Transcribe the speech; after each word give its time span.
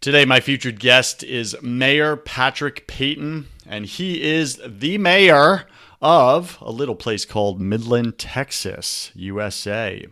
Today, 0.00 0.24
my 0.24 0.40
featured 0.40 0.78
guest 0.78 1.24
is 1.24 1.56
Mayor 1.62 2.16
Patrick 2.16 2.86
Payton, 2.86 3.48
and 3.66 3.86
he 3.86 4.22
is 4.22 4.60
the 4.64 4.98
mayor 4.98 5.66
of 6.00 6.58
a 6.60 6.70
little 6.70 6.94
place 6.94 7.24
called 7.24 7.60
Midland, 7.60 8.18
Texas, 8.18 9.10
USA. 9.14 10.06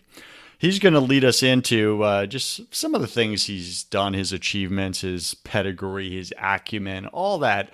He's 0.59 0.79
going 0.79 0.95
to 0.95 1.01
lead 1.01 1.25
us 1.25 1.43
into 1.43 2.03
uh, 2.03 2.27
just 2.27 2.75
some 2.75 2.95
of 2.95 3.03
the 3.03 3.07
things 3.07 3.45
he's 3.45 3.85
done, 3.85 4.15
his 4.15 4.33
achievements, 4.33 5.03
his 5.03 5.35
pedigree, 5.35 6.17
his 6.17 6.33
acumen, 6.39 7.07
all 7.09 7.39
that 7.39 7.73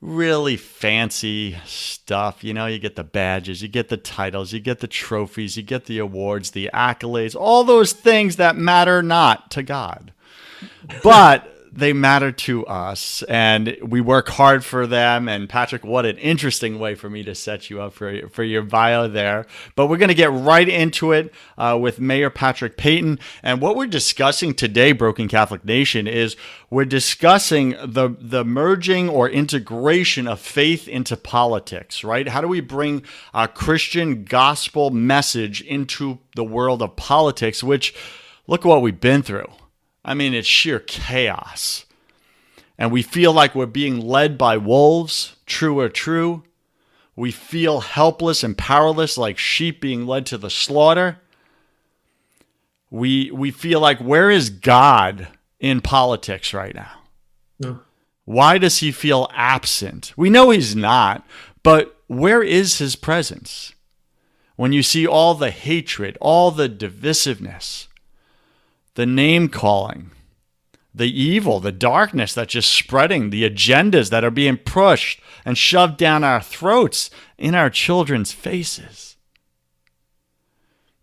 really 0.00 0.56
fancy 0.56 1.56
stuff. 1.64 2.44
You 2.44 2.52
know, 2.54 2.66
you 2.66 2.78
get 2.78 2.94
the 2.94 3.02
badges, 3.02 3.62
you 3.62 3.68
get 3.68 3.88
the 3.88 3.96
titles, 3.96 4.52
you 4.52 4.60
get 4.60 4.80
the 4.80 4.86
trophies, 4.86 5.56
you 5.56 5.62
get 5.62 5.86
the 5.86 5.98
awards, 5.98 6.50
the 6.50 6.70
accolades, 6.72 7.34
all 7.34 7.64
those 7.64 7.92
things 7.94 8.36
that 8.36 8.54
matter 8.54 9.02
not 9.02 9.50
to 9.52 9.62
God 9.62 10.12
but 11.02 11.54
they 11.78 11.92
matter 11.92 12.32
to 12.32 12.66
us 12.66 13.22
and 13.24 13.76
we 13.82 14.00
work 14.00 14.28
hard 14.30 14.64
for 14.64 14.86
them. 14.86 15.28
And 15.28 15.48
patrick 15.48 15.84
what 15.84 16.06
an 16.06 16.18
interesting 16.18 16.78
way 16.78 16.94
for 16.94 17.08
me 17.08 17.22
to 17.24 17.34
set 17.34 17.70
you 17.70 17.80
up 17.80 17.92
for, 17.92 18.28
for 18.28 18.42
your 18.42 18.62
bio 18.62 19.08
there. 19.08 19.46
But 19.76 19.86
we're 19.86 19.96
going 19.96 20.08
to 20.08 20.14
get 20.14 20.32
right 20.32 20.68
into 20.68 21.12
it 21.12 21.32
uh, 21.56 21.78
with 21.80 22.00
mayor 22.00 22.30
patrick 22.30 22.76
payton 22.76 23.18
and 23.42 23.60
what 23.60 23.76
we're 23.76 23.86
discussing 23.86 24.54
today 24.54 24.92
broken 24.92 25.28
catholic 25.28 25.64
nation 25.64 26.06
is 26.06 26.36
we're 26.70 26.84
discussing 26.84 27.70
the, 27.84 28.14
the 28.18 28.44
merging 28.44 29.08
or 29.08 29.28
integration 29.28 30.26
of 30.26 30.40
faith 30.40 30.88
into 30.88 31.16
politics 31.16 32.02
right? 32.04 32.28
How 32.28 32.40
do 32.40 32.48
we 32.48 32.60
bring 32.60 33.02
a 33.34 33.48
christian 33.48 34.24
gospel 34.24 34.90
message 34.90 35.60
into 35.62 36.18
the 36.34 36.44
world 36.44 36.82
of 36.82 36.96
politics 36.96 37.62
which 37.62 37.94
look 38.46 38.64
at 38.64 38.68
what 38.68 38.82
we've 38.82 39.00
been 39.00 39.22
through 39.22 39.48
I 40.04 40.14
mean, 40.14 40.34
it's 40.34 40.48
sheer 40.48 40.78
chaos. 40.78 41.84
And 42.78 42.92
we 42.92 43.02
feel 43.02 43.32
like 43.32 43.54
we're 43.54 43.66
being 43.66 44.00
led 44.00 44.38
by 44.38 44.56
wolves, 44.56 45.36
true 45.46 45.80
or 45.80 45.88
true. 45.88 46.44
We 47.16 47.32
feel 47.32 47.80
helpless 47.80 48.44
and 48.44 48.56
powerless 48.56 49.18
like 49.18 49.38
sheep 49.38 49.80
being 49.80 50.06
led 50.06 50.24
to 50.26 50.38
the 50.38 50.50
slaughter. 50.50 51.18
We, 52.90 53.30
we 53.32 53.50
feel 53.50 53.80
like, 53.80 53.98
where 53.98 54.30
is 54.30 54.48
God 54.48 55.28
in 55.58 55.80
politics 55.80 56.54
right 56.54 56.74
now? 56.74 57.02
No. 57.58 57.80
Why 58.24 58.58
does 58.58 58.78
he 58.78 58.92
feel 58.92 59.28
absent? 59.34 60.12
We 60.16 60.30
know 60.30 60.50
he's 60.50 60.76
not, 60.76 61.26
but 61.62 61.98
where 62.06 62.42
is 62.42 62.78
his 62.78 62.94
presence? 62.94 63.74
When 64.54 64.72
you 64.72 64.82
see 64.82 65.06
all 65.06 65.34
the 65.34 65.50
hatred, 65.50 66.16
all 66.20 66.50
the 66.50 66.68
divisiveness, 66.68 67.87
the 68.98 69.06
name 69.06 69.48
calling, 69.48 70.10
the 70.92 71.08
evil, 71.08 71.60
the 71.60 71.70
darkness 71.70 72.34
that's 72.34 72.54
just 72.54 72.72
spreading, 72.72 73.30
the 73.30 73.48
agendas 73.48 74.10
that 74.10 74.24
are 74.24 74.30
being 74.32 74.56
pushed 74.56 75.20
and 75.44 75.56
shoved 75.56 75.96
down 75.96 76.24
our 76.24 76.40
throats 76.40 77.08
in 77.38 77.54
our 77.54 77.70
children's 77.70 78.32
faces. 78.32 79.14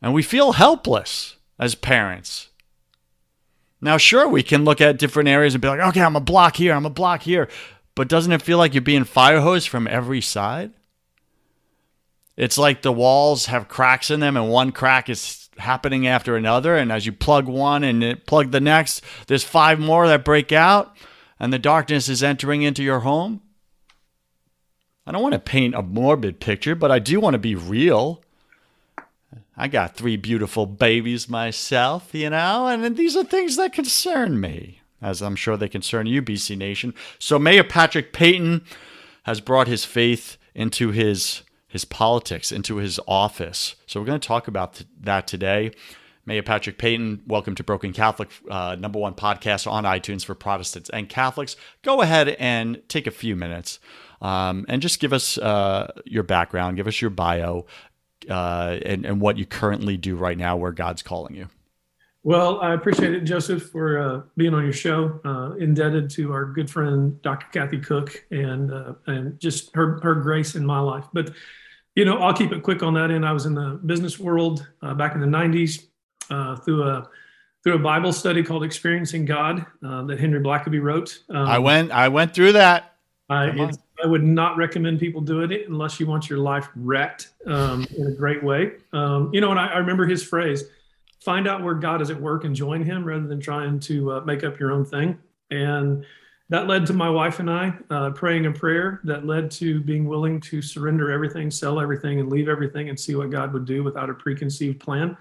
And 0.02 0.14
we 0.14 0.24
feel 0.24 0.52
helpless 0.52 1.38
as 1.58 1.74
parents. 1.74 2.50
Now, 3.80 3.96
sure, 3.96 4.28
we 4.28 4.44
can 4.44 4.66
look 4.66 4.82
at 4.82 5.00
different 5.00 5.30
areas 5.30 5.54
and 5.56 5.62
be 5.62 5.70
like, 5.70 5.80
okay, 5.80 6.02
I'm 6.02 6.18
a 6.18 6.20
block 6.20 6.58
here, 6.58 6.74
I'm 6.74 6.86
a 6.86 6.90
block 6.90 7.22
here. 7.22 7.48
But 7.96 8.10
doesn't 8.10 8.34
it 8.34 8.42
feel 8.42 8.58
like 8.58 8.74
you're 8.74 8.82
being 8.82 9.06
fire 9.06 9.40
hosed 9.40 9.70
from 9.70 9.88
every 9.88 10.20
side? 10.20 10.74
It's 12.36 12.58
like 12.58 12.82
the 12.82 12.92
walls 12.92 13.46
have 13.46 13.70
cracks 13.70 14.12
in 14.12 14.20
them, 14.20 14.36
and 14.36 14.50
one 14.50 14.74
crack 14.74 15.08
is 15.08 15.45
happening 15.58 16.08
after 16.08 16.36
another. 16.36 16.76
And 16.76 16.92
as 16.92 17.06
you 17.06 17.12
plug 17.12 17.48
one 17.48 17.84
and 17.84 18.26
plug 18.26 18.52
the 18.52 18.60
next, 18.60 19.02
there's 19.28 19.44
five 19.44 19.80
more 19.80 20.08
that 20.08 20.26
break 20.26 20.52
out, 20.52 20.96
and 21.40 21.52
the 21.52 21.60
darkness 21.60 22.10
is 22.10 22.24
entering 22.24 22.62
into 22.62 22.84
your 22.84 23.02
home. 23.02 23.42
I 25.08 25.12
don't 25.12 25.22
want 25.22 25.34
to 25.34 25.40
paint 25.40 25.76
a 25.76 25.82
morbid 25.82 26.40
picture, 26.40 26.76
but 26.76 26.92
I 26.92 27.00
do 27.00 27.20
want 27.20 27.36
to 27.36 27.40
be 27.40 27.56
real. 27.56 28.24
I 29.56 29.68
got 29.68 29.96
three 29.96 30.18
beautiful 30.18 30.66
babies 30.66 31.30
myself, 31.30 32.14
you 32.14 32.30
know, 32.30 32.68
and 32.68 32.98
these 32.98 33.16
are 33.16 33.24
things 33.24 33.56
that 33.56 33.72
concern 33.72 34.40
me, 34.42 34.82
as 35.02 35.22
I'm 35.22 35.36
sure 35.36 35.56
they 35.56 35.70
concern 35.70 36.08
you, 36.08 36.22
BC 36.22 36.58
Nation. 36.58 36.94
So 37.20 37.40
Mayor 37.40 37.64
Patrick 37.64 38.12
Payton 38.12 38.66
has 39.24 39.40
brought 39.40 39.68
his 39.68 39.86
faith 39.86 40.38
into 40.54 40.92
his 40.92 41.44
his 41.76 41.84
politics 41.84 42.54
into 42.54 42.78
his 42.78 43.02
office. 43.06 43.76
So 43.86 44.00
we're 44.00 44.06
going 44.06 44.18
to 44.18 44.26
talk 44.26 44.48
about 44.48 44.76
th- 44.76 44.88
that 45.02 45.28
today. 45.28 45.74
Mayor 46.26 46.42
Patrick 46.42 46.78
Payton, 46.78 47.24
welcome 47.28 47.54
to 47.56 47.66
Broken 47.66 47.92
Catholic, 47.92 48.30
uh, 48.50 48.78
number 48.80 48.98
one 48.98 49.14
podcast 49.14 49.70
on 49.70 49.84
iTunes 49.84 50.24
for 50.24 50.36
Protestants 50.36 50.90
and 50.92 51.10
Catholics. 51.10 51.58
Go 51.82 52.00
ahead 52.00 52.30
and 52.30 52.82
take 52.88 53.08
a 53.08 53.12
few 53.12 53.36
minutes 53.36 53.82
um, 54.22 54.66
and 54.70 54.82
just 54.82 55.02
give 55.02 55.12
us 55.12 55.38
uh, 55.38 55.92
your 56.06 56.24
background, 56.24 56.78
give 56.78 56.88
us 56.88 57.02
your 57.02 57.10
bio, 57.10 57.66
uh, 58.30 58.78
and, 58.86 59.06
and 59.06 59.20
what 59.20 59.38
you 59.38 59.46
currently 59.46 59.98
do 59.98 60.16
right 60.16 60.38
now, 60.38 60.56
where 60.56 60.72
God's 60.72 61.02
calling 61.02 61.36
you. 61.36 61.50
Well, 62.24 62.62
I 62.62 62.74
appreciate 62.74 63.14
it, 63.14 63.26
Joseph, 63.26 63.64
for 63.64 64.00
uh, 64.00 64.22
being 64.38 64.54
on 64.54 64.64
your 64.64 64.72
show. 64.72 65.20
Uh, 65.26 65.56
indebted 65.58 66.10
to 66.12 66.32
our 66.32 66.46
good 66.46 66.70
friend 66.70 67.22
Dr. 67.22 67.48
Kathy 67.52 67.80
Cook 67.80 68.26
and 68.32 68.72
uh, 68.72 68.94
and 69.08 69.38
just 69.42 69.76
her 69.76 70.00
her 70.02 70.16
grace 70.16 70.56
in 70.56 70.66
my 70.66 70.80
life. 70.80 71.04
But 71.12 71.34
you 71.96 72.06
know, 72.06 72.18
I'll 72.18 72.34
keep 72.34 72.52
it 72.52 72.62
quick 72.62 72.84
on 72.84 72.94
that 72.96 73.10
end. 73.10 73.26
I 73.26 73.32
was 73.32 73.46
in 73.46 73.56
the 73.56 73.80
business 73.86 74.20
world 74.20 74.68
uh, 74.82 74.94
back 74.94 75.16
in 75.16 75.22
the 75.22 75.28
90s 75.28 75.86
uh, 76.30 76.58
through 76.58 76.84
a 76.84 77.10
through 77.64 77.76
a 77.76 77.80
Bible 77.80 78.14
study 78.14 78.44
called 78.44 78.64
Experiencing 78.64 79.26
God 79.26 79.66
uh, 79.84 80.04
that 80.04 80.20
Henry 80.20 80.40
Blackaby 80.40 80.82
wrote. 80.82 81.20
Um, 81.30 81.48
I 81.48 81.58
went 81.58 81.92
I 81.92 82.10
went 82.10 82.36
through 82.36 82.52
that. 82.54 82.96
I, 83.28 83.72
I 84.04 84.08
would 84.08 84.24
not 84.24 84.56
recommend 84.56 85.00
people 85.00 85.20
doing 85.20 85.52
it 85.52 85.68
unless 85.68 86.00
you 86.00 86.06
want 86.06 86.30
your 86.30 86.38
life 86.38 86.70
wrecked 86.76 87.30
um, 87.48 87.88
in 87.98 88.06
a 88.06 88.12
great 88.12 88.44
way. 88.44 88.74
Um, 88.94 89.32
you 89.34 89.42
know, 89.42 89.50
and 89.50 89.60
I, 89.60 89.68
I, 89.68 89.78
remember 89.78 90.06
his 90.06 90.24
phrase: 90.24 90.66
"Find 91.22 91.48
out 91.48 91.64
where 91.64 91.74
God 91.74 92.02
is 92.02 92.12
at 92.12 92.22
work 92.22 92.44
and 92.44 92.56
join 92.56 92.84
Him, 92.84 93.04
rather 93.04 93.26
than 93.26 93.40
trying 93.40 93.80
to 93.80 94.12
uh, 94.12 94.22
make 94.22 94.44
up 94.44 94.60
your 94.60 94.72
own 94.72 94.86
thing." 94.86 95.18
And 95.50 96.06
that 96.50 96.68
led 96.68 96.86
to 96.88 96.94
my 96.94 97.10
wife 97.10 97.40
and 97.40 97.50
I 97.50 97.74
uh, 97.90 98.12
praying 98.12 98.46
a 98.46 98.52
prayer 98.52 99.02
that 99.04 99.26
led 99.26 99.50
to 99.52 99.82
being 99.82 100.06
willing 100.06 100.40
to 100.42 100.62
surrender 100.62 101.12
everything, 101.12 101.50
sell 101.50 101.80
everything, 101.80 102.20
and 102.20 102.30
leave 102.30 102.48
everything 102.48 102.90
and 102.90 103.00
see 103.00 103.16
what 103.16 103.32
God 103.32 103.52
would 103.54 103.66
do 103.66 103.84
without 103.84 104.10
a 104.10 104.14
preconceived 104.14 104.80
plan. 104.80 105.18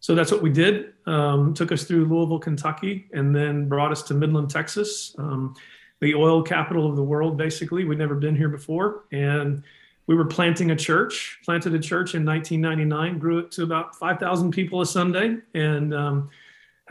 So 0.00 0.14
that's 0.14 0.32
what 0.32 0.42
we 0.42 0.50
did. 0.50 0.94
Um, 1.06 1.54
took 1.54 1.70
us 1.72 1.84
through 1.84 2.06
Louisville, 2.06 2.38
Kentucky, 2.38 3.08
and 3.12 3.36
then 3.36 3.68
brought 3.68 3.92
us 3.92 4.02
to 4.04 4.14
Midland, 4.14 4.50
Texas, 4.50 5.14
um, 5.18 5.54
the 6.00 6.14
oil 6.14 6.42
capital 6.42 6.88
of 6.88 6.96
the 6.96 7.04
world, 7.04 7.36
basically. 7.36 7.84
We'd 7.84 7.98
never 7.98 8.16
been 8.16 8.34
here 8.34 8.48
before. 8.48 9.04
And 9.12 9.62
we 10.06 10.16
were 10.16 10.24
planting 10.24 10.72
a 10.72 10.76
church, 10.76 11.38
planted 11.44 11.74
a 11.74 11.78
church 11.78 12.14
in 12.14 12.24
1999, 12.24 13.18
grew 13.18 13.38
it 13.38 13.52
to 13.52 13.62
about 13.62 13.94
5,000 13.94 14.50
people 14.50 14.80
a 14.80 14.86
Sunday, 14.86 15.36
and 15.54 15.94
um, 15.94 16.30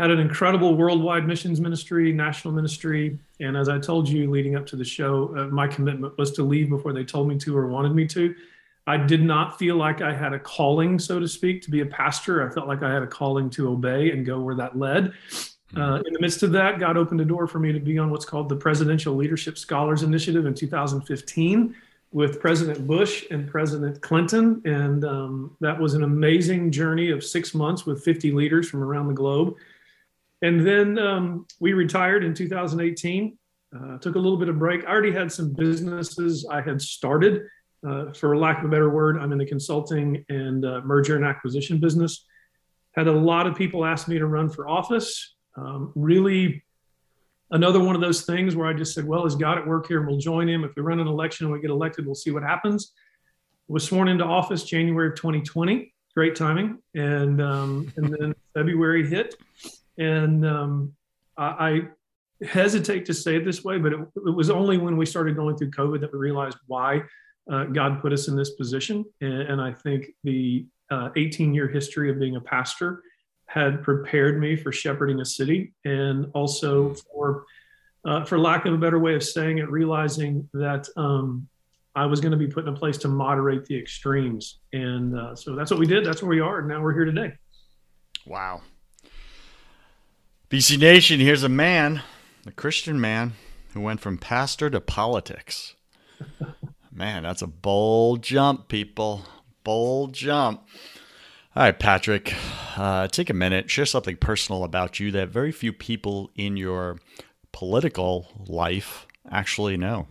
had 0.02 0.10
an 0.10 0.20
incredible 0.20 0.74
worldwide 0.76 1.28
missions 1.28 1.62
ministry, 1.62 2.12
national 2.12 2.56
ministry. 2.56 3.20
And 3.40 3.56
as 3.56 3.70
I 3.70 3.78
told 3.78 4.10
you 4.10 4.32
leading 4.32 4.56
up 4.56 4.66
to 4.68 4.76
the 4.76 4.84
show, 4.84 5.32
uh, 5.38 5.46
my 5.46 5.68
commitment 5.68 6.18
was 6.18 6.32
to 6.32 6.44
leave 6.44 6.70
before 6.70 6.92
they 6.92 7.04
told 7.04 7.28
me 7.28 7.38
to 7.38 7.56
or 7.56 7.68
wanted 7.68 7.94
me 7.94 8.08
to. 8.08 8.34
I 8.88 8.98
did 8.98 9.22
not 9.22 9.60
feel 9.60 9.76
like 9.76 10.02
I 10.02 10.12
had 10.12 10.34
a 10.34 10.40
calling, 10.40 10.98
so 10.98 11.20
to 11.20 11.28
speak, 11.28 11.62
to 11.62 11.70
be 11.70 11.82
a 11.82 11.86
pastor. 11.86 12.50
I 12.50 12.52
felt 12.52 12.68
like 12.68 12.82
I 12.82 12.92
had 12.92 13.04
a 13.04 13.08
calling 13.08 13.48
to 13.52 13.70
obey 13.70 14.10
and 14.10 14.26
go 14.26 14.40
where 14.40 14.56
that 14.56 14.76
led. 14.76 15.14
Hmm. 15.72 15.80
Uh, 15.80 15.98
in 15.98 16.14
the 16.14 16.20
midst 16.20 16.42
of 16.42 16.52
that, 16.54 16.80
God 16.80 16.98
opened 16.98 17.22
a 17.22 17.26
door 17.26 17.46
for 17.46 17.60
me 17.60 17.72
to 17.72 17.80
be 17.80 18.00
on 18.00 18.10
what's 18.10 18.26
called 18.26 18.50
the 18.50 18.56
Presidential 18.56 19.14
Leadership 19.14 19.56
Scholars 19.56 20.02
Initiative 20.02 20.48
in 20.48 20.56
2015 20.56 21.76
with 22.12 22.40
President 22.40 22.88
Bush 22.88 23.26
and 23.30 23.48
President 23.48 24.02
Clinton. 24.02 24.64
And 24.66 25.06
um, 25.06 25.56
that 25.60 25.80
was 25.80 25.94
an 25.94 26.04
amazing 26.04 26.72
journey 26.72 27.12
of 27.12 27.24
six 27.24 27.54
months 27.54 27.86
with 27.86 28.04
50 28.04 28.32
leaders 28.32 28.68
from 28.68 28.84
around 28.84 29.08
the 29.08 29.14
globe. 29.14 29.58
And 30.42 30.66
then 30.66 30.98
um, 30.98 31.46
we 31.60 31.74
retired 31.74 32.24
in 32.24 32.34
2018, 32.34 33.38
uh, 33.76 33.98
took 34.00 34.16
a 34.16 34.20
little 34.20 34.38
bit 34.38 34.50
of 34.50 34.58
break. 34.58 34.84
I 34.86 34.88
already 34.88 35.12
had 35.12 35.32
some 35.32 35.54
businesses 35.54 36.46
I 36.50 36.62
had 36.62 36.82
started. 36.82 37.44
Uh, 37.88 38.14
for 38.14 38.38
lack 38.38 38.60
of 38.60 38.66
a 38.66 38.68
better 38.68 38.90
word, 38.90 39.18
I'm 39.18 39.32
in 39.32 39.38
the 39.38 39.46
consulting 39.46 40.24
and 40.30 40.66
uh, 40.66 40.82
merger 40.84 41.16
and 41.16 41.26
acquisition 41.26 41.80
business. 41.80 42.26
Had 42.92 43.08
a 43.08 43.12
lot 43.12 43.48
of 43.48 43.56
people 43.56 43.86
ask 43.86 44.08
me 44.08 44.20
to 44.20 44.26
run 44.26 44.50
for 44.50 44.68
office. 44.68 45.36
Um, 45.56 45.92
really 45.96 46.64
another 47.52 47.80
one 47.80 47.96
of 47.96 48.02
those 48.02 48.24
things 48.24 48.56
where 48.56 48.68
I 48.68 48.74
just 48.74 48.94
said, 48.94 49.06
well, 49.06 49.26
is 49.26 49.36
God 49.36 49.58
at 49.58 49.68
work 49.68 49.88
here 49.88 50.00
and 50.00 50.08
we'll 50.08 50.18
join 50.18 50.48
him. 50.48 50.64
If 50.64 50.76
we 50.76 50.82
run 50.82 51.00
an 51.00 51.08
election 51.08 51.46
and 51.46 51.54
we 51.54 51.60
get 51.60 51.70
elected, 51.70 52.06
we'll 52.06 52.16
see 52.16 52.32
what 52.32 52.44
happens. 52.44 52.94
Was 53.68 53.84
sworn 53.84 54.08
into 54.08 54.26
office 54.26 54.64
January 54.64 55.10
of 55.10 55.16
2020. 55.16 55.94
Great 56.14 56.36
timing. 56.36 56.80
And 56.94 57.42
um, 57.42 57.92
and 57.96 58.14
then 58.14 58.36
February 58.54 59.08
hit. 59.08 59.36
And 60.02 60.46
um, 60.46 60.94
I, 61.38 61.46
I, 61.46 61.82
hesitate 62.48 63.06
to 63.06 63.14
say 63.14 63.36
it 63.36 63.46
this 63.46 63.64
way, 63.64 63.78
but 63.78 63.94
it, 63.94 64.00
it, 64.00 64.36
was 64.36 64.50
only 64.50 64.80
when 64.80 64.98
we 64.98 65.06
started 65.06 65.36
going 65.36 65.56
through 65.56 65.70
COVID 65.70 66.02
that 66.02 66.12
we 66.12 66.18
realized 66.18 66.58
why 66.66 67.04
uh, 67.52 67.66
God 67.66 68.02
put 68.02 68.12
us 68.12 68.28
in 68.28 68.36
this 68.36 68.56
position. 68.56 69.06
And, 69.22 69.42
and 69.44 69.62
I 69.62 69.72
think 69.72 70.08
the 70.24 70.66
uh, 70.90 71.10
18 71.16 71.54
year 71.54 71.68
history 71.68 72.10
of 72.10 72.20
being 72.20 72.38
a 72.38 72.42
pastor 72.42 73.04
had 73.46 73.84
prepared 73.84 74.40
me 74.40 74.56
for 74.56 74.72
shepherding 74.72 75.20
a 75.22 75.26
city 75.26 75.74
and 75.86 76.32
also 76.34 76.96
for 76.96 77.46
uh, 78.06 78.26
for 78.26 78.40
lack 78.40 78.66
of 78.66 78.74
a 78.74 78.78
better 78.78 78.98
way 78.98 79.14
of 79.14 79.22
saying 79.22 79.60
it 79.60 79.70
realizing 79.70 80.50
that 80.54 80.88
um, 80.98 81.48
i 81.94 82.04
was 82.04 82.20
going 82.20 82.32
to 82.32 82.38
be 82.38 82.48
put 82.48 82.68
in 82.68 82.74
a 82.74 82.76
place 82.76 82.98
to 82.98 83.08
moderate 83.08 83.66
the 83.66 83.78
extremes. 83.78 84.62
And 84.74 85.16
uh, 85.16 85.36
so 85.36 85.56
that's 85.56 85.70
what 85.70 85.80
we 85.80 85.86
did. 85.86 86.04
That's 86.04 86.24
where 86.24 86.30
we 86.30 86.40
are. 86.40 86.60
And 86.60 86.68
now 86.68 86.82
we're 86.82 86.94
here 86.94 87.06
today. 87.06 87.34
Wow 88.26 88.62
bc 90.52 90.78
nation 90.78 91.20
here's 91.20 91.44
a 91.44 91.50
man 91.50 92.02
a 92.46 92.52
christian 92.52 93.00
man 93.00 93.34
who 93.74 93.80
went 93.80 94.02
from 94.02 94.18
pastor 94.18 94.70
to 94.70 94.82
politics 94.82 95.76
man 96.92 97.24
that's 97.24 97.42
a 97.42 97.48
bold 97.48 98.22
jump 98.22 98.68
people 98.68 99.26
bold 99.64 100.14
jump 100.14 100.68
all 101.54 101.64
right, 101.64 101.78
Patrick, 101.78 102.34
uh, 102.78 103.10
take 103.10 103.30
a 103.30 103.34
minute, 103.34 103.70
share 103.70 103.86
something 103.86 104.16
personal 104.16 104.64
about 104.64 105.02
you 105.02 105.12
that 105.12 105.28
very 105.28 105.52
few 105.52 105.74
people 105.74 106.32
in 106.36 106.56
your 106.56 106.98
political 107.52 108.30
life 108.48 109.06
actually 109.30 109.76
know. 109.76 110.08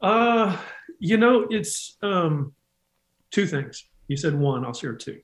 Uh, 0.00 0.56
you 1.00 1.16
know, 1.16 1.48
it's 1.50 1.96
um, 2.02 2.52
two 3.32 3.48
things. 3.48 3.84
You 4.06 4.16
said 4.16 4.38
one, 4.38 4.64
I'll 4.64 4.74
share 4.74 4.94
two. 4.94 5.18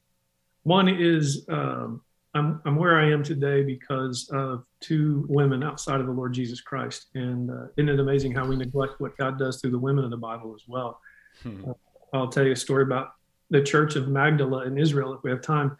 One 0.64 0.88
is 0.88 1.46
um, 1.48 2.02
I'm, 2.34 2.60
I'm 2.64 2.76
where 2.76 2.98
I 2.98 3.10
am 3.10 3.22
today 3.22 3.62
because 3.62 4.30
of 4.32 4.64
two 4.80 5.26
women 5.28 5.62
outside 5.62 6.00
of 6.00 6.06
the 6.06 6.12
Lord 6.12 6.32
Jesus 6.32 6.60
Christ. 6.60 7.06
And 7.14 7.50
uh, 7.50 7.66
isn't 7.76 7.88
it 7.88 7.98
amazing 7.98 8.32
how 8.32 8.46
we 8.46 8.56
neglect 8.56 9.00
what 9.00 9.16
God 9.16 9.38
does 9.38 9.60
through 9.60 9.72
the 9.72 9.78
women 9.78 10.04
of 10.04 10.10
the 10.10 10.16
Bible 10.16 10.54
as 10.54 10.62
well? 10.68 11.00
Hmm. 11.42 11.70
Uh, 11.70 11.72
I'll 12.12 12.28
tell 12.28 12.44
you 12.44 12.52
a 12.52 12.56
story 12.56 12.84
about 12.84 13.14
the 13.50 13.62
Church 13.62 13.96
of 13.96 14.08
Magdala 14.08 14.64
in 14.64 14.78
Israel 14.78 15.12
if 15.12 15.22
we 15.22 15.30
have 15.30 15.42
time. 15.42 15.76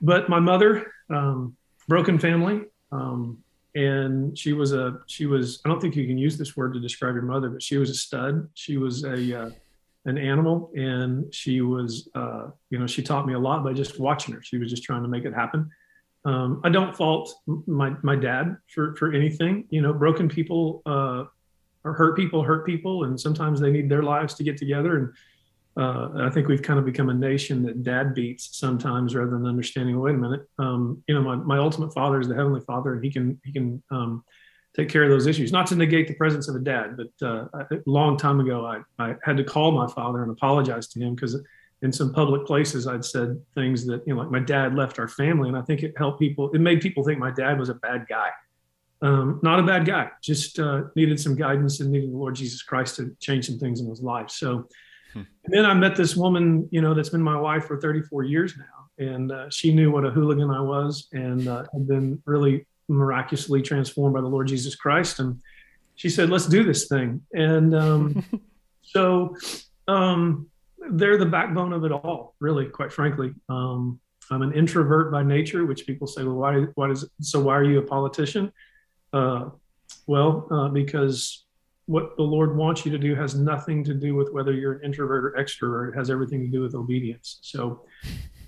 But 0.00 0.28
my 0.28 0.40
mother, 0.40 0.92
um, 1.08 1.56
broken 1.88 2.18
family, 2.18 2.62
um, 2.92 3.38
and 3.74 4.36
she 4.36 4.52
was 4.52 4.72
a 4.72 5.00
she 5.06 5.26
was 5.26 5.60
I 5.64 5.68
don't 5.68 5.80
think 5.80 5.96
you 5.96 6.06
can 6.06 6.18
use 6.18 6.38
this 6.38 6.56
word 6.56 6.74
to 6.74 6.80
describe 6.80 7.14
your 7.14 7.24
mother, 7.24 7.50
but 7.50 7.62
she 7.62 7.76
was 7.76 7.90
a 7.90 7.94
stud. 7.94 8.48
She 8.54 8.76
was 8.78 9.04
a 9.04 9.42
uh, 9.42 9.50
an 10.06 10.18
animal, 10.18 10.72
and 10.74 11.32
she 11.34 11.60
was 11.60 12.08
uh, 12.14 12.48
you 12.70 12.78
know 12.78 12.86
she 12.86 13.02
taught 13.02 13.26
me 13.26 13.34
a 13.34 13.38
lot 13.38 13.62
by 13.62 13.72
just 13.72 14.00
watching 14.00 14.34
her. 14.34 14.42
She 14.42 14.58
was 14.58 14.70
just 14.70 14.82
trying 14.82 15.02
to 15.02 15.08
make 15.08 15.24
it 15.24 15.34
happen. 15.34 15.70
Um, 16.24 16.60
I 16.64 16.70
don't 16.70 16.96
fault 16.96 17.32
my 17.66 17.94
my 18.02 18.16
dad 18.16 18.56
for 18.68 18.96
for 18.96 19.12
anything. 19.12 19.66
You 19.70 19.82
know, 19.82 19.92
broken 19.92 20.28
people 20.28 20.82
uh, 20.86 21.24
or 21.84 21.92
hurt 21.92 22.16
people 22.16 22.42
hurt 22.42 22.64
people, 22.64 23.04
and 23.04 23.20
sometimes 23.20 23.60
they 23.60 23.70
need 23.70 23.88
their 23.88 24.02
lives 24.02 24.34
to 24.34 24.44
get 24.44 24.56
together 24.56 24.96
and 24.98 25.12
uh, 25.76 26.08
I 26.16 26.30
think 26.30 26.48
we've 26.48 26.62
kind 26.62 26.78
of 26.78 26.86
become 26.86 27.10
a 27.10 27.14
nation 27.14 27.62
that 27.64 27.82
dad 27.82 28.14
beats 28.14 28.56
sometimes 28.58 29.14
rather 29.14 29.32
than 29.32 29.46
understanding. 29.46 30.00
Wait 30.00 30.14
a 30.14 30.18
minute, 30.18 30.48
um, 30.58 31.02
you 31.06 31.14
know, 31.14 31.20
my, 31.20 31.36
my 31.36 31.58
ultimate 31.58 31.92
father 31.92 32.18
is 32.18 32.28
the 32.28 32.34
heavenly 32.34 32.62
Father, 32.62 32.94
and 32.94 33.04
he 33.04 33.10
can 33.10 33.38
he 33.44 33.52
can 33.52 33.82
um, 33.90 34.24
take 34.76 34.88
care 34.88 35.02
of 35.02 35.10
those 35.10 35.26
issues. 35.26 35.52
Not 35.52 35.66
to 35.68 35.76
negate 35.76 36.06
the 36.06 36.14
presence 36.14 36.48
of 36.48 36.54
a 36.54 36.60
dad, 36.60 36.96
but 36.96 37.26
uh, 37.26 37.46
a 37.54 37.78
long 37.86 38.16
time 38.16 38.40
ago, 38.40 38.66
I, 38.66 38.80
I 39.02 39.14
had 39.24 39.36
to 39.38 39.44
call 39.44 39.72
my 39.72 39.86
father 39.86 40.22
and 40.22 40.30
apologize 40.30 40.86
to 40.88 41.00
him 41.00 41.14
because 41.14 41.40
in 41.82 41.92
some 41.92 42.12
public 42.12 42.46
places 42.46 42.86
I'd 42.86 43.04
said 43.04 43.40
things 43.54 43.86
that 43.86 44.02
you 44.06 44.14
know, 44.14 44.20
like 44.20 44.30
my 44.30 44.40
dad 44.40 44.74
left 44.74 44.98
our 44.98 45.08
family, 45.08 45.48
and 45.48 45.56
I 45.56 45.62
think 45.62 45.82
it 45.82 45.94
helped 45.96 46.20
people. 46.20 46.50
It 46.52 46.60
made 46.60 46.80
people 46.80 47.04
think 47.04 47.18
my 47.18 47.30
dad 47.30 47.58
was 47.58 47.68
a 47.68 47.74
bad 47.74 48.06
guy. 48.08 48.30
Um, 49.02 49.40
not 49.42 49.58
a 49.58 49.62
bad 49.62 49.84
guy, 49.84 50.10
just 50.22 50.58
uh, 50.58 50.84
needed 50.94 51.20
some 51.20 51.34
guidance 51.34 51.80
and 51.80 51.90
needed 51.90 52.12
the 52.12 52.16
Lord 52.16 52.34
Jesus 52.34 52.62
Christ 52.62 52.96
to 52.96 53.14
change 53.20 53.46
some 53.46 53.58
things 53.58 53.80
in 53.80 53.88
his 53.88 54.00
life. 54.00 54.30
So 54.30 54.66
and 55.16 55.26
then 55.46 55.64
I 55.64 55.74
met 55.74 55.96
this 55.96 56.16
woman, 56.16 56.68
you 56.70 56.80
know, 56.80 56.94
that's 56.94 57.08
been 57.08 57.22
my 57.22 57.38
wife 57.38 57.66
for 57.66 57.80
34 57.80 58.24
years 58.24 58.54
now. 58.56 59.04
And 59.12 59.32
uh, 59.32 59.50
she 59.50 59.72
knew 59.74 59.90
what 59.90 60.04
a 60.04 60.10
hooligan 60.10 60.50
I 60.50 60.60
was 60.60 61.08
and 61.12 61.46
uh, 61.48 61.64
had 61.72 61.86
been 61.86 62.22
really 62.24 62.66
miraculously 62.88 63.62
transformed 63.62 64.14
by 64.14 64.20
the 64.20 64.26
Lord 64.28 64.46
Jesus 64.46 64.74
Christ. 64.74 65.18
And 65.20 65.40
she 65.94 66.08
said, 66.08 66.30
let's 66.30 66.46
do 66.46 66.62
this 66.62 66.88
thing. 66.88 67.22
And 67.32 67.74
um, 67.74 68.24
so 68.82 69.36
um, 69.88 70.48
they're 70.90 71.18
the 71.18 71.26
backbone 71.26 71.72
of 71.72 71.84
it 71.84 71.92
all, 71.92 72.34
really, 72.40 72.66
quite 72.66 72.92
frankly. 72.92 73.34
Um, 73.48 74.00
I'm 74.30 74.42
an 74.42 74.52
introvert 74.52 75.12
by 75.12 75.22
nature, 75.22 75.66
which 75.66 75.86
people 75.86 76.06
say, 76.06 76.24
well, 76.24 76.34
why, 76.34 76.60
why 76.74 76.88
does, 76.88 77.08
so 77.20 77.40
why 77.40 77.56
are 77.56 77.64
you 77.64 77.78
a 77.78 77.82
politician? 77.82 78.52
Uh, 79.12 79.50
well, 80.06 80.48
uh, 80.50 80.68
because 80.68 81.46
what 81.86 82.16
the 82.16 82.22
Lord 82.22 82.56
wants 82.56 82.84
you 82.84 82.90
to 82.92 82.98
do 82.98 83.14
has 83.14 83.34
nothing 83.36 83.84
to 83.84 83.94
do 83.94 84.14
with 84.14 84.32
whether 84.32 84.52
you're 84.52 84.74
an 84.74 84.84
introvert 84.84 85.24
or 85.24 85.40
extrovert. 85.40 85.92
It 85.92 85.96
has 85.96 86.10
everything 86.10 86.40
to 86.40 86.48
do 86.48 86.60
with 86.60 86.74
obedience. 86.74 87.38
So, 87.42 87.84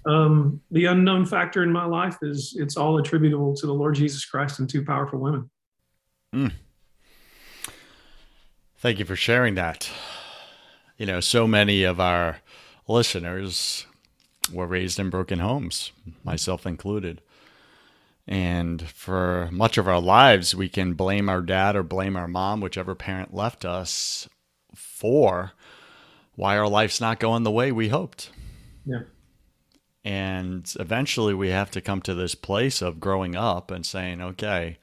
um, 0.06 0.60
the 0.70 0.86
unknown 0.86 1.26
factor 1.26 1.62
in 1.62 1.72
my 1.72 1.84
life 1.84 2.18
is 2.22 2.56
it's 2.58 2.76
all 2.76 2.98
attributable 2.98 3.54
to 3.56 3.66
the 3.66 3.72
Lord 3.72 3.94
Jesus 3.94 4.24
Christ 4.24 4.58
and 4.58 4.68
two 4.68 4.84
powerful 4.84 5.18
women. 5.18 5.50
Mm. 6.34 6.52
Thank 8.78 8.98
you 8.98 9.04
for 9.04 9.16
sharing 9.16 9.54
that. 9.56 9.90
You 10.96 11.06
know, 11.06 11.20
so 11.20 11.46
many 11.46 11.82
of 11.84 12.00
our 12.00 12.38
listeners 12.86 13.86
were 14.52 14.66
raised 14.66 14.98
in 14.98 15.10
broken 15.10 15.40
homes, 15.40 15.92
myself 16.24 16.66
included. 16.66 17.20
And 18.26 18.82
for 18.82 19.48
much 19.50 19.78
of 19.78 19.88
our 19.88 20.00
lives, 20.00 20.54
we 20.54 20.68
can 20.68 20.94
blame 20.94 21.28
our 21.28 21.40
dad 21.40 21.76
or 21.76 21.82
blame 21.82 22.16
our 22.16 22.28
mom, 22.28 22.60
whichever 22.60 22.94
parent 22.94 23.32
left 23.32 23.64
us, 23.64 24.28
for 24.74 25.52
why 26.34 26.56
our 26.56 26.68
life's 26.68 27.00
not 27.00 27.20
going 27.20 27.42
the 27.42 27.50
way 27.50 27.72
we 27.72 27.88
hoped. 27.88 28.30
Yeah. 28.84 29.00
And 30.08 30.72
eventually 30.80 31.34
we 31.34 31.50
have 31.50 31.70
to 31.72 31.82
come 31.82 32.00
to 32.00 32.14
this 32.14 32.34
place 32.34 32.80
of 32.80 32.98
growing 32.98 33.36
up 33.36 33.70
and 33.70 33.84
saying, 33.84 34.22
okay, 34.22 34.78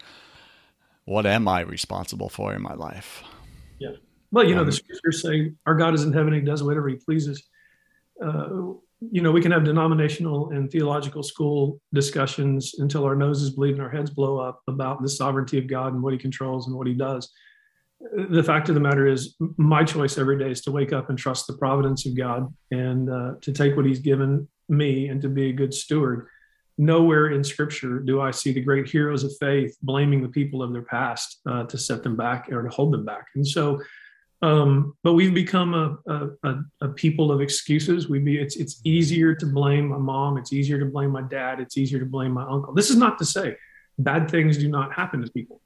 what 1.06 1.26
am 1.26 1.48
I 1.48 1.62
responsible 1.62 2.30
for 2.30 2.54
in 2.54 2.62
my 2.62 2.76
life? 2.76 3.24
Yeah. 3.80 3.94
Well, 4.30 4.44
you 4.44 4.52
um, 4.52 4.58
know, 4.58 4.64
the 4.66 4.72
scriptures 4.72 5.24
say 5.24 5.54
our 5.66 5.74
God 5.74 5.96
is 5.96 6.04
in 6.04 6.14
heaven, 6.14 6.32
he 6.32 6.42
does 6.42 6.62
whatever 6.62 6.90
he 6.90 6.98
pleases. 6.98 7.44
Uh, 8.24 8.74
you 9.02 9.24
know, 9.24 9.32
we 9.32 9.42
can 9.42 9.52
have 9.52 9.64
denominational 9.64 10.52
and 10.52 10.70
theological 10.70 11.24
school 11.24 11.82
discussions 11.92 12.76
until 12.78 13.04
our 13.04 13.16
noses 13.16 13.50
bleed 13.50 13.72
and 13.74 13.82
our 13.82 13.90
heads 13.90 14.12
blow 14.12 14.38
up 14.38 14.62
about 14.68 15.02
the 15.02 15.10
sovereignty 15.10 15.58
of 15.58 15.66
God 15.66 15.94
and 15.94 16.04
what 16.04 16.14
he 16.14 16.20
controls 16.20 16.68
and 16.68 16.76
what 16.76 16.86
he 16.86 16.94
does. 16.94 17.32
The 18.30 18.44
fact 18.44 18.70
of 18.70 18.76
the 18.76 18.82
matter 18.82 19.08
is, 19.08 19.36
my 19.58 19.84
choice 19.84 20.20
every 20.20 20.38
day 20.38 20.52
is 20.52 20.62
to 20.62 20.72
wake 20.72 20.94
up 20.94 21.10
and 21.10 21.18
trust 21.18 21.48
the 21.48 21.58
providence 21.58 22.06
of 22.06 22.16
God 22.16 22.54
and 22.70 23.10
uh, 23.10 23.32
to 23.42 23.52
take 23.52 23.76
what 23.76 23.88
he's 23.88 24.00
given 24.00 24.48
me 24.70 25.10
and 25.10 25.22
to 25.22 25.30
be 25.30 25.50
a 25.50 25.54
good 25.54 25.74
steward. 25.74 26.28
Nowhere 26.78 27.30
in 27.30 27.44
scripture 27.44 28.00
do 28.00 28.20
I 28.22 28.32
see 28.32 28.52
the 28.52 28.62
great 28.62 28.88
heroes 28.90 29.24
of 29.24 29.32
faith 29.40 29.78
blaming 29.82 30.22
the 30.22 30.30
people 30.30 30.62
of 30.62 30.74
their 30.74 30.82
past 30.82 31.40
uh, 31.46 31.64
to 31.66 31.78
set 31.78 32.04
them 32.04 32.16
back 32.16 32.52
or 32.52 32.64
to 32.64 32.70
hold 32.70 32.94
them 32.94 33.06
back. 33.06 33.28
And 33.36 33.48
so, 33.48 33.82
Um, 34.42 34.94
but 35.02 35.14
we've 35.14 35.34
become 35.34 35.74
a, 35.74 35.98
a, 36.44 36.54
a, 36.82 36.90
people 36.90 37.32
of 37.32 37.40
excuses. 37.42 38.10
We 38.10 38.20
be 38.20 38.38
it's 38.38 38.58
it's 38.58 38.82
easier 38.84 39.34
to 39.34 39.46
blame 39.46 39.88
my 39.88 39.98
mom. 39.98 40.38
It's 40.38 40.52
easier 40.52 40.78
to 40.80 40.86
blame 40.86 41.12
my 41.12 41.24
dad. 41.24 41.60
It's 41.64 41.78
easier 41.78 42.00
to 42.00 42.06
blame 42.06 42.34
my 42.34 42.44
uncle. 42.44 42.74
This 42.74 42.90
is 42.90 42.98
not 42.98 43.18
to 43.20 43.26
say 43.26 43.56
bad 43.98 44.30
things 44.30 44.58
do 44.58 44.68
not 44.68 44.94
happen 44.94 45.22
to 45.24 45.32
people. 45.32 45.62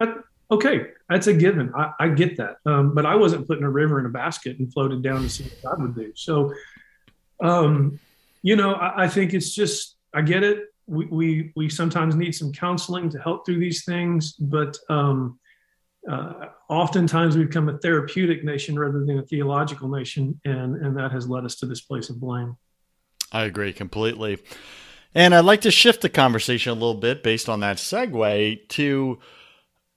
Okay, 0.52 0.78
that's 1.10 1.28
a 1.28 1.34
given. 1.34 1.74
I, 1.76 1.92
I 2.00 2.08
get 2.10 2.38
that. 2.38 2.58
Um, 2.66 2.94
but 2.96 3.06
I 3.06 3.16
wasn't 3.16 3.48
put 3.48 3.58
in 3.58 3.64
a 3.64 3.70
river 3.70 4.00
in 4.00 4.06
a 4.06 4.14
basket 4.24 4.60
and 4.60 4.72
floated 4.72 5.02
down 5.02 5.24
to 5.24 5.30
see 5.30 5.44
what 5.44 5.62
God 5.64 5.82
would 5.82 5.96
do. 5.96 6.12
So, 6.16 6.54
um, 7.42 8.00
you 8.42 8.56
know, 8.56 8.74
I, 8.74 9.04
I 9.04 9.08
think 9.08 9.34
it's 9.34 9.54
just 9.54 9.98
I 10.14 10.22
get 10.22 10.44
it. 10.44 10.66
We, 10.88 11.06
we 11.06 11.54
we 11.56 11.70
sometimes 11.70 12.16
need 12.16 12.34
some 12.34 12.52
counseling 12.52 13.10
to 13.12 13.20
help 13.20 13.46
through 13.46 13.60
these 13.60 13.86
things, 13.86 14.34
but 14.34 14.78
um, 14.90 15.40
uh, 16.10 16.48
oftentimes 16.70 17.38
we 17.38 17.46
become 17.46 17.70
a 17.70 17.78
therapeutic 17.78 18.44
nation 18.44 18.78
rather 18.78 19.06
than 19.06 19.20
a 19.20 19.24
theological 19.24 19.90
nation, 19.90 20.40
and 20.46 20.76
and 20.78 20.98
that 20.98 21.12
has 21.12 21.28
led 21.28 21.46
us 21.46 21.56
to 21.58 21.66
this 21.66 21.82
place 21.82 22.10
of 22.10 22.20
blame. 22.20 22.58
I 23.32 23.44
agree 23.44 23.74
completely. 23.74 24.40
And 25.14 25.34
I'd 25.34 25.46
like 25.46 25.62
to 25.62 25.72
shift 25.72 26.02
the 26.02 26.10
conversation 26.10 26.72
a 26.72 26.76
little 26.76 26.94
bit 26.94 27.24
based 27.24 27.50
on 27.50 27.62
that 27.62 27.78
segue 27.78 28.68
to 28.70 29.20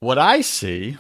what 0.01 0.19
I 0.19 0.41
see 0.41 0.97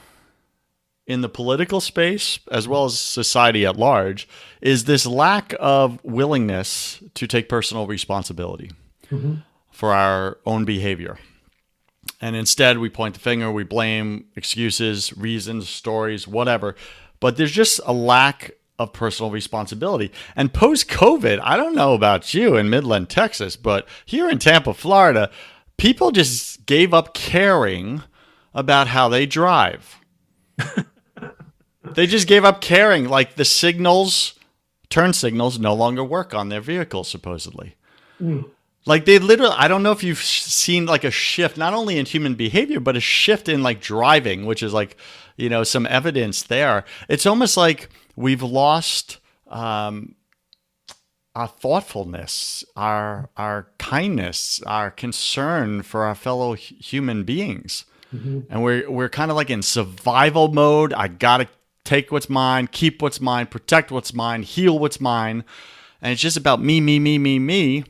in 1.13 1.21
the 1.21 1.29
political 1.29 1.79
space 1.79 2.39
as 2.51 2.67
well 2.67 2.87
as 2.87 2.99
society 2.99 3.67
at 3.67 3.77
large 3.77 4.27
is 4.63 4.85
this 4.85 5.05
lack 5.05 5.55
of 5.61 6.03
willingness 6.03 7.03
to 7.13 7.27
take 7.27 7.51
personal 7.51 7.87
responsibility 7.87 8.71
mm-hmm. 9.11 9.35
for 9.71 9.93
our 9.93 10.39
own 10.47 10.65
behavior. 10.65 11.19
And 12.19 12.35
instead, 12.35 12.79
we 12.79 12.89
point 12.89 13.13
the 13.15 13.21
finger, 13.21 13.53
we 13.53 13.63
blame 13.63 14.25
excuses, 14.37 15.15
reasons, 15.17 15.69
stories, 15.69 16.27
whatever. 16.27 16.77
But 17.21 17.37
there's 17.37 17.53
just 17.53 17.79
a 17.85 17.93
lack 17.93 18.53
of 18.79 18.95
personal 18.95 19.31
responsibility. 19.31 20.11
And 20.35 20.55
post 20.55 20.89
COVID, 20.89 21.41
I 21.43 21.59
don't 21.59 21.75
know 21.75 21.93
about 21.93 22.33
you 22.33 22.57
in 22.57 22.71
Midland, 22.71 23.11
Texas, 23.11 23.55
but 23.55 23.87
here 24.07 24.31
in 24.31 24.39
Tampa, 24.39 24.73
Florida, 24.73 25.31
people 25.77 26.11
just 26.11 26.65
gave 26.65 26.95
up 26.95 27.13
caring 27.13 28.03
about 28.55 28.89
how 28.89 29.11
they 29.11 29.27
drive. 29.27 30.01
they 31.85 32.07
just 32.07 32.29
gave 32.29 32.45
up 32.45 32.61
caring. 32.61 33.09
Like 33.09 33.37
the 33.37 33.45
signals, 33.45 34.35
turn 34.89 35.13
signals, 35.13 35.59
no 35.59 35.75
longer 35.75 36.05
work 36.05 36.35
on 36.35 36.49
their 36.49 36.61
vehicles, 36.61 37.09
supposedly. 37.09 37.77
Mm. 38.21 38.49
Like 38.85 39.05
they 39.05 39.19
literally, 39.19 39.55
I 39.57 39.69
don't 39.69 39.83
know 39.83 39.93
if 39.93 40.03
you've 40.03 40.23
seen 40.23 40.87
like 40.87 41.05
a 41.05 41.11
shift, 41.11 41.57
not 41.57 41.75
only 41.75 41.99
in 41.99 42.07
human 42.07 42.35
behavior, 42.35 42.81
but 42.81 42.97
a 42.97 43.01
shift 43.01 43.49
in 43.49 43.63
like 43.63 43.81
driving, 43.81 44.45
which 44.45 44.63
is 44.63 44.73
like, 44.73 44.97
you 45.37 45.49
know, 45.49 45.63
some 45.63 45.87
evidence 45.87 46.43
there. 46.43 46.85
It's 47.09 47.27
almost 47.27 47.57
like 47.57 47.91
we've 48.17 48.43
lost 48.43 49.19
um, 49.47 50.17
our 51.35 51.47
thoughtfulness, 51.47 52.65
our 52.77 53.31
our 53.37 53.69
kindness, 53.79 54.61
our 54.67 54.91
concern 54.91 55.83
for 55.83 56.05
our 56.05 56.15
fellow 56.15 56.55
human 56.55 57.25
beings, 57.25 57.85
mm-hmm. 58.15 58.41
and 58.51 58.63
we're 58.63 58.91
we're 58.91 59.09
kind 59.09 59.31
of 59.31 59.37
like 59.37 59.51
in 59.51 59.63
survival 59.63 60.49
mode. 60.49 60.93
I 60.93 61.09
gotta 61.09 61.49
take 61.85 62.13
what's 62.13 62.29
mine, 62.29 62.69
keep 62.69 63.03
what's 63.03 63.21
mine, 63.21 63.47
protect 63.47 63.91
what's 63.91 64.15
mine, 64.15 64.43
heal 64.43 64.79
what's 64.79 65.01
mine, 65.01 65.45
and 66.01 66.13
it's 66.13 66.23
just 66.23 66.37
about 66.37 66.63
me, 66.63 66.81
me, 66.81 66.99
me, 66.99 67.19
me, 67.19 67.39
me 67.39 67.85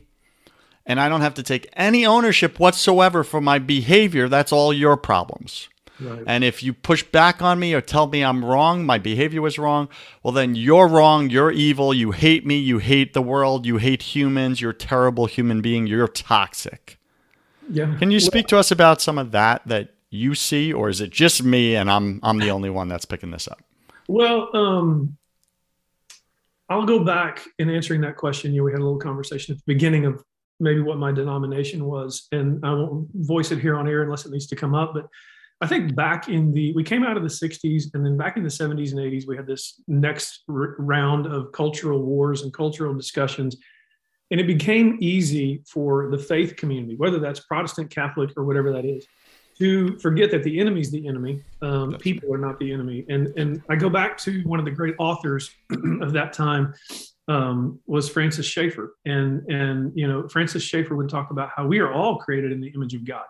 and 0.85 0.99
I 0.99 1.09
don't 1.09 1.21
have 1.21 1.33
to 1.35 1.43
take 1.43 1.69
any 1.73 2.05
ownership 2.05 2.59
whatsoever 2.59 3.23
for 3.23 3.39
my 3.39 3.59
behavior. 3.59 4.27
That's 4.27 4.51
all 4.51 4.73
your 4.73 4.97
problems. 4.97 5.69
Right. 5.99 6.23
And 6.25 6.43
if 6.43 6.63
you 6.63 6.73
push 6.73 7.03
back 7.03 7.41
on 7.41 7.59
me 7.59 7.73
or 7.73 7.79
tell 7.79 8.07
me 8.07 8.23
I'm 8.23 8.43
wrong, 8.43 8.85
my 8.85 8.97
behavior 8.97 9.41
was 9.41 9.57
wrong, 9.57 9.87
well, 10.21 10.33
then 10.33 10.55
you're 10.55 10.87
wrong. 10.87 11.29
You're 11.29 11.51
evil. 11.51 11.93
You 11.93 12.11
hate 12.11 12.45
me. 12.45 12.57
You 12.57 12.79
hate 12.79 13.13
the 13.13 13.21
world. 13.21 13.65
You 13.65 13.77
hate 13.77 14.01
humans. 14.01 14.59
You're 14.59 14.71
a 14.71 14.75
terrible 14.75 15.27
human 15.27 15.61
being. 15.61 15.87
You're 15.87 16.07
toxic. 16.07 16.97
Yeah. 17.69 17.95
Can 17.97 18.11
you 18.11 18.19
speak 18.19 18.47
to 18.47 18.57
us 18.57 18.71
about 18.71 19.01
some 19.01 19.17
of 19.17 19.31
that 19.31 19.61
that 19.67 19.93
you 20.09 20.35
see, 20.35 20.73
or 20.73 20.89
is 20.89 20.99
it 20.99 21.11
just 21.11 21.43
me 21.43 21.75
and 21.75 21.89
I'm 21.89 22.19
I'm 22.21 22.39
the 22.39 22.49
only 22.51 22.69
one 22.69 22.89
that's 22.89 23.05
picking 23.05 23.31
this 23.31 23.47
up? 23.47 23.61
Well, 24.07 24.55
um, 24.55 25.17
I'll 26.69 26.85
go 26.85 27.03
back 27.03 27.41
in 27.59 27.69
answering 27.69 28.01
that 28.01 28.17
question. 28.17 28.53
You 28.53 28.61
know, 28.61 28.65
we 28.65 28.71
had 28.71 28.79
a 28.79 28.83
little 28.83 28.99
conversation 28.99 29.53
at 29.53 29.59
the 29.59 29.73
beginning 29.73 30.05
of 30.05 30.23
maybe 30.59 30.79
what 30.79 30.97
my 30.97 31.11
denomination 31.11 31.85
was. 31.85 32.27
And 32.31 32.65
I 32.65 32.73
won't 32.73 33.07
voice 33.13 33.51
it 33.51 33.59
here 33.59 33.75
on 33.75 33.87
air 33.87 34.03
unless 34.03 34.25
it 34.25 34.31
needs 34.31 34.47
to 34.47 34.55
come 34.55 34.73
up. 34.73 34.93
But 34.93 35.07
I 35.61 35.67
think 35.67 35.95
back 35.95 36.29
in 36.29 36.51
the, 36.51 36.73
we 36.73 36.83
came 36.83 37.03
out 37.03 37.17
of 37.17 37.23
the 37.23 37.29
60s, 37.29 37.93
and 37.93 38.05
then 38.05 38.17
back 38.17 38.37
in 38.37 38.43
the 38.43 38.49
70s 38.49 38.91
and 38.91 38.99
80s, 38.99 39.27
we 39.27 39.37
had 39.37 39.47
this 39.47 39.81
next 39.87 40.43
r- 40.49 40.75
round 40.77 41.25
of 41.25 41.51
cultural 41.51 42.01
wars 42.01 42.41
and 42.41 42.53
cultural 42.53 42.93
discussions. 42.93 43.57
And 44.31 44.39
it 44.39 44.47
became 44.47 44.97
easy 44.99 45.63
for 45.67 46.09
the 46.09 46.17
faith 46.17 46.55
community, 46.55 46.95
whether 46.95 47.19
that's 47.19 47.41
Protestant, 47.41 47.91
Catholic, 47.91 48.31
or 48.35 48.45
whatever 48.45 48.71
that 48.73 48.85
is, 48.85 49.05
to 49.57 49.97
forget 49.99 50.31
that 50.31 50.43
the 50.43 50.59
enemy's 50.59 50.91
the 50.91 51.07
enemy. 51.07 51.41
Um, 51.61 51.93
people 51.93 52.33
are 52.33 52.37
not 52.37 52.59
the 52.59 52.71
enemy. 52.71 53.05
And, 53.09 53.27
and 53.37 53.61
I 53.69 53.75
go 53.75 53.89
back 53.89 54.17
to 54.19 54.41
one 54.43 54.59
of 54.59 54.65
the 54.65 54.71
great 54.71 54.95
authors 54.97 55.51
of 56.01 56.13
that 56.13 56.33
time, 56.33 56.73
um, 57.27 57.79
was 57.85 58.09
Francis 58.09 58.45
Schaeffer, 58.45 58.95
and 59.05 59.43
and 59.49 59.93
you 59.95 60.07
know 60.07 60.27
Francis 60.27 60.63
Schaeffer 60.63 60.95
would 60.95 61.09
talk 61.09 61.31
about 61.31 61.49
how 61.55 61.65
we 61.65 61.79
are 61.79 61.91
all 61.91 62.17
created 62.17 62.51
in 62.51 62.59
the 62.59 62.69
image 62.69 62.93
of 62.93 63.05
God, 63.05 63.23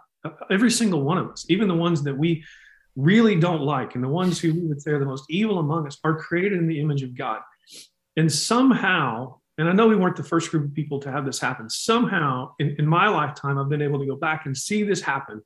every 0.50 0.72
single 0.72 1.04
one 1.04 1.18
of 1.18 1.30
us, 1.30 1.46
even 1.50 1.68
the 1.68 1.76
ones 1.76 2.04
that 2.04 2.18
we 2.18 2.44
really 2.96 3.40
don't 3.40 3.62
like, 3.62 3.96
and 3.96 4.04
the 4.04 4.10
ones 4.10 4.40
who 4.40 4.54
we 4.54 4.62
would 4.62 4.82
say 4.82 4.92
are 4.92 5.00
the 5.00 5.06
most 5.06 5.26
evil 5.30 5.60
among 5.60 5.86
us, 5.86 6.00
are 6.04 6.18
created 6.18 6.58
in 6.58 6.68
the 6.68 6.80
image 6.80 7.04
of 7.04 7.16
God, 7.16 7.42
and 8.18 8.32
somehow. 8.32 9.36
And 9.60 9.70
I 9.70 9.72
know 9.72 9.88
we 9.88 9.96
weren't 9.96 10.16
the 10.16 10.24
first 10.24 10.50
group 10.50 10.66
of 10.66 10.74
people 10.74 11.00
to 11.02 11.12
have 11.12 11.28
this 11.28 11.40
happen. 11.40 11.70
Somehow, 11.70 12.56
in, 12.58 12.76
in 12.80 12.88
my 12.88 13.08
lifetime, 13.08 13.60
I've 13.60 13.70
been 13.70 13.84
able 13.84 14.00
to 14.00 14.06
go 14.08 14.16
back 14.16 14.48
and 14.48 14.58
see 14.58 14.82
this 14.82 15.00
happen 15.00 15.44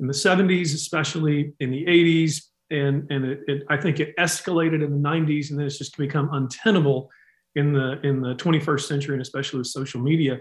in 0.00 0.06
the 0.06 0.12
70s, 0.12 0.74
especially 0.74 1.54
in 1.60 1.70
the 1.70 1.84
80s, 1.84 2.42
and 2.70 3.06
and 3.10 3.24
it, 3.24 3.40
it, 3.46 3.62
I 3.68 3.76
think 3.76 4.00
it 4.00 4.16
escalated 4.16 4.84
in 4.84 4.90
the 4.90 5.08
90s, 5.08 5.50
and 5.50 5.58
then 5.58 5.66
it's 5.66 5.78
just 5.78 5.96
become 5.96 6.28
untenable 6.32 7.10
in 7.54 7.72
the 7.72 8.00
in 8.02 8.20
the 8.20 8.34
21st 8.34 8.82
century 8.82 9.14
and 9.14 9.22
especially 9.22 9.58
with 9.58 9.68
social 9.68 10.00
media. 10.00 10.40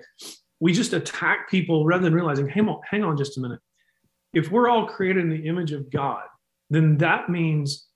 We 0.59 0.73
just 0.73 0.93
attack 0.93 1.49
people 1.49 1.85
rather 1.85 2.03
than 2.03 2.13
realizing 2.13 2.47
hang 2.47 2.67
on, 2.67 2.81
hang 2.89 3.03
on 3.03 3.17
just 3.17 3.37
a 3.37 3.41
minute. 3.41 3.59
If 4.33 4.51
we're 4.51 4.69
all 4.69 4.87
created 4.87 5.23
in 5.23 5.29
the 5.29 5.47
image 5.47 5.71
of 5.71 5.89
god 5.89 6.23
then 6.69 6.97
that 6.97 7.29
means 7.29 7.87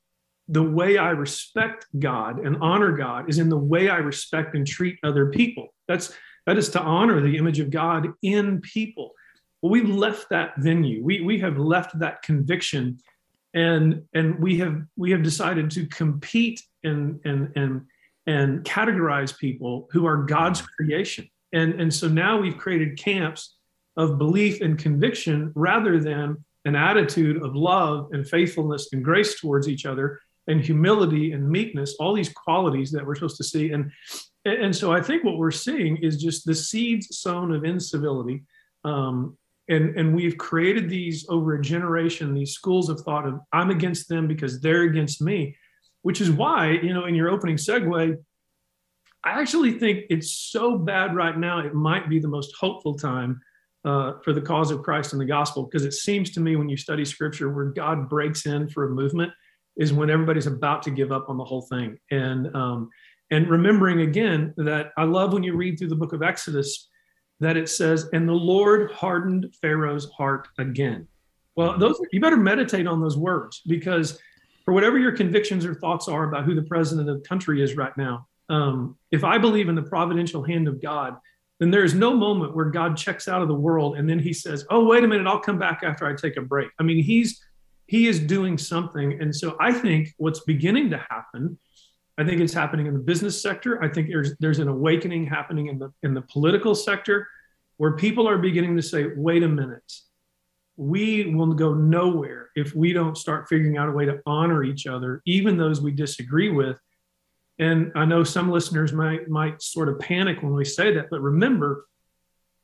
the 0.47 0.63
way 0.63 0.97
i 0.97 1.09
respect 1.09 1.85
god 1.99 2.39
and 2.39 2.57
honor 2.61 2.91
god 2.91 3.29
is 3.29 3.39
in 3.39 3.49
the 3.49 3.57
way 3.57 3.89
i 3.89 3.97
respect 3.97 4.55
and 4.55 4.65
treat 4.65 4.97
other 5.03 5.27
people. 5.27 5.67
That's 5.87 6.13
that 6.45 6.57
is 6.57 6.69
to 6.69 6.81
honor 6.81 7.21
the 7.21 7.37
image 7.37 7.59
of 7.59 7.69
god 7.69 8.07
in 8.21 8.61
people 8.61 9.11
well 9.61 9.71
we 9.71 9.81
left 9.81 10.29
that 10.29 10.53
venue 10.57 11.03
we 11.03 11.21
we 11.21 11.39
have 11.39 11.57
left 11.57 11.97
that 11.99 12.21
conviction 12.21 12.97
and 13.53 14.03
and 14.13 14.39
we 14.39 14.57
have 14.57 14.81
we 14.95 15.11
have 15.11 15.23
decided 15.23 15.71
to 15.71 15.85
compete 15.87 16.61
and 16.83 17.19
and 17.25 17.51
and 17.55 17.81
and 18.29 18.63
categorize 18.63 19.35
people 19.35 19.89
who 19.91 20.05
are 20.05 20.17
God's 20.17 20.61
creation. 20.61 21.27
And, 21.51 21.81
and 21.81 21.91
so 21.91 22.07
now 22.07 22.39
we've 22.39 22.59
created 22.59 22.95
camps 22.95 23.55
of 23.97 24.19
belief 24.19 24.61
and 24.61 24.77
conviction 24.77 25.51
rather 25.55 25.99
than 25.99 26.37
an 26.65 26.75
attitude 26.75 27.41
of 27.41 27.55
love 27.55 28.09
and 28.11 28.27
faithfulness 28.29 28.89
and 28.93 29.03
grace 29.03 29.39
towards 29.41 29.67
each 29.67 29.87
other 29.87 30.19
and 30.45 30.61
humility 30.61 31.31
and 31.31 31.49
meekness, 31.49 31.95
all 31.99 32.13
these 32.13 32.31
qualities 32.31 32.91
that 32.91 33.03
we're 33.03 33.15
supposed 33.15 33.37
to 33.37 33.43
see. 33.43 33.71
And, 33.71 33.91
and 34.45 34.75
so 34.75 34.93
I 34.93 35.01
think 35.01 35.23
what 35.23 35.37
we're 35.37 35.49
seeing 35.49 35.97
is 35.97 36.21
just 36.21 36.45
the 36.45 36.53
seeds 36.53 37.17
sown 37.17 37.51
of 37.51 37.65
incivility. 37.65 38.43
Um, 38.83 39.38
and, 39.69 39.97
and 39.97 40.15
we've 40.15 40.37
created 40.37 40.89
these 40.89 41.25
over 41.29 41.55
a 41.55 41.61
generation, 41.61 42.33
these 42.33 42.53
schools 42.53 42.89
of 42.89 42.99
thought 43.01 43.27
of 43.27 43.39
I'm 43.53 43.69
against 43.69 44.09
them 44.09 44.27
because 44.27 44.59
they're 44.59 44.83
against 44.83 45.21
me 45.21 45.55
which 46.01 46.21
is 46.21 46.31
why, 46.31 46.71
you 46.71 46.93
know, 46.93 47.05
in 47.05 47.15
your 47.15 47.29
opening 47.29 47.57
segue, 47.57 48.17
I 49.23 49.29
actually 49.41 49.73
think 49.73 50.05
it's 50.09 50.31
so 50.31 50.77
bad 50.77 51.15
right 51.15 51.37
now, 51.37 51.59
it 51.59 51.73
might 51.73 52.09
be 52.09 52.19
the 52.19 52.27
most 52.27 52.55
hopeful 52.57 52.97
time 52.97 53.41
uh, 53.85 54.13
for 54.23 54.33
the 54.33 54.41
cause 54.41 54.71
of 54.71 54.81
Christ 54.81 55.13
and 55.13 55.21
the 55.21 55.25
gospel, 55.25 55.63
because 55.63 55.85
it 55.85 55.93
seems 55.93 56.31
to 56.31 56.39
me 56.39 56.55
when 56.55 56.69
you 56.69 56.77
study 56.77 57.03
scripture 57.03 57.51
where 57.51 57.65
God 57.65 58.09
breaks 58.09 58.45
in 58.45 58.69
for 58.69 58.85
a 58.85 58.89
movement 58.89 59.31
is 59.77 59.93
when 59.93 60.09
everybody's 60.09 60.47
about 60.47 60.83
to 60.83 60.91
give 60.91 61.11
up 61.11 61.29
on 61.29 61.37
the 61.37 61.43
whole 61.43 61.61
thing. 61.63 61.97
And, 62.11 62.53
um, 62.55 62.89
and 63.31 63.49
remembering 63.49 64.01
again 64.01 64.53
that 64.57 64.91
I 64.97 65.03
love 65.03 65.33
when 65.33 65.43
you 65.43 65.55
read 65.55 65.77
through 65.77 65.89
the 65.89 65.95
book 65.95 66.13
of 66.13 66.23
Exodus 66.23 66.88
that 67.39 67.57
it 67.57 67.69
says, 67.69 68.09
and 68.13 68.27
the 68.27 68.33
Lord 68.33 68.91
hardened 68.91 69.53
Pharaoh's 69.61 70.09
heart 70.11 70.47
again. 70.57 71.07
Well, 71.55 71.77
those 71.77 71.99
you 72.11 72.21
better 72.21 72.37
meditate 72.37 72.87
on 72.87 73.01
those 73.01 73.17
words 73.17 73.61
because 73.67 74.19
for 74.65 74.73
whatever 74.73 74.97
your 74.97 75.11
convictions 75.11 75.65
or 75.65 75.73
thoughts 75.73 76.07
are 76.07 76.29
about 76.29 76.45
who 76.45 76.55
the 76.55 76.63
president 76.63 77.09
of 77.09 77.21
the 77.21 77.27
country 77.27 77.61
is 77.61 77.75
right 77.75 77.95
now, 77.97 78.27
um, 78.49 78.97
if 79.11 79.23
I 79.23 79.37
believe 79.37 79.69
in 79.69 79.75
the 79.75 79.81
providential 79.81 80.43
hand 80.43 80.67
of 80.67 80.81
God, 80.81 81.17
then 81.59 81.71
there 81.71 81.83
is 81.83 81.93
no 81.93 82.15
moment 82.15 82.55
where 82.55 82.65
God 82.65 82.95
checks 82.95 83.27
out 83.27 83.41
of 83.41 83.47
the 83.47 83.55
world 83.55 83.97
and 83.97 84.09
then 84.09 84.19
he 84.19 84.33
says, 84.33 84.65
"Oh, 84.69 84.85
wait 84.85 85.03
a 85.03 85.07
minute, 85.07 85.27
I'll 85.27 85.39
come 85.39 85.59
back 85.59 85.81
after 85.83 86.05
I 86.05 86.15
take 86.15 86.37
a 86.37 86.41
break." 86.41 86.69
I 86.79 86.83
mean, 86.83 87.03
he's 87.03 87.41
he 87.87 88.07
is 88.07 88.19
doing 88.19 88.57
something, 88.57 89.19
and 89.19 89.35
so 89.35 89.57
I 89.59 89.73
think 89.73 90.13
what's 90.17 90.41
beginning 90.41 90.91
to 90.91 90.97
happen 91.09 91.57
I 92.19 92.25
think 92.25 92.41
it's 92.41 92.53
happening 92.53 92.85
in 92.87 92.93
the 92.93 92.99
business 92.99 93.41
sector. 93.41 93.81
I 93.81 93.87
think 93.87 94.09
there's 94.09 94.35
there's 94.39 94.59
an 94.59 94.67
awakening 94.67 95.25
happening 95.25 95.67
in 95.67 95.79
the 95.79 95.93
in 96.03 96.13
the 96.13 96.21
political 96.23 96.75
sector 96.75 97.25
where 97.77 97.95
people 97.95 98.27
are 98.27 98.37
beginning 98.37 98.75
to 98.75 98.81
say, 98.81 99.05
wait 99.15 99.41
a 99.41 99.47
minute, 99.47 99.93
we 100.75 101.33
will 101.33 101.53
go 101.53 101.73
nowhere 101.73 102.49
if 102.57 102.75
we 102.75 102.91
don't 102.91 103.17
start 103.17 103.47
figuring 103.47 103.77
out 103.77 103.87
a 103.87 103.93
way 103.93 104.03
to 104.03 104.19
honor 104.25 104.65
each 104.65 104.85
other, 104.85 105.21
even 105.25 105.55
those 105.55 105.79
we 105.79 105.91
disagree 105.91 106.49
with. 106.49 106.77
And 107.57 107.89
I 107.95 108.03
know 108.03 108.25
some 108.25 108.51
listeners 108.51 108.91
might 108.91 109.29
might 109.29 109.61
sort 109.61 109.87
of 109.87 109.97
panic 109.99 110.43
when 110.43 110.53
we 110.53 110.65
say 110.65 110.93
that, 110.95 111.09
but 111.09 111.21
remember, 111.21 111.85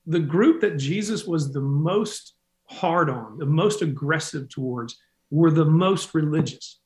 the 0.05 0.19
group 0.19 0.59
that 0.61 0.75
Jesus 0.75 1.25
was 1.25 1.53
the 1.53 1.61
most 1.61 2.33
hard 2.65 3.09
on, 3.09 3.37
the 3.37 3.45
most 3.45 3.81
aggressive 3.81 4.49
towards, 4.49 4.97
were 5.31 5.51
the 5.51 5.63
most 5.63 6.13
religious 6.13 6.81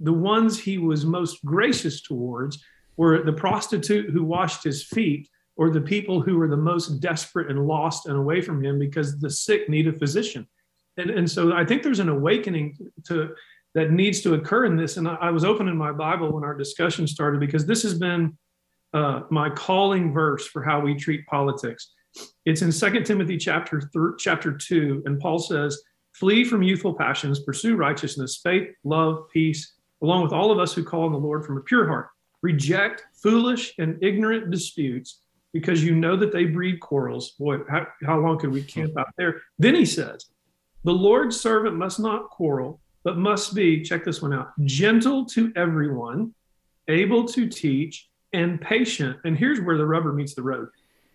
the 0.00 0.12
ones 0.12 0.58
he 0.58 0.78
was 0.78 1.04
most 1.04 1.44
gracious 1.44 2.00
towards 2.00 2.62
were 2.96 3.22
the 3.22 3.32
prostitute 3.32 4.10
who 4.10 4.24
washed 4.24 4.64
his 4.64 4.82
feet 4.82 5.28
or 5.56 5.70
the 5.70 5.80
people 5.80 6.20
who 6.20 6.38
were 6.38 6.48
the 6.48 6.56
most 6.56 7.00
desperate 7.00 7.50
and 7.50 7.66
lost 7.66 8.06
and 8.06 8.16
away 8.16 8.40
from 8.40 8.64
him 8.64 8.78
because 8.78 9.18
the 9.20 9.30
sick 9.30 9.68
need 9.68 9.86
a 9.86 9.92
physician. 9.92 10.46
And, 10.96 11.10
and 11.10 11.30
so 11.30 11.52
I 11.52 11.64
think 11.64 11.82
there's 11.82 12.00
an 12.00 12.08
awakening 12.08 12.76
to 13.06 13.34
that 13.74 13.92
needs 13.92 14.20
to 14.22 14.34
occur 14.34 14.64
in 14.64 14.76
this. 14.76 14.96
And 14.96 15.06
I, 15.06 15.14
I 15.14 15.30
was 15.30 15.44
opening 15.44 15.76
my 15.76 15.92
Bible 15.92 16.32
when 16.32 16.44
our 16.44 16.54
discussion 16.54 17.06
started 17.06 17.40
because 17.40 17.66
this 17.66 17.82
has 17.82 17.94
been 17.94 18.36
uh, 18.92 19.20
my 19.30 19.48
calling 19.50 20.12
verse 20.12 20.46
for 20.46 20.62
how 20.62 20.80
we 20.80 20.94
treat 20.94 21.24
politics. 21.26 21.92
It's 22.44 22.62
in 22.62 22.72
Second 22.72 23.04
Timothy 23.04 23.36
chapter 23.36 23.88
chapter 24.18 24.56
two, 24.56 25.00
and 25.06 25.20
Paul 25.20 25.38
says, 25.38 25.80
"Flee 26.14 26.44
from 26.44 26.62
youthful 26.62 26.94
passions, 26.94 27.40
pursue 27.40 27.76
righteousness, 27.76 28.40
faith, 28.42 28.68
love, 28.82 29.30
peace, 29.32 29.74
along 30.02 30.22
with 30.22 30.32
all 30.32 30.50
of 30.50 30.58
us 30.58 30.72
who 30.74 30.84
call 30.84 31.04
on 31.04 31.12
the 31.12 31.18
Lord 31.18 31.44
from 31.44 31.58
a 31.58 31.62
pure 31.62 31.86
heart. 31.86 32.08
Reject 32.42 33.04
foolish 33.22 33.74
and 33.78 34.02
ignorant 34.02 34.50
disputes 34.50 35.20
because 35.52 35.84
you 35.84 35.94
know 35.94 36.16
that 36.16 36.32
they 36.32 36.44
breed 36.44 36.80
quarrels. 36.80 37.32
Boy, 37.32 37.58
how, 37.68 37.86
how 38.04 38.18
long 38.18 38.38
could 38.38 38.52
we 38.52 38.62
camp 38.62 38.96
out 38.96 39.08
there? 39.18 39.42
Then 39.58 39.74
he 39.74 39.84
says, 39.84 40.26
The 40.84 40.92
Lord's 40.92 41.38
servant 41.38 41.76
must 41.76 42.00
not 42.00 42.30
quarrel, 42.30 42.80
but 43.02 43.18
must 43.18 43.54
be, 43.54 43.82
check 43.82 44.04
this 44.04 44.22
one 44.22 44.32
out, 44.32 44.52
gentle 44.64 45.24
to 45.26 45.52
everyone, 45.56 46.34
able 46.88 47.26
to 47.28 47.48
teach, 47.48 48.08
and 48.32 48.60
patient. 48.60 49.18
And 49.24 49.36
here's 49.36 49.60
where 49.60 49.76
the 49.76 49.86
rubber 49.86 50.12
meets 50.12 50.34
the 50.34 50.42
road 50.42 50.68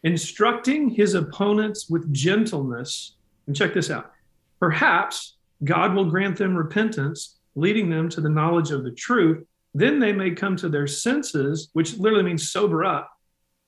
instructing 0.03 0.87
his 0.89 1.15
opponents 1.15 1.89
with 1.89 2.13
gentleness. 2.13 3.15
And 3.47 3.55
check 3.55 3.73
this 3.73 3.89
out. 3.89 4.11
Perhaps 4.59 5.37
God 5.63 5.95
will 5.95 6.05
grant 6.05 6.37
them 6.37 6.55
repentance 6.55 7.37
leading 7.55 7.89
them 7.89 8.09
to 8.09 8.21
the 8.21 8.29
knowledge 8.29 8.71
of 8.71 8.83
the 8.83 8.91
truth, 8.91 9.43
then 9.73 9.99
they 9.99 10.13
may 10.13 10.31
come 10.31 10.55
to 10.55 10.69
their 10.69 10.87
senses, 10.87 11.69
which 11.73 11.97
literally 11.97 12.23
means 12.23 12.49
sober 12.51 12.83
up, 12.83 13.11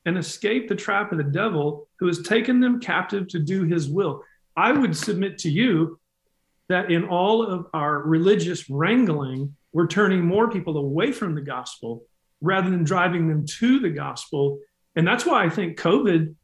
and 0.05 0.17
escape 0.17 0.67
the 0.67 0.75
trap 0.75 1.11
of 1.11 1.17
the 1.17 1.23
devil 1.23 1.89
who 1.99 2.07
has 2.07 2.21
taken 2.21 2.59
them 2.59 2.79
captive 2.79 3.27
to 3.27 3.39
do 3.39 3.63
his 3.63 3.89
will. 3.89 4.23
I 4.55 4.71
would 4.71 4.95
submit 4.95 5.37
to 5.39 5.49
you 5.49 5.99
that 6.69 6.91
in 6.91 7.03
all 7.05 7.43
of 7.45 7.67
our 7.73 7.99
religious 8.03 8.69
wrangling, 8.69 9.55
we're 9.73 9.87
turning 9.87 10.21
more 10.21 10.49
people 10.49 10.77
away 10.77 11.11
from 11.11 11.35
the 11.35 11.41
gospel 11.41 12.03
rather 12.41 12.69
than 12.69 12.83
driving 12.83 13.27
them 13.27 13.45
to 13.45 13.79
the 13.79 13.89
gospel. 13.89 14.59
And 14.95 15.07
that's 15.07 15.25
why 15.25 15.43
I 15.43 15.49
think 15.49 15.77
COVID 15.77 16.35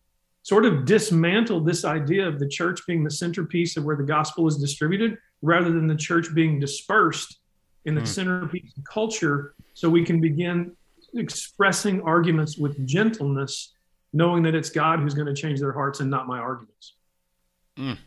sort 0.44 0.66
of 0.66 0.86
dismantled 0.86 1.66
this 1.66 1.86
idea 1.86 2.28
of 2.28 2.40
the 2.40 2.48
church 2.48 2.82
being 2.86 3.04
the 3.04 3.12
centerpiece 3.12 3.78
of 3.78 3.86
where 3.86 3.96
the 3.96 4.04
gospel 4.04 4.46
is 4.48 4.58
distributed 4.58 5.18
rather 5.44 5.72
than 5.72 5.86
the 5.86 5.96
church 5.96 6.34
being 6.34 6.60
dispersed 6.60 7.38
in 7.86 7.94
the 7.94 8.02
mm. 8.02 8.08
centerpiece 8.08 8.72
of 8.78 8.84
culture 8.86 9.54
so 9.76 9.90
we 9.90 10.04
can 10.04 10.20
begin 10.20 10.72
expressing 11.14 12.02
arguments 12.02 12.58
with 12.58 12.88
gentleness 12.88 13.74
knowing 14.14 14.42
that 14.42 14.56
it's 14.56 14.70
god 14.70 15.00
who's 15.00 15.14
going 15.14 15.28
to 15.28 15.40
change 15.40 15.60
their 15.60 15.74
hearts 15.74 16.00
and 16.00 16.10
not 16.10 16.26
my 16.26 16.40
arguments 16.40 16.94
mm. 17.78 17.98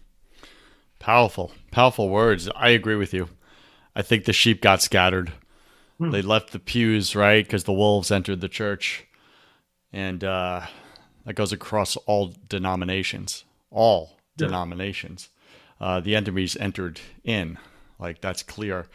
powerful 0.98 1.52
powerful 1.70 2.08
words 2.08 2.48
i 2.56 2.70
agree 2.70 2.96
with 2.96 3.12
you 3.12 3.28
i 3.94 4.02
think 4.02 4.24
the 4.24 4.32
sheep 4.32 4.62
got 4.62 4.80
scattered 4.80 5.32
mm. 6.00 6.10
they 6.10 6.22
left 6.22 6.52
the 6.52 6.58
pews 6.58 7.14
right 7.14 7.44
because 7.44 7.64
the 7.64 7.72
wolves 7.72 8.10
entered 8.10 8.40
the 8.40 8.48
church 8.48 9.06
and 9.92 10.24
uh, 10.24 10.62
that 11.24 11.34
goes 11.34 11.52
across 11.52 11.96
all 12.06 12.34
denominations 12.48 13.44
all 13.70 14.16
yeah. 14.38 14.46
denominations 14.46 15.28
uh, 15.80 16.00
the 16.00 16.16
enemies 16.16 16.56
entered 16.56 17.00
in. 17.24 17.58
Like 17.98 18.20
that's 18.20 18.42
clear. 18.42 18.86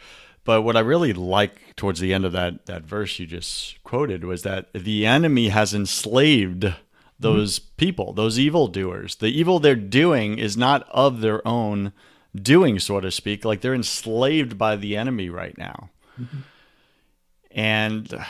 But 0.44 0.62
what 0.62 0.76
I 0.76 0.80
really 0.80 1.12
like 1.12 1.76
towards 1.76 2.00
the 2.00 2.12
end 2.12 2.24
of 2.24 2.32
that 2.32 2.66
that 2.66 2.82
verse 2.82 3.18
you 3.18 3.26
just 3.26 3.82
quoted 3.84 4.24
was 4.24 4.42
that 4.42 4.72
the 4.72 5.06
enemy 5.06 5.48
has 5.48 5.72
enslaved 5.72 6.74
those 7.18 7.58
mm-hmm. 7.58 7.76
people, 7.76 8.12
those 8.12 8.38
evil 8.38 8.66
doers. 8.66 9.16
The 9.16 9.28
evil 9.28 9.58
they're 9.58 9.76
doing 9.76 10.38
is 10.38 10.56
not 10.56 10.88
of 10.90 11.20
their 11.20 11.46
own 11.46 11.92
doing, 12.34 12.78
so 12.78 13.00
to 13.00 13.10
speak. 13.10 13.44
Like 13.44 13.60
they're 13.60 13.74
enslaved 13.74 14.58
by 14.58 14.76
the 14.76 14.96
enemy 14.96 15.28
right 15.28 15.56
now. 15.56 15.90
Mm-hmm. 16.20 16.38
And 17.52 18.24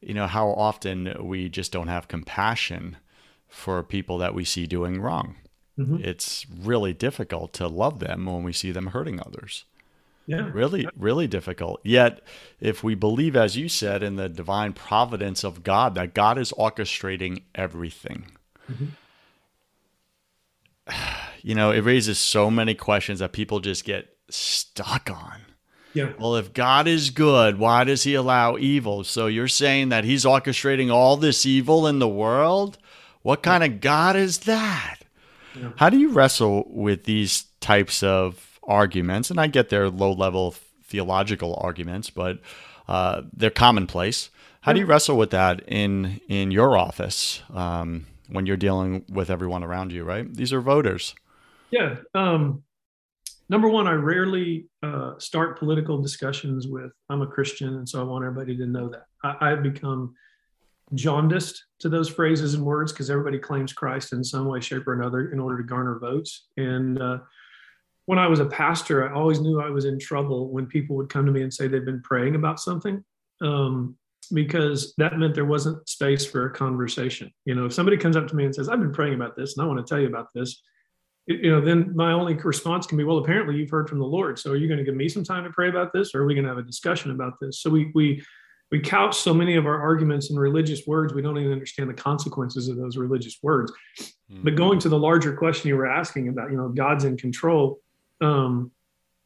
you 0.00 0.14
know 0.14 0.26
how 0.26 0.48
often 0.48 1.14
we 1.20 1.48
just 1.48 1.72
don't 1.72 1.88
have 1.88 2.08
compassion 2.08 2.96
for 3.48 3.82
people 3.82 4.18
that 4.18 4.34
we 4.34 4.44
see 4.44 4.66
doing 4.66 5.00
wrong. 5.00 5.36
Mm-hmm. 5.78 6.02
It's 6.02 6.46
really 6.48 6.92
difficult 6.92 7.52
to 7.54 7.68
love 7.68 7.98
them 7.98 8.26
when 8.26 8.42
we 8.42 8.52
see 8.52 8.70
them 8.70 8.88
hurting 8.88 9.20
others. 9.20 9.64
Yeah. 10.26 10.50
Really, 10.52 10.88
really 10.96 11.28
difficult. 11.28 11.80
Yet, 11.84 12.20
if 12.60 12.82
we 12.82 12.94
believe, 12.94 13.36
as 13.36 13.56
you 13.56 13.68
said, 13.68 14.02
in 14.02 14.16
the 14.16 14.28
divine 14.28 14.72
providence 14.72 15.44
of 15.44 15.62
God, 15.62 15.94
that 15.94 16.14
God 16.14 16.36
is 16.38 16.52
orchestrating 16.52 17.42
everything, 17.54 18.32
mm-hmm. 18.70 18.86
you 21.42 21.54
know, 21.54 21.70
it 21.70 21.80
raises 21.80 22.18
so 22.18 22.50
many 22.50 22.74
questions 22.74 23.20
that 23.20 23.32
people 23.32 23.60
just 23.60 23.84
get 23.84 24.16
stuck 24.28 25.10
on. 25.10 25.42
Yeah. 25.94 26.12
Well, 26.18 26.36
if 26.36 26.52
God 26.52 26.88
is 26.88 27.10
good, 27.10 27.58
why 27.58 27.84
does 27.84 28.02
he 28.02 28.14
allow 28.14 28.58
evil? 28.58 29.04
So 29.04 29.28
you're 29.28 29.48
saying 29.48 29.88
that 29.90 30.04
he's 30.04 30.24
orchestrating 30.24 30.92
all 30.92 31.16
this 31.16 31.46
evil 31.46 31.86
in 31.86 32.00
the 32.00 32.08
world? 32.08 32.76
What 33.22 33.42
kind 33.42 33.64
of 33.64 33.80
God 33.80 34.14
is 34.14 34.40
that? 34.40 34.98
How 35.76 35.90
do 35.90 35.98
you 35.98 36.10
wrestle 36.10 36.64
with 36.68 37.04
these 37.04 37.44
types 37.60 38.02
of 38.02 38.58
arguments? 38.64 39.30
And 39.30 39.40
I 39.40 39.46
get 39.46 39.68
they're 39.68 39.88
low 39.88 40.12
level 40.12 40.54
theological 40.84 41.58
arguments, 41.60 42.10
but 42.10 42.40
uh, 42.88 43.22
they're 43.32 43.50
commonplace. 43.50 44.30
How 44.60 44.72
do 44.72 44.80
you 44.80 44.86
wrestle 44.86 45.16
with 45.16 45.30
that 45.30 45.62
in 45.68 46.20
in 46.28 46.50
your 46.50 46.76
office 46.76 47.42
um, 47.54 48.06
when 48.28 48.46
you're 48.46 48.56
dealing 48.56 49.04
with 49.08 49.30
everyone 49.30 49.62
around 49.62 49.92
you? 49.92 50.02
Right, 50.02 50.32
these 50.32 50.52
are 50.52 50.60
voters. 50.60 51.14
Yeah. 51.70 51.96
Um, 52.14 52.62
number 53.48 53.68
one, 53.68 53.86
I 53.86 53.92
rarely 53.92 54.66
uh, 54.82 55.12
start 55.18 55.58
political 55.58 56.02
discussions 56.02 56.66
with 56.66 56.90
"I'm 57.08 57.22
a 57.22 57.26
Christian," 57.26 57.76
and 57.76 57.88
so 57.88 58.00
I 58.00 58.04
want 58.04 58.24
everybody 58.24 58.56
to 58.56 58.66
know 58.66 58.88
that 58.88 59.06
I, 59.22 59.52
I've 59.52 59.62
become 59.62 60.14
jaundiced 60.94 61.64
to 61.80 61.88
those 61.88 62.08
phrases 62.08 62.54
and 62.54 62.64
words 62.64 62.92
because 62.92 63.10
everybody 63.10 63.38
claims 63.38 63.72
Christ 63.72 64.12
in 64.12 64.22
some 64.22 64.46
way, 64.46 64.60
shape, 64.60 64.86
or 64.86 64.94
another 64.94 65.32
in 65.32 65.40
order 65.40 65.58
to 65.58 65.64
garner 65.64 65.98
votes. 65.98 66.46
And 66.56 67.00
uh, 67.00 67.18
when 68.06 68.18
I 68.18 68.28
was 68.28 68.40
a 68.40 68.46
pastor, 68.46 69.08
I 69.08 69.14
always 69.14 69.40
knew 69.40 69.60
I 69.60 69.70
was 69.70 69.84
in 69.84 69.98
trouble 69.98 70.48
when 70.50 70.66
people 70.66 70.96
would 70.96 71.08
come 71.08 71.26
to 71.26 71.32
me 71.32 71.42
and 71.42 71.52
say 71.52 71.66
they've 71.66 71.84
been 71.84 72.02
praying 72.02 72.34
about 72.34 72.60
something. 72.60 73.04
Um, 73.40 73.96
because 74.32 74.94
that 74.98 75.18
meant 75.18 75.34
there 75.34 75.44
wasn't 75.44 75.88
space 75.88 76.26
for 76.26 76.46
a 76.46 76.52
conversation. 76.52 77.30
You 77.44 77.54
know, 77.54 77.66
if 77.66 77.72
somebody 77.72 77.96
comes 77.96 78.16
up 78.16 78.26
to 78.28 78.36
me 78.36 78.44
and 78.44 78.54
says, 78.54 78.68
I've 78.68 78.80
been 78.80 78.92
praying 78.92 79.14
about 79.14 79.36
this 79.36 79.56
and 79.56 79.64
I 79.64 79.68
want 79.68 79.84
to 79.84 79.88
tell 79.88 80.00
you 80.00 80.08
about 80.08 80.28
this, 80.34 80.62
you 81.26 81.50
know, 81.50 81.60
then 81.60 81.94
my 81.94 82.12
only 82.12 82.34
response 82.34 82.86
can 82.86 82.98
be, 82.98 83.04
well, 83.04 83.18
apparently 83.18 83.56
you've 83.56 83.70
heard 83.70 83.88
from 83.88 83.98
the 83.98 84.04
Lord. 84.04 84.38
So 84.38 84.50
are 84.50 84.56
you 84.56 84.68
going 84.68 84.78
to 84.78 84.84
give 84.84 84.94
me 84.94 85.08
some 85.08 85.24
time 85.24 85.44
to 85.44 85.50
pray 85.50 85.68
about 85.68 85.92
this 85.92 86.14
or 86.14 86.22
are 86.22 86.26
we 86.26 86.34
going 86.34 86.44
to 86.44 86.50
have 86.50 86.58
a 86.58 86.62
discussion 86.62 87.10
about 87.10 87.34
this? 87.40 87.60
So 87.60 87.70
we, 87.70 87.90
we, 87.94 88.22
we 88.70 88.80
couch 88.80 89.16
so 89.16 89.32
many 89.32 89.56
of 89.56 89.66
our 89.66 89.80
arguments 89.80 90.30
in 90.30 90.36
religious 90.36 90.86
words, 90.86 91.14
we 91.14 91.22
don't 91.22 91.38
even 91.38 91.52
understand 91.52 91.88
the 91.88 91.94
consequences 91.94 92.68
of 92.68 92.76
those 92.76 92.96
religious 92.96 93.38
words. 93.42 93.72
Mm-hmm. 94.00 94.42
But 94.42 94.56
going 94.56 94.78
to 94.80 94.88
the 94.88 94.98
larger 94.98 95.36
question 95.36 95.68
you 95.68 95.76
were 95.76 95.86
asking 95.86 96.28
about, 96.28 96.50
you 96.50 96.56
know, 96.56 96.68
God's 96.68 97.04
in 97.04 97.16
control. 97.16 97.80
Um, 98.20 98.72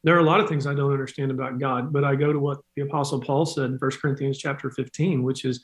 there 0.04 0.14
are 0.16 0.20
a 0.20 0.24
lot 0.24 0.40
of 0.40 0.48
things 0.48 0.66
I 0.66 0.74
don't 0.74 0.92
understand 0.92 1.30
about 1.30 1.58
God, 1.58 1.92
but 1.92 2.04
I 2.04 2.14
go 2.16 2.32
to 2.32 2.38
what 2.38 2.58
the 2.76 2.82
Apostle 2.82 3.20
Paul 3.20 3.46
said 3.46 3.66
in 3.66 3.76
1 3.78 3.90
Corinthians 4.02 4.38
chapter 4.38 4.70
15, 4.70 5.22
which 5.22 5.42
has 5.42 5.60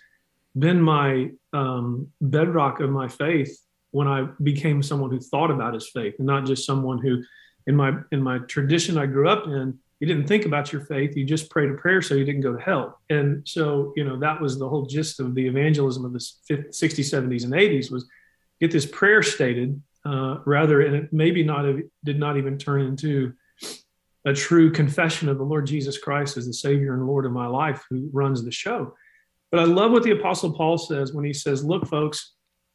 been 0.58 0.80
my 0.80 1.30
um, 1.52 2.08
bedrock 2.20 2.80
of 2.80 2.90
my 2.90 3.08
faith 3.08 3.58
when 3.90 4.08
I 4.08 4.28
became 4.42 4.82
someone 4.82 5.10
who 5.10 5.20
thought 5.20 5.50
about 5.50 5.74
his 5.74 5.88
faith, 5.90 6.14
and 6.18 6.26
not 6.26 6.44
just 6.44 6.66
someone 6.66 6.98
who, 6.98 7.22
in 7.66 7.76
my 7.76 7.92
in 8.12 8.22
my 8.22 8.38
tradition 8.40 8.98
I 8.98 9.06
grew 9.06 9.28
up 9.28 9.46
in, 9.46 9.78
you 10.00 10.06
didn't 10.06 10.26
think 10.26 10.44
about 10.44 10.72
your 10.72 10.82
faith. 10.82 11.16
You 11.16 11.24
just 11.24 11.50
prayed 11.50 11.70
a 11.70 11.74
prayer 11.74 12.02
so 12.02 12.14
you 12.14 12.24
didn't 12.24 12.42
go 12.42 12.54
to 12.54 12.62
hell. 12.62 13.00
And 13.09 13.46
so 13.46 13.92
you 13.96 14.04
know 14.04 14.18
that 14.18 14.40
was 14.40 14.59
the 14.59 14.68
whole 14.68 14.87
gist 14.87 15.20
of 15.20 15.35
the 15.35 15.46
evangelism 15.46 16.04
of 16.04 16.12
the 16.12 16.18
60s 16.18 16.72
70s 16.72 17.44
and 17.44 17.52
80s 17.52 17.90
was 17.90 18.09
get 18.61 18.70
this 18.70 18.87
prayer 18.87 19.22
stated 19.22 19.80
uh, 20.04 20.38
rather 20.44 20.82
and 20.82 20.94
it 20.96 21.12
maybe 21.12 21.42
not 21.42 21.64
did 22.04 22.18
not 22.18 22.37
even 22.37 22.59
turn 22.59 22.82
into 22.82 23.32
a 24.24 24.32
true 24.32 24.72
confession 24.72 25.28
of 25.28 25.37
the 25.37 25.44
lord 25.44 25.66
jesus 25.66 25.98
christ 25.98 26.37
as 26.37 26.46
the 26.46 26.52
savior 26.52 26.94
and 26.94 27.06
lord 27.06 27.26
of 27.26 27.32
my 27.32 27.46
life 27.46 27.85
who 27.90 28.09
runs 28.12 28.44
the 28.44 28.50
show. 28.50 28.94
But 29.50 29.61
I 29.61 29.64
love 29.64 29.92
what 29.92 30.02
the 30.02 30.11
Apostle 30.11 30.52
Paul 30.52 30.78
says 30.78 31.12
when 31.12 31.24
he 31.24 31.32
says, 31.32 31.64
Look, 31.64 31.87
folks, 31.87 32.35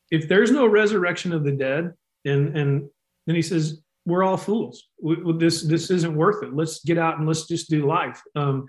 if 0.10 0.28
there's 0.28 0.52
no 0.52 0.66
resurrection 0.66 1.34
of 1.34 1.44
the 1.44 1.52
dead, 1.52 1.94
and 2.26 2.58
and 2.58 2.90
then 3.28 3.36
he 3.36 3.42
says, 3.42 3.82
we're 4.06 4.24
all 4.24 4.38
fools. 4.38 4.88
We, 5.02 5.18
this 5.38 5.64
this 5.64 5.90
isn't 5.92 6.16
worth 6.16 6.44
it. 6.44 6.56
Let's 6.56 6.84
get 6.84 6.98
out 6.98 7.18
and 7.18 7.28
let's 7.28 7.48
just 7.48 7.70
do 7.70 7.88
life, 7.88 8.22
um, 8.36 8.66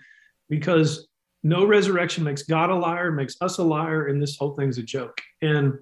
because 0.49 1.09
no 1.43 1.67
resurrection 1.67 2.23
makes 2.25 2.43
God 2.43 2.71
a 2.71 2.75
liar, 2.75 3.11
makes 3.11 3.37
us 3.41 3.59
a 3.59 3.65
liar, 3.65 4.07
and 4.07 4.23
this 4.23 4.37
whole 4.37 4.55
thing's 4.55 4.79
a 4.79 4.83
joke. 4.83 5.21
And 5.41 5.75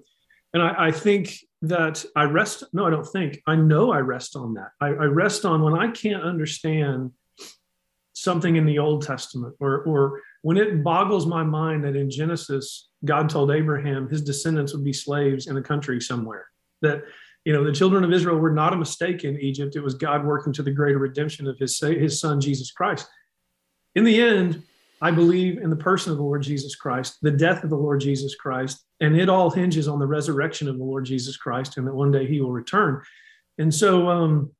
and 0.53 0.63
I, 0.63 0.87
I 0.87 0.91
think 0.91 1.35
that 1.63 2.03
I 2.15 2.23
rest. 2.23 2.63
No, 2.73 2.85
I 2.85 2.89
don't 2.89 3.05
think. 3.05 3.41
I 3.47 3.55
know 3.55 3.91
I 3.91 3.99
rest 3.99 4.35
on 4.35 4.55
that. 4.55 4.71
I, 4.79 4.87
I 4.87 5.05
rest 5.05 5.45
on 5.45 5.61
when 5.61 5.75
I 5.75 5.91
can't 5.91 6.23
understand 6.23 7.11
something 8.13 8.55
in 8.55 8.65
the 8.65 8.79
Old 8.79 9.05
Testament, 9.05 9.55
or 9.59 9.83
or 9.83 10.21
when 10.41 10.57
it 10.57 10.83
boggles 10.83 11.25
my 11.25 11.43
mind 11.43 11.83
that 11.83 11.95
in 11.95 12.09
Genesis 12.09 12.89
God 13.03 13.29
told 13.29 13.51
Abraham 13.51 14.09
his 14.09 14.21
descendants 14.21 14.73
would 14.73 14.83
be 14.83 14.93
slaves 14.93 15.47
in 15.47 15.57
a 15.57 15.61
country 15.61 15.99
somewhere. 15.99 16.47
That 16.81 17.03
you 17.45 17.53
know 17.53 17.63
the 17.63 17.71
children 17.71 18.03
of 18.03 18.11
Israel 18.13 18.37
were 18.37 18.51
not 18.51 18.73
a 18.73 18.77
mistake 18.77 19.23
in 19.23 19.39
Egypt. 19.39 19.75
It 19.75 19.81
was 19.81 19.95
God 19.95 20.25
working 20.25 20.53
to 20.53 20.63
the 20.63 20.71
greater 20.71 20.99
redemption 20.99 21.47
of 21.47 21.57
his 21.57 21.79
his 21.79 22.19
son 22.19 22.39
Jesus 22.39 22.71
Christ. 22.71 23.07
In 23.95 24.03
the 24.03 24.21
end, 24.21 24.63
I 25.01 25.09
believe 25.09 25.57
in 25.57 25.71
the 25.71 25.75
person 25.75 26.11
of 26.11 26.17
the 26.17 26.23
Lord 26.23 26.43
Jesus 26.43 26.75
Christ, 26.75 27.17
the 27.21 27.31
death 27.31 27.63
of 27.63 27.71
the 27.71 27.77
Lord 27.77 27.99
Jesus 27.99 28.35
Christ, 28.35 28.85
and 28.99 29.19
it 29.19 29.29
all 29.29 29.49
hinges 29.49 29.87
on 29.87 29.97
the 29.97 30.05
resurrection 30.05 30.69
of 30.69 30.77
the 30.77 30.83
Lord 30.83 31.05
Jesus 31.05 31.37
Christ 31.37 31.77
and 31.77 31.87
that 31.87 31.95
one 31.95 32.11
day 32.11 32.27
he 32.27 32.39
will 32.39 32.51
return. 32.51 33.01
And 33.57 33.73
so, 33.73 34.07
um, 34.07 34.51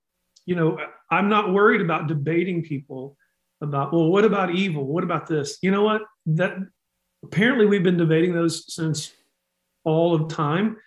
you 0.48 0.56
know, 0.56 0.80
I'm 1.12 1.30
not 1.30 1.54
worried 1.54 1.82
about 1.82 2.08
debating 2.08 2.64
people 2.64 3.16
about, 3.62 3.94
well, 3.94 4.10
what 4.10 4.26
about 4.26 4.56
evil? 4.56 4.84
What 4.86 5.04
about 5.04 5.28
this? 5.28 5.60
You 5.62 5.70
know 5.70 5.84
what? 5.84 6.02
That 6.26 6.58
apparently 7.24 7.68
we've 7.68 7.84
been 7.84 7.98
debating 7.98 8.34
those 8.34 8.74
since 8.74 9.14
all 9.84 10.16
of 10.16 10.28
time. 10.30 10.78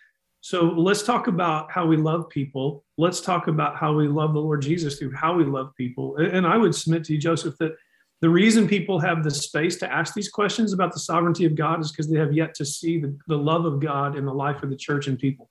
So 0.45 0.65
let's 0.65 1.01
talk 1.01 1.25
about 1.25 1.71
how 1.71 1.87
we 1.87 1.97
love 1.97 2.29
people. 2.29 2.83
Let's 2.99 3.19
talk 3.19 3.47
about 3.47 3.77
how 3.77 3.95
we 3.95 4.07
love 4.07 4.35
the 4.35 4.39
Lord 4.39 4.61
Jesus 4.61 4.99
through 4.99 5.11
how 5.15 5.33
we 5.33 5.43
love 5.43 5.73
people. 5.75 6.17
And 6.17 6.45
I 6.45 6.55
would 6.55 6.75
submit 6.75 7.03
to 7.05 7.13
you, 7.13 7.19
Joseph, 7.19 7.57
that 7.57 7.75
the 8.21 8.29
reason 8.29 8.67
people 8.67 8.99
have 8.99 9.23
the 9.23 9.31
space 9.31 9.77
to 9.77 9.91
ask 9.91 10.13
these 10.13 10.29
questions 10.29 10.71
about 10.71 10.93
the 10.93 10.99
sovereignty 10.99 11.45
of 11.45 11.55
God 11.55 11.81
is 11.81 11.91
because 11.91 12.07
they 12.07 12.19
have 12.19 12.31
yet 12.31 12.53
to 12.57 12.63
see 12.63 12.99
the, 12.99 13.17
the 13.25 13.35
love 13.35 13.65
of 13.65 13.79
God 13.79 14.15
in 14.15 14.23
the 14.23 14.33
life 14.35 14.61
of 14.61 14.69
the 14.69 14.75
church 14.75 15.07
and 15.07 15.17
people. 15.17 15.49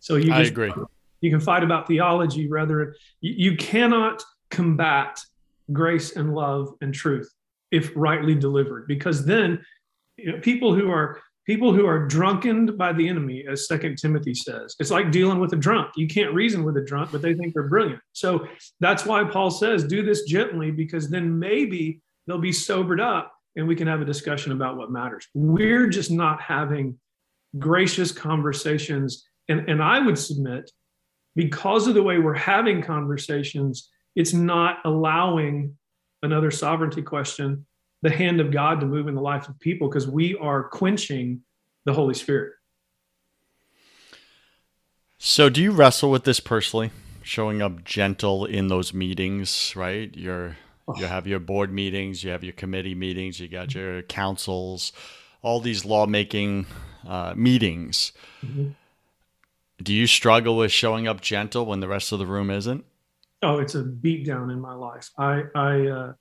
So 0.00 0.16
you 0.16 0.32
I 0.32 0.40
agree. 0.40 0.72
You 1.20 1.30
can 1.30 1.38
fight 1.38 1.62
about 1.62 1.86
theology 1.86 2.48
rather. 2.48 2.96
You, 3.20 3.50
you 3.50 3.56
cannot 3.56 4.24
combat 4.50 5.20
grace 5.72 6.16
and 6.16 6.34
love 6.34 6.74
and 6.80 6.92
truth 6.92 7.32
if 7.70 7.92
rightly 7.94 8.34
delivered, 8.34 8.88
because 8.88 9.24
then 9.24 9.64
you 10.16 10.32
know, 10.32 10.40
people 10.40 10.74
who 10.74 10.90
are 10.90 11.20
people 11.46 11.72
who 11.72 11.86
are 11.86 12.06
drunkened 12.06 12.78
by 12.78 12.92
the 12.92 13.08
enemy 13.08 13.44
as 13.50 13.66
second 13.66 13.96
timothy 13.96 14.34
says. 14.34 14.74
It's 14.78 14.90
like 14.90 15.10
dealing 15.10 15.40
with 15.40 15.52
a 15.52 15.56
drunk. 15.56 15.92
You 15.96 16.06
can't 16.06 16.34
reason 16.34 16.64
with 16.64 16.76
a 16.76 16.84
drunk 16.84 17.10
but 17.12 17.22
they 17.22 17.34
think 17.34 17.54
they're 17.54 17.68
brilliant. 17.68 18.00
So 18.12 18.46
that's 18.80 19.04
why 19.04 19.24
paul 19.24 19.50
says 19.50 19.84
do 19.84 20.04
this 20.04 20.22
gently 20.22 20.70
because 20.70 21.10
then 21.10 21.38
maybe 21.38 22.00
they'll 22.26 22.38
be 22.38 22.52
sobered 22.52 23.00
up 23.00 23.32
and 23.56 23.66
we 23.66 23.76
can 23.76 23.86
have 23.86 24.00
a 24.00 24.06
discussion 24.06 24.52
about 24.52 24.76
what 24.76 24.90
matters. 24.90 25.26
We're 25.34 25.88
just 25.88 26.10
not 26.10 26.40
having 26.40 26.98
gracious 27.58 28.12
conversations. 28.12 29.26
And, 29.48 29.68
and 29.68 29.82
i 29.82 29.98
would 29.98 30.18
submit 30.18 30.70
because 31.34 31.88
of 31.88 31.94
the 31.94 32.02
way 32.02 32.18
we're 32.18 32.34
having 32.34 32.82
conversations 32.82 33.90
it's 34.14 34.32
not 34.32 34.78
allowing 34.84 35.76
another 36.22 36.50
sovereignty 36.50 37.02
question 37.02 37.66
the 38.02 38.10
hand 38.10 38.40
of 38.40 38.50
God 38.50 38.80
to 38.80 38.86
move 38.86 39.08
in 39.08 39.14
the 39.14 39.20
life 39.20 39.48
of 39.48 39.58
people 39.60 39.88
because 39.88 40.06
we 40.06 40.36
are 40.36 40.64
quenching 40.64 41.40
the 41.84 41.92
Holy 41.92 42.14
Spirit. 42.14 42.52
So, 45.18 45.48
do 45.48 45.62
you 45.62 45.70
wrestle 45.70 46.10
with 46.10 46.24
this 46.24 46.40
personally? 46.40 46.90
Showing 47.22 47.62
up 47.62 47.84
gentle 47.84 48.44
in 48.44 48.66
those 48.66 48.92
meetings, 48.92 49.72
right? 49.76 50.12
You're 50.16 50.56
oh. 50.88 50.96
you 50.98 51.06
have 51.06 51.28
your 51.28 51.38
board 51.38 51.72
meetings, 51.72 52.24
you 52.24 52.30
have 52.32 52.42
your 52.42 52.52
committee 52.52 52.96
meetings, 52.96 53.38
you 53.38 53.46
got 53.46 53.72
your 53.72 54.02
councils, 54.02 54.92
all 55.40 55.60
these 55.60 55.84
lawmaking 55.84 56.66
uh, 57.06 57.34
meetings. 57.36 58.12
Mm-hmm. 58.44 58.70
Do 59.80 59.94
you 59.94 60.08
struggle 60.08 60.56
with 60.56 60.72
showing 60.72 61.06
up 61.06 61.20
gentle 61.20 61.66
when 61.66 61.78
the 61.78 61.88
rest 61.88 62.10
of 62.10 62.18
the 62.18 62.26
room 62.26 62.50
isn't? 62.50 62.84
Oh, 63.42 63.58
it's 63.58 63.76
a 63.76 63.84
beatdown 63.84 64.52
in 64.52 64.60
my 64.60 64.74
life. 64.74 65.10
I 65.18 65.44
I 65.54 65.86
uh, 65.86 66.12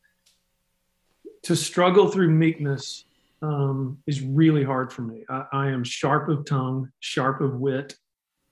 to 1.44 1.56
struggle 1.56 2.10
through 2.10 2.30
meekness 2.30 3.06
um, 3.42 3.98
is 4.06 4.22
really 4.22 4.64
hard 4.64 4.94
for 4.94 5.02
me. 5.02 5.26
I, 5.30 5.46
I, 5.52 5.68
am 5.70 5.84
sharp 5.84 6.30
of 6.30 6.46
tongue, 6.46 6.92
sharp 7.00 7.42
of 7.42 7.56
wit, 7.56 7.96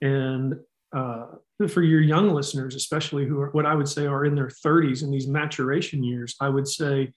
and 0.02 0.56
uh, 0.96 1.28
for 1.68 1.84
your 1.84 2.02
young 2.02 2.32
listeners, 2.32 2.76
especially 2.76 3.26
who 3.26 3.40
are 3.40 3.50
what 3.52 3.66
I 3.66 3.76
would 3.76 3.88
say 3.88 4.08
are 4.08 4.26
in 4.26 4.34
their 4.34 4.48
30s 4.48 5.04
in 5.04 5.12
these 5.12 5.28
maturation 5.28 6.04
years, 6.04 6.36
I 6.42 6.50
would 6.50 6.68
say, 6.68 7.14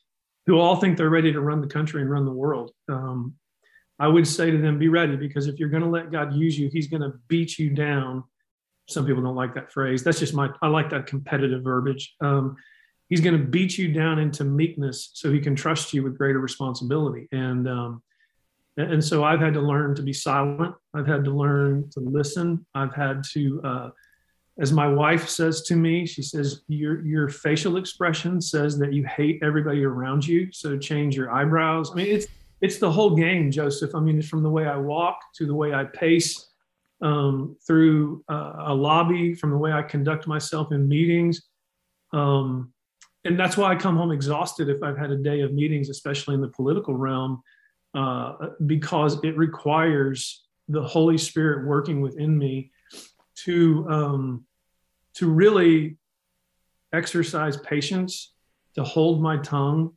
who 0.46 0.58
all 0.58 0.76
think 0.76 0.98
they're 0.98 1.10
ready 1.10 1.32
to 1.32 1.40
run 1.40 1.60
the 1.60 1.66
country 1.68 2.02
and 2.02 2.10
run 2.10 2.24
the 2.24 2.32
world. 2.32 2.72
Um, 2.88 3.34
I 3.98 4.08
would 4.08 4.26
say 4.26 4.50
to 4.50 4.58
them, 4.58 4.78
be 4.78 4.88
ready 4.88 5.16
because 5.16 5.46
if 5.46 5.58
you're 5.58 5.68
going 5.68 5.84
to 5.84 5.88
let 5.88 6.10
God 6.10 6.34
use 6.34 6.58
you, 6.58 6.68
He's 6.72 6.88
going 6.88 7.02
to 7.02 7.14
beat 7.28 7.58
you 7.58 7.70
down. 7.70 8.24
Some 8.88 9.06
people 9.06 9.22
don't 9.22 9.36
like 9.36 9.54
that 9.54 9.72
phrase. 9.72 10.02
That's 10.02 10.18
just 10.18 10.34
my. 10.34 10.50
I 10.60 10.68
like 10.68 10.90
that 10.90 11.06
competitive 11.06 11.62
verbiage. 11.62 12.14
Um, 12.20 12.56
he's 13.12 13.20
going 13.20 13.36
to 13.38 13.46
beat 13.46 13.76
you 13.76 13.92
down 13.92 14.18
into 14.18 14.42
meekness 14.42 15.10
so 15.12 15.30
he 15.30 15.38
can 15.38 15.54
trust 15.54 15.92
you 15.92 16.02
with 16.02 16.16
greater 16.16 16.38
responsibility. 16.38 17.28
And 17.30 17.68
um, 17.68 18.02
and 18.78 19.04
so 19.04 19.22
i've 19.22 19.38
had 19.38 19.52
to 19.52 19.60
learn 19.60 19.94
to 19.94 20.00
be 20.00 20.14
silent. 20.14 20.74
I've 20.94 21.06
had 21.06 21.22
to 21.24 21.30
learn 21.30 21.90
to 21.90 22.00
listen. 22.00 22.64
I've 22.74 22.94
had 22.94 23.22
to 23.34 23.60
uh, 23.62 23.90
as 24.58 24.72
my 24.72 24.88
wife 24.88 25.28
says 25.28 25.60
to 25.64 25.76
me 25.76 26.06
she 26.06 26.22
says 26.22 26.62
your 26.68 27.04
your 27.04 27.28
facial 27.28 27.76
expression 27.76 28.40
says 28.40 28.78
that 28.78 28.94
you 28.94 29.04
hate 29.04 29.40
everybody 29.42 29.84
around 29.84 30.26
you 30.26 30.50
so 30.50 30.78
change 30.78 31.14
your 31.14 31.30
eyebrows. 31.30 31.90
I 31.92 31.96
mean 31.96 32.06
it's 32.06 32.28
it's 32.62 32.78
the 32.78 32.90
whole 32.90 33.14
game 33.14 33.50
joseph. 33.50 33.94
I 33.94 34.00
mean 34.00 34.20
it's 34.20 34.28
from 34.28 34.42
the 34.42 34.54
way 34.56 34.64
i 34.64 34.78
walk 34.78 35.18
to 35.34 35.44
the 35.44 35.54
way 35.54 35.74
i 35.74 35.84
pace 35.84 36.48
um, 37.02 37.58
through 37.66 38.24
uh, 38.30 38.54
a 38.72 38.74
lobby 38.74 39.34
from 39.34 39.50
the 39.50 39.58
way 39.58 39.70
i 39.70 39.82
conduct 39.82 40.26
myself 40.26 40.72
in 40.72 40.88
meetings. 40.88 41.42
Um, 42.14 42.72
and 43.24 43.38
that's 43.38 43.56
why 43.56 43.72
I 43.72 43.76
come 43.76 43.96
home 43.96 44.10
exhausted 44.10 44.68
if 44.68 44.82
I've 44.82 44.98
had 44.98 45.10
a 45.10 45.16
day 45.16 45.40
of 45.40 45.52
meetings, 45.52 45.88
especially 45.88 46.34
in 46.34 46.40
the 46.40 46.48
political 46.48 46.94
realm, 46.94 47.42
uh, 47.94 48.34
because 48.66 49.22
it 49.22 49.36
requires 49.36 50.44
the 50.68 50.82
Holy 50.82 51.18
Spirit 51.18 51.66
working 51.66 52.00
within 52.00 52.36
me 52.36 52.70
to 53.44 53.86
um, 53.88 54.44
to 55.14 55.28
really 55.28 55.96
exercise 56.92 57.56
patience, 57.58 58.32
to 58.74 58.82
hold 58.82 59.22
my 59.22 59.36
tongue, 59.38 59.92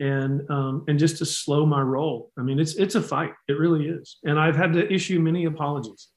and 0.00 0.48
um, 0.50 0.84
and 0.88 0.98
just 0.98 1.18
to 1.18 1.26
slow 1.26 1.66
my 1.66 1.80
roll. 1.80 2.30
I 2.38 2.42
mean, 2.42 2.60
it's 2.60 2.76
it's 2.76 2.94
a 2.94 3.02
fight. 3.02 3.32
It 3.48 3.58
really 3.58 3.88
is, 3.88 4.18
and 4.24 4.38
I've 4.38 4.56
had 4.56 4.72
to 4.74 4.92
issue 4.92 5.18
many 5.18 5.46
apologies. 5.46 6.08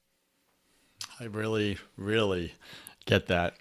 I 1.18 1.24
really, 1.24 1.78
really 1.96 2.54
get 3.04 3.26
that 3.26 3.54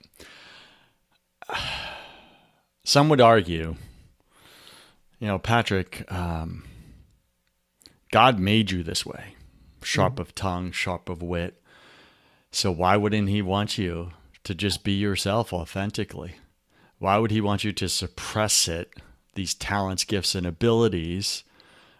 some 2.84 3.10
would 3.10 3.22
argue, 3.22 3.76
you 5.20 5.28
know, 5.28 5.40
Patrick, 5.40 6.12
um, 6.12 6.64
God 8.12 8.40
made 8.40 8.72
you 8.72 8.84
this 8.84 9.06
way, 9.06 9.36
sharp 9.84 10.20
of 10.20 10.36
tongue, 10.36 10.72
sharp 10.72 11.10
of 11.10 11.22
wit. 11.22 11.62
So 12.52 12.72
why 12.72 12.98
wouldn't 12.98 13.30
He 13.30 13.42
want 13.42 13.78
you 13.78 14.12
to 14.44 14.56
just 14.56 14.84
be 14.84 14.94
yourself 14.94 15.54
authentically? 15.54 16.36
Why 17.00 17.18
would 17.18 17.32
He 17.32 17.42
want 17.42 17.64
you 17.64 17.72
to 17.72 17.88
suppress 17.88 18.68
it, 18.68 18.94
these 19.36 19.54
talents, 19.54 20.04
gifts, 20.04 20.36
and 20.36 20.46
abilities, 20.46 21.44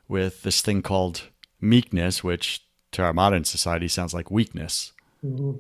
with 0.08 0.44
this 0.44 0.62
thing 0.62 0.82
called 0.82 1.30
meekness, 1.62 2.24
which 2.24 2.66
to 2.92 3.02
our 3.02 3.14
modern 3.14 3.46
society 3.46 3.88
sounds 3.88 4.14
like 4.14 4.30
weakness? 4.30 4.92
Mm-hmm. 5.24 5.60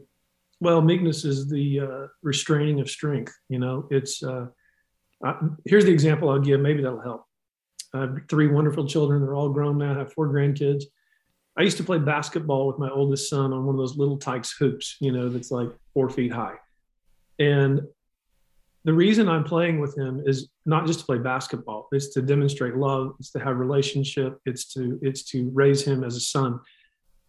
Well, 0.60 0.82
meekness 0.82 1.24
is 1.26 1.48
the 1.50 1.80
uh, 1.80 2.08
restraining 2.22 2.82
of 2.82 2.90
strength. 2.90 3.34
You 3.50 3.60
know, 3.60 3.88
it's 3.90 4.22
uh, 4.22 4.48
here's 5.66 5.86
the 5.86 5.92
example 5.92 6.30
I'll 6.30 6.40
give. 6.40 6.60
Maybe 6.60 6.82
that'll 6.82 7.02
help. 7.02 7.26
I 7.94 8.02
have 8.02 8.18
three 8.30 8.48
wonderful 8.48 8.88
children. 8.88 9.22
They're 9.22 9.36
all 9.36 9.50
grown 9.50 9.78
now. 9.78 9.94
I 9.94 9.98
have 10.00 10.14
four 10.14 10.30
grandkids. 10.30 10.84
I 11.58 11.64
used 11.64 11.78
to 11.78 11.84
play 11.84 12.00
basketball 12.00 12.68
with 12.68 12.80
my 12.80 12.90
oldest 12.90 13.30
son 13.30 13.52
on 13.52 13.66
one 13.66 13.76
of 13.76 13.80
those 13.80 13.98
little 13.98 14.18
Tikes 14.18 14.56
hoops, 14.58 14.96
you 15.02 15.12
know, 15.12 15.28
that's 15.28 15.52
like 15.52 15.70
four 15.94 16.10
feet 16.10 16.32
high. 16.32 16.56
And 17.40 17.82
the 18.84 18.94
reason 18.94 19.28
I'm 19.28 19.44
playing 19.44 19.80
with 19.80 19.96
him 19.98 20.24
is 20.26 20.50
not 20.66 20.88
just 20.88 21.02
to 21.02 21.06
play 21.06 21.18
basketball. 21.18 21.88
It's 21.92 22.14
to 22.14 22.22
demonstrate 22.22 22.76
love. 22.76 23.16
It's 23.20 23.32
to 23.32 23.40
have 23.40 23.58
relationship. 23.58 24.40
It's 24.46 24.74
to 24.74 24.98
it's 25.02 25.24
to 25.26 25.52
raise 25.54 25.84
him 25.84 26.04
as 26.04 26.16
a 26.16 26.22
son. 26.22 26.60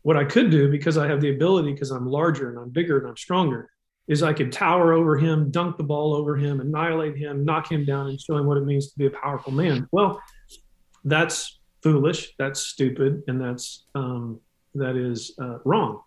What 0.03 0.17
I 0.17 0.25
could 0.25 0.51
do 0.51 0.71
because 0.71 0.97
I 0.97 1.07
have 1.09 1.21
the 1.21 1.31
ability, 1.31 1.73
because 1.73 1.91
I'm 1.91 2.07
larger 2.07 2.49
and 2.51 2.59
I'm 2.59 2.71
bigger 2.71 2.99
and 2.99 3.09
I'm 3.09 3.17
stronger, 3.17 3.69
is 4.09 4.23
I 4.23 4.33
could 4.33 4.53
tower 4.53 4.93
over 4.93 5.17
him, 5.17 5.51
dunk 5.51 5.77
the 5.77 5.85
ball 5.85 6.15
over 6.15 6.37
him, 6.37 6.61
annihilate 6.61 7.17
him, 7.17 7.45
knock 7.45 7.71
him 7.71 7.85
down, 7.85 8.09
and 8.09 8.21
show 8.21 8.37
him 8.37 8.47
what 8.47 8.59
it 8.59 8.65
means 8.65 8.91
to 8.91 8.99
be 8.99 9.07
a 9.07 9.11
powerful 9.11 9.53
man. 9.53 9.89
Well, 9.93 10.21
that's 11.05 11.61
foolish, 11.83 12.35
that's 12.39 12.61
stupid, 12.61 13.23
and 13.27 13.41
that's 13.41 13.85
um, 13.95 14.41
that 14.75 14.97
is 14.97 15.35
uh, 15.41 15.59
wrong. 15.65 16.01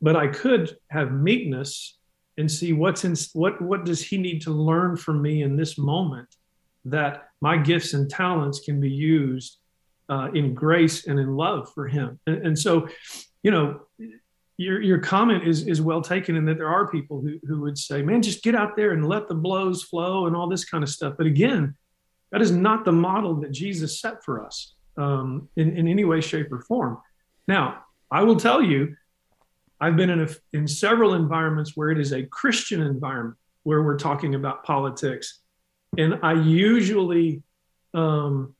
But 0.00 0.16
I 0.16 0.28
could 0.28 0.76
have 0.90 1.12
meekness 1.12 1.98
and 2.38 2.50
see 2.50 2.72
what's 2.72 3.04
in 3.04 3.14
what 3.34 3.60
what 3.60 3.84
does 3.84 4.02
he 4.02 4.18
need 4.18 4.42
to 4.42 4.50
learn 4.50 4.96
from 4.96 5.20
me 5.20 5.42
in 5.42 5.56
this 5.56 5.78
moment 5.78 6.28
that 6.84 7.28
my 7.40 7.56
gifts 7.56 7.94
and 7.94 8.10
talents 8.10 8.60
can 8.60 8.80
be 8.80 8.90
used 8.90 9.58
uh, 10.08 10.30
in 10.34 10.54
grace 10.54 11.06
and 11.06 11.18
in 11.18 11.36
love 11.36 11.72
for 11.72 11.86
him. 11.86 12.18
And, 12.26 12.46
and 12.46 12.58
so, 12.58 12.88
you 13.42 13.50
know, 13.50 13.82
your 14.62 14.80
your 14.80 14.98
comment 14.98 15.46
is 15.46 15.66
is 15.66 15.80
well 15.80 16.00
taken 16.00 16.36
in 16.36 16.44
that 16.46 16.58
there 16.58 16.68
are 16.68 16.88
people 16.88 17.20
who 17.20 17.38
who 17.46 17.60
would 17.62 17.76
say, 17.76 18.02
"Man, 18.02 18.22
just 18.22 18.42
get 18.42 18.54
out 18.54 18.76
there 18.76 18.92
and 18.92 19.06
let 19.06 19.28
the 19.28 19.34
blows 19.34 19.82
flow 19.82 20.26
and 20.26 20.36
all 20.36 20.48
this 20.48 20.64
kind 20.64 20.82
of 20.82 20.90
stuff." 20.90 21.14
But 21.16 21.26
again, 21.26 21.74
that 22.30 22.40
is 22.40 22.50
not 22.50 22.84
the 22.84 22.92
model 22.92 23.34
that 23.40 23.50
Jesus 23.50 24.00
set 24.00 24.24
for 24.24 24.44
us 24.44 24.74
um, 24.96 25.48
in 25.56 25.76
in 25.76 25.88
any 25.88 26.04
way, 26.04 26.20
shape, 26.20 26.52
or 26.52 26.60
form. 26.60 26.98
Now, 27.48 27.84
I 28.10 28.22
will 28.22 28.36
tell 28.36 28.62
you, 28.62 28.96
I've 29.80 29.96
been 29.96 30.10
in 30.10 30.20
a, 30.22 30.28
in 30.52 30.68
several 30.68 31.14
environments 31.14 31.76
where 31.76 31.90
it 31.90 31.98
is 31.98 32.12
a 32.12 32.22
Christian 32.24 32.80
environment 32.80 33.36
where 33.64 33.82
we're 33.82 33.98
talking 33.98 34.34
about 34.34 34.64
politics, 34.64 35.40
and 35.98 36.18
I 36.22 36.34
usually 36.34 37.42
um, 37.94 38.54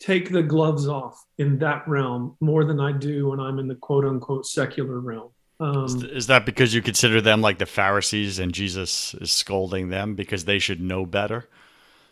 take 0.00 0.30
the 0.30 0.42
gloves 0.42 0.88
off 0.88 1.24
in 1.38 1.58
that 1.58 1.86
realm 1.86 2.36
more 2.40 2.64
than 2.64 2.80
I 2.80 2.90
do 2.90 3.28
when 3.28 3.38
I'm 3.38 3.58
in 3.58 3.68
the 3.68 3.74
quote 3.76 4.04
unquote 4.04 4.46
secular 4.46 4.98
realm. 4.98 5.30
Um, 5.60 6.08
is 6.10 6.26
that 6.28 6.46
because 6.46 6.74
you 6.74 6.80
consider 6.80 7.20
them 7.20 7.42
like 7.42 7.58
the 7.58 7.66
Pharisees 7.66 8.38
and 8.38 8.50
Jesus 8.50 9.12
is 9.14 9.30
scolding 9.30 9.90
them 9.90 10.14
because 10.14 10.46
they 10.46 10.58
should 10.58 10.80
know 10.80 11.04
better? 11.04 11.48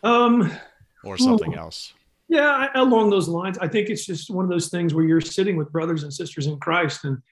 Um, 0.03 0.53
or 1.03 1.17
something 1.17 1.53
well, 1.53 1.61
else? 1.61 1.95
Yeah, 2.29 2.69
along 2.75 3.09
those 3.09 3.27
lines. 3.27 3.57
I 3.57 3.67
think 3.67 3.89
it's 3.89 4.05
just 4.05 4.29
one 4.29 4.45
of 4.45 4.51
those 4.51 4.69
things 4.69 4.93
where 4.93 5.05
you're 5.05 5.23
sitting 5.23 5.57
with 5.57 5.73
brothers 5.73 6.03
and 6.03 6.13
sisters 6.13 6.47
in 6.47 6.59
Christ. 6.59 7.07
And 7.07 7.23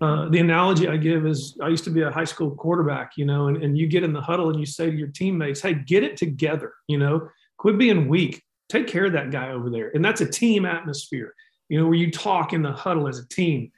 uh, 0.00 0.28
the 0.28 0.40
analogy 0.40 0.88
I 0.88 0.96
give 0.96 1.24
is 1.24 1.56
I 1.62 1.68
used 1.68 1.84
to 1.84 1.90
be 1.90 2.02
a 2.02 2.10
high 2.10 2.24
school 2.24 2.50
quarterback, 2.50 3.12
you 3.16 3.24
know, 3.24 3.46
and, 3.46 3.62
and 3.62 3.78
you 3.78 3.86
get 3.86 4.02
in 4.02 4.12
the 4.12 4.20
huddle 4.20 4.50
and 4.50 4.58
you 4.58 4.66
say 4.66 4.90
to 4.90 4.96
your 4.96 5.08
teammates, 5.08 5.60
hey, 5.60 5.74
get 5.74 6.02
it 6.02 6.16
together, 6.16 6.74
you 6.88 6.98
know, 6.98 7.28
quit 7.58 7.78
being 7.78 8.08
weak 8.08 8.42
take 8.70 8.86
care 8.86 9.06
of 9.06 9.12
that 9.12 9.30
guy 9.30 9.50
over 9.50 9.68
there. 9.68 9.90
And 9.94 10.04
that's 10.04 10.20
a 10.20 10.26
team 10.26 10.64
atmosphere, 10.64 11.34
you 11.68 11.78
know, 11.78 11.86
where 11.86 11.94
you 11.94 12.10
talk 12.10 12.52
in 12.52 12.62
the 12.62 12.72
huddle 12.72 13.08
as 13.08 13.18
a 13.18 13.28
team. 13.28 13.70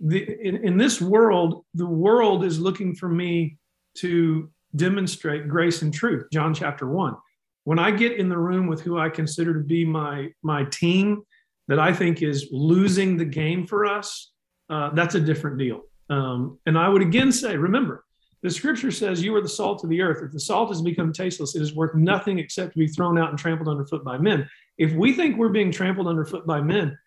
The, 0.00 0.20
in, 0.48 0.56
in 0.68 0.78
this 0.78 1.00
world, 1.00 1.64
the 1.74 1.86
world 1.86 2.44
is 2.44 2.58
looking 2.58 2.94
for 2.94 3.08
me 3.08 3.58
to 3.96 4.48
demonstrate 4.74 5.48
grace 5.48 5.82
and 5.82 5.92
truth. 5.92 6.26
John 6.32 6.54
chapter 6.54 6.86
one. 6.88 7.16
When 7.64 7.78
I 7.78 7.90
get 7.90 8.12
in 8.12 8.28
the 8.28 8.38
room 8.38 8.66
with 8.66 8.80
who 8.80 8.98
I 8.98 9.10
consider 9.10 9.52
to 9.54 9.60
be 9.60 9.84
my 9.84 10.28
my 10.42 10.64
team, 10.64 11.22
that 11.68 11.78
I 11.78 11.92
think 11.92 12.22
is 12.22 12.48
losing 12.50 13.16
the 13.16 13.24
game 13.24 13.66
for 13.66 13.84
us, 13.84 14.32
uh, 14.70 14.90
that's 14.94 15.14
a 15.14 15.20
different 15.20 15.58
deal. 15.58 15.82
Um, 16.08 16.58
and 16.66 16.78
I 16.78 16.88
would 16.88 17.02
again 17.02 17.32
say, 17.32 17.56
remember, 17.56 18.04
the 18.42 18.50
scripture 18.50 18.90
says, 18.90 19.22
You 19.22 19.34
are 19.36 19.42
the 19.42 19.48
salt 19.48 19.84
of 19.84 19.90
the 19.90 20.00
earth. 20.00 20.22
If 20.22 20.32
the 20.32 20.40
salt 20.40 20.70
has 20.70 20.82
become 20.82 21.12
tasteless, 21.12 21.54
it 21.54 21.62
is 21.62 21.74
worth 21.74 21.94
nothing 21.94 22.38
except 22.38 22.72
to 22.72 22.78
be 22.78 22.86
thrown 22.86 23.18
out 23.18 23.30
and 23.30 23.38
trampled 23.38 23.68
underfoot 23.68 24.04
by 24.04 24.18
men. 24.18 24.48
If 24.78 24.92
we 24.92 25.12
think 25.12 25.36
we're 25.36 25.50
being 25.50 25.70
trampled 25.70 26.06
underfoot 26.06 26.46
by 26.46 26.60
men, 26.60 26.98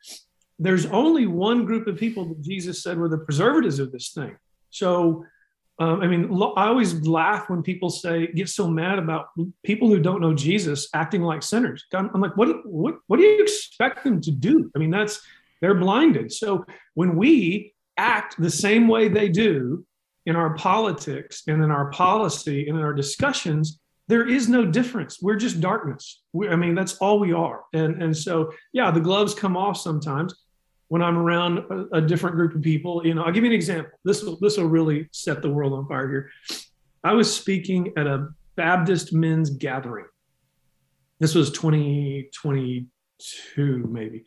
there's 0.59 0.85
only 0.87 1.25
one 1.25 1.65
group 1.65 1.87
of 1.87 1.97
people 1.97 2.25
that 2.25 2.41
Jesus 2.41 2.83
said 2.83 2.97
were 2.97 3.09
the 3.09 3.17
preservatives 3.17 3.79
of 3.79 3.91
this 3.91 4.11
thing. 4.11 4.35
So, 4.69 5.25
um, 5.79 6.01
I 6.01 6.07
mean, 6.07 6.25
I 6.55 6.67
always 6.67 7.05
laugh 7.07 7.49
when 7.49 7.63
people 7.63 7.89
say, 7.89 8.27
get 8.27 8.47
so 8.47 8.67
mad 8.67 8.99
about 8.99 9.29
people 9.63 9.87
who 9.87 9.99
don't 9.99 10.21
know 10.21 10.33
Jesus 10.33 10.87
acting 10.93 11.23
like 11.23 11.41
sinners. 11.41 11.83
I'm, 11.93 12.11
I'm 12.13 12.21
like, 12.21 12.37
what, 12.37 12.65
what, 12.65 12.95
what 13.07 13.17
do 13.17 13.23
you 13.23 13.41
expect 13.41 14.03
them 14.03 14.21
to 14.21 14.31
do? 14.31 14.71
I 14.75 14.79
mean, 14.79 14.91
that's, 14.91 15.19
they're 15.61 15.73
blinded. 15.73 16.31
So 16.31 16.65
when 16.93 17.15
we 17.15 17.73
act 17.97 18.39
the 18.39 18.51
same 18.51 18.87
way 18.87 19.07
they 19.07 19.29
do, 19.29 19.83
in 20.25 20.35
our 20.35 20.55
politics 20.55 21.43
and 21.47 21.63
in 21.63 21.71
our 21.71 21.89
policy 21.91 22.67
and 22.67 22.77
in 22.77 22.83
our 22.83 22.93
discussions, 22.93 23.79
there 24.07 24.27
is 24.27 24.49
no 24.49 24.65
difference. 24.65 25.21
We're 25.21 25.35
just 25.35 25.61
darkness. 25.61 26.21
We, 26.33 26.49
I 26.49 26.55
mean, 26.55 26.73
that's 26.75 26.95
all 26.97 27.19
we 27.19 27.33
are. 27.33 27.61
And, 27.73 28.01
and 28.01 28.15
so, 28.15 28.51
yeah, 28.71 28.91
the 28.91 28.99
gloves 28.99 29.33
come 29.33 29.57
off 29.57 29.77
sometimes 29.77 30.35
when 30.89 31.01
I'm 31.01 31.17
around 31.17 31.59
a, 31.59 31.97
a 31.97 32.01
different 32.01 32.35
group 32.35 32.53
of 32.55 32.61
people. 32.61 33.05
You 33.05 33.15
know, 33.15 33.23
I'll 33.23 33.31
give 33.31 33.43
you 33.43 33.49
an 33.49 33.55
example. 33.55 33.91
This 34.03 34.21
will, 34.23 34.37
this 34.39 34.57
will 34.57 34.67
really 34.67 35.07
set 35.11 35.41
the 35.41 35.49
world 35.49 35.73
on 35.73 35.87
fire 35.87 36.09
here. 36.09 36.29
I 37.03 37.13
was 37.13 37.33
speaking 37.33 37.93
at 37.97 38.05
a 38.07 38.29
Baptist 38.55 39.13
men's 39.13 39.49
gathering. 39.49 40.05
This 41.19 41.35
was 41.35 41.51
2022, 41.51 43.87
maybe. 43.89 44.25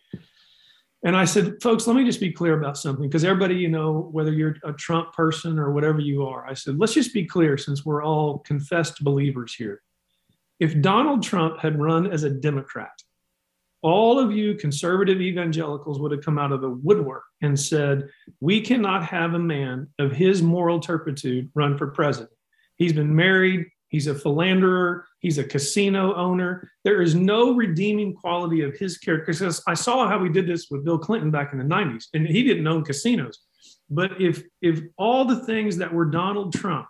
And 1.07 1.16
I 1.16 1.25
said, 1.25 1.62
folks, 1.62 1.87
let 1.87 1.95
me 1.95 2.05
just 2.05 2.19
be 2.19 2.33
clear 2.33 2.59
about 2.59 2.77
something 2.77 3.09
because 3.09 3.23
everybody, 3.23 3.55
you 3.55 3.69
know, 3.69 4.09
whether 4.11 4.33
you're 4.33 4.57
a 4.64 4.73
Trump 4.73 5.12
person 5.12 5.57
or 5.57 5.71
whatever 5.71 6.01
you 6.01 6.27
are, 6.27 6.45
I 6.45 6.55
said, 6.55 6.81
let's 6.81 6.95
just 6.95 7.14
be 7.14 7.25
clear 7.25 7.57
since 7.57 7.87
we're 7.87 8.03
all 8.03 8.40
confessed 8.40 9.05
believers 9.05 9.55
here. 9.55 9.83
If 10.59 10.81
Donald 10.81 11.23
Trump 11.23 11.61
had 11.61 11.79
run 11.79 12.09
as 12.09 12.25
a 12.25 12.31
Democrat, 12.31 12.90
all 13.83 14.19
of 14.19 14.33
you 14.33 14.57
conservative 14.57 15.21
evangelicals 15.21 16.01
would 16.01 16.11
have 16.11 16.25
come 16.25 16.40
out 16.40 16.51
of 16.51 16.61
the 16.61 16.71
woodwork 16.71 17.23
and 17.40 17.57
said, 17.57 18.09
we 18.40 18.61
cannot 18.61 19.05
have 19.05 19.35
a 19.35 19.38
man 19.38 19.87
of 20.01 20.11
his 20.11 20.42
moral 20.42 20.81
turpitude 20.81 21.49
run 21.55 21.79
for 21.79 21.87
president. 21.87 22.33
He's 22.79 22.92
been 22.92 23.14
married, 23.14 23.66
He's 23.88 24.07
a 24.07 24.14
philanderer. 24.14 25.07
He's 25.20 25.38
a 25.38 25.44
casino 25.44 26.14
owner. 26.14 26.68
There 26.85 27.03
is 27.03 27.14
no 27.14 27.55
redeeming 27.55 28.14
quality 28.14 28.62
of 28.62 28.77
his 28.77 28.99
character. 28.99 29.33
Because 29.33 29.62
I 29.66 29.75
saw 29.75 30.09
how 30.09 30.18
we 30.18 30.29
did 30.29 30.46
this 30.46 30.68
with 30.70 30.85
Bill 30.85 30.99
Clinton 30.99 31.31
back 31.31 31.53
in 31.53 31.59
the 31.59 31.64
90s, 31.64 32.07
and 32.14 32.27
he 32.27 32.42
didn't 32.42 32.66
own 32.66 32.85
casinos. 32.85 33.40
But 33.88 34.20
if 34.20 34.42
if 34.61 34.81
all 34.99 35.25
the 35.25 35.44
things 35.44 35.77
that 35.77 35.92
were 35.92 36.07
Donald 36.07 36.53
Trump, 36.53 36.87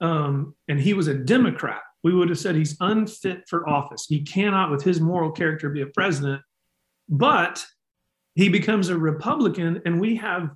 um, 0.00 0.54
and 0.68 0.78
he 0.78 0.92
was 0.92 1.08
a 1.08 1.14
Democrat, 1.14 1.80
we 2.02 2.14
would 2.14 2.28
have 2.28 2.38
said 2.38 2.54
he's 2.54 2.76
unfit 2.80 3.44
for 3.48 3.68
office. 3.68 4.06
He 4.08 4.22
cannot, 4.22 4.70
with 4.70 4.82
his 4.82 5.00
moral 5.00 5.30
character, 5.30 5.70
be 5.70 5.82
a 5.82 5.86
president. 5.86 6.42
But 7.08 7.64
he 8.34 8.48
becomes 8.48 8.88
a 8.88 8.98
Republican, 8.98 9.82
and 9.84 10.00
we 10.00 10.16
have 10.16 10.50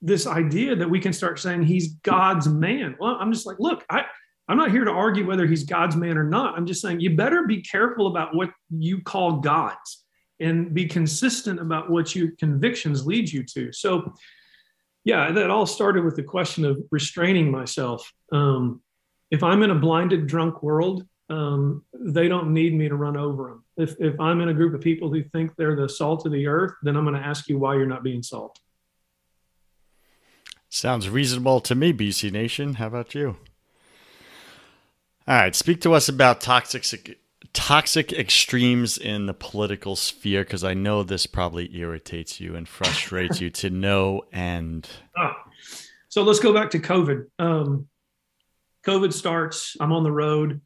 this 0.00 0.26
idea 0.26 0.74
that 0.76 0.88
we 0.88 0.98
can 0.98 1.12
start 1.12 1.38
saying 1.38 1.64
he's 1.64 1.94
God's 2.02 2.48
man. 2.48 2.96
Well, 2.98 3.16
I'm 3.20 3.32
just 3.32 3.46
like, 3.46 3.58
look, 3.58 3.84
I 3.90 4.04
I'm 4.50 4.56
not 4.56 4.72
here 4.72 4.84
to 4.84 4.90
argue 4.90 5.24
whether 5.24 5.46
he's 5.46 5.62
God's 5.62 5.94
man 5.94 6.18
or 6.18 6.24
not. 6.24 6.56
I'm 6.56 6.66
just 6.66 6.82
saying 6.82 6.98
you 6.98 7.14
better 7.14 7.46
be 7.46 7.62
careful 7.62 8.08
about 8.08 8.34
what 8.34 8.50
you 8.68 9.00
call 9.00 9.34
God's 9.34 10.04
and 10.40 10.74
be 10.74 10.86
consistent 10.86 11.60
about 11.60 11.88
what 11.88 12.16
your 12.16 12.32
convictions 12.36 13.06
lead 13.06 13.30
you 13.30 13.44
to. 13.44 13.72
So, 13.72 14.12
yeah, 15.04 15.30
that 15.30 15.50
all 15.50 15.66
started 15.66 16.04
with 16.04 16.16
the 16.16 16.24
question 16.24 16.64
of 16.64 16.82
restraining 16.90 17.48
myself. 17.48 18.12
Um, 18.32 18.82
if 19.30 19.44
I'm 19.44 19.62
in 19.62 19.70
a 19.70 19.74
blinded, 19.76 20.26
drunk 20.26 20.64
world, 20.64 21.06
um, 21.28 21.84
they 21.94 22.26
don't 22.26 22.52
need 22.52 22.74
me 22.74 22.88
to 22.88 22.96
run 22.96 23.16
over 23.16 23.50
them. 23.50 23.64
If, 23.76 24.00
if 24.00 24.18
I'm 24.18 24.40
in 24.40 24.48
a 24.48 24.54
group 24.54 24.74
of 24.74 24.80
people 24.80 25.12
who 25.12 25.22
think 25.22 25.54
they're 25.54 25.76
the 25.76 25.88
salt 25.88 26.26
of 26.26 26.32
the 26.32 26.48
earth, 26.48 26.72
then 26.82 26.96
I'm 26.96 27.04
going 27.04 27.14
to 27.14 27.24
ask 27.24 27.48
you 27.48 27.56
why 27.56 27.76
you're 27.76 27.86
not 27.86 28.02
being 28.02 28.24
salt. 28.24 28.58
Sounds 30.68 31.08
reasonable 31.08 31.60
to 31.60 31.76
me, 31.76 31.92
BC 31.92 32.32
Nation. 32.32 32.74
How 32.74 32.88
about 32.88 33.14
you? 33.14 33.36
All 35.28 35.36
right, 35.36 35.54
speak 35.54 35.80
to 35.82 35.94
us 35.94 36.08
about 36.08 36.40
toxic 36.40 37.18
toxic 37.52 38.12
extremes 38.12 38.96
in 38.96 39.26
the 39.26 39.34
political 39.34 39.96
sphere 39.96 40.44
because 40.44 40.62
I 40.62 40.74
know 40.74 41.02
this 41.02 41.26
probably 41.26 41.76
irritates 41.76 42.40
you 42.40 42.54
and 42.54 42.68
frustrates 42.68 43.40
you 43.40 43.50
to 43.50 43.70
no 43.70 44.22
end. 44.32 44.88
Ah, 45.16 45.36
so 46.08 46.22
let's 46.22 46.40
go 46.40 46.52
back 46.52 46.70
to 46.70 46.78
COVID. 46.78 47.26
Um, 47.38 47.88
COVID 48.86 49.12
starts. 49.12 49.76
I'm 49.80 49.92
on 49.92 50.04
the 50.04 50.12
road. 50.12 50.60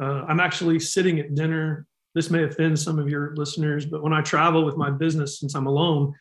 Uh, 0.00 0.24
I'm 0.26 0.40
actually 0.40 0.80
sitting 0.80 1.20
at 1.20 1.34
dinner. 1.34 1.86
This 2.14 2.30
may 2.30 2.44
offend 2.44 2.78
some 2.78 2.98
of 2.98 3.08
your 3.08 3.34
listeners, 3.36 3.86
but 3.86 4.02
when 4.02 4.12
I 4.12 4.20
travel 4.20 4.64
with 4.64 4.76
my 4.76 4.90
business, 4.90 5.38
since 5.38 5.54
I'm 5.54 5.66
alone, 5.66 6.14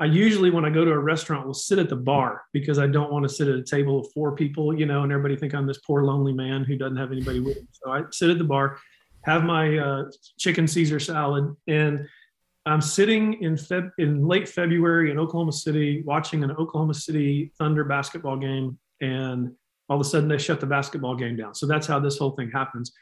I 0.00 0.04
usually, 0.04 0.50
when 0.50 0.64
I 0.64 0.70
go 0.70 0.84
to 0.84 0.92
a 0.92 0.98
restaurant, 0.98 1.46
will 1.46 1.54
sit 1.54 1.78
at 1.78 1.88
the 1.88 1.96
bar 1.96 2.42
because 2.52 2.78
I 2.78 2.86
don't 2.86 3.12
want 3.12 3.24
to 3.24 3.28
sit 3.28 3.48
at 3.48 3.56
a 3.56 3.64
table 3.64 4.00
of 4.00 4.12
four 4.12 4.34
people, 4.36 4.72
you 4.78 4.86
know, 4.86 5.02
and 5.02 5.10
everybody 5.10 5.36
think 5.36 5.54
I'm 5.54 5.66
this 5.66 5.78
poor 5.78 6.04
lonely 6.04 6.32
man 6.32 6.62
who 6.62 6.76
doesn't 6.76 6.96
have 6.96 7.10
anybody 7.10 7.40
with 7.40 7.56
him. 7.56 7.68
So 7.72 7.90
I 7.90 8.02
sit 8.12 8.30
at 8.30 8.38
the 8.38 8.44
bar, 8.44 8.78
have 9.22 9.42
my 9.42 9.76
uh, 9.76 10.04
chicken 10.38 10.68
Caesar 10.68 11.00
salad, 11.00 11.52
and 11.66 12.06
I'm 12.64 12.80
sitting 12.80 13.42
in 13.42 13.56
Feb- 13.56 13.90
in 13.98 14.26
late 14.26 14.48
February 14.48 15.10
in 15.10 15.18
Oklahoma 15.18 15.52
City 15.52 16.02
watching 16.02 16.44
an 16.44 16.52
Oklahoma 16.52 16.94
City 16.94 17.52
Thunder 17.58 17.82
basketball 17.82 18.36
game, 18.36 18.78
and 19.00 19.52
all 19.88 20.00
of 20.00 20.06
a 20.06 20.08
sudden 20.08 20.28
they 20.28 20.38
shut 20.38 20.60
the 20.60 20.66
basketball 20.66 21.16
game 21.16 21.34
down. 21.34 21.54
So 21.54 21.66
that's 21.66 21.88
how 21.88 21.98
this 21.98 22.18
whole 22.18 22.32
thing 22.32 22.50
happens 22.52 22.92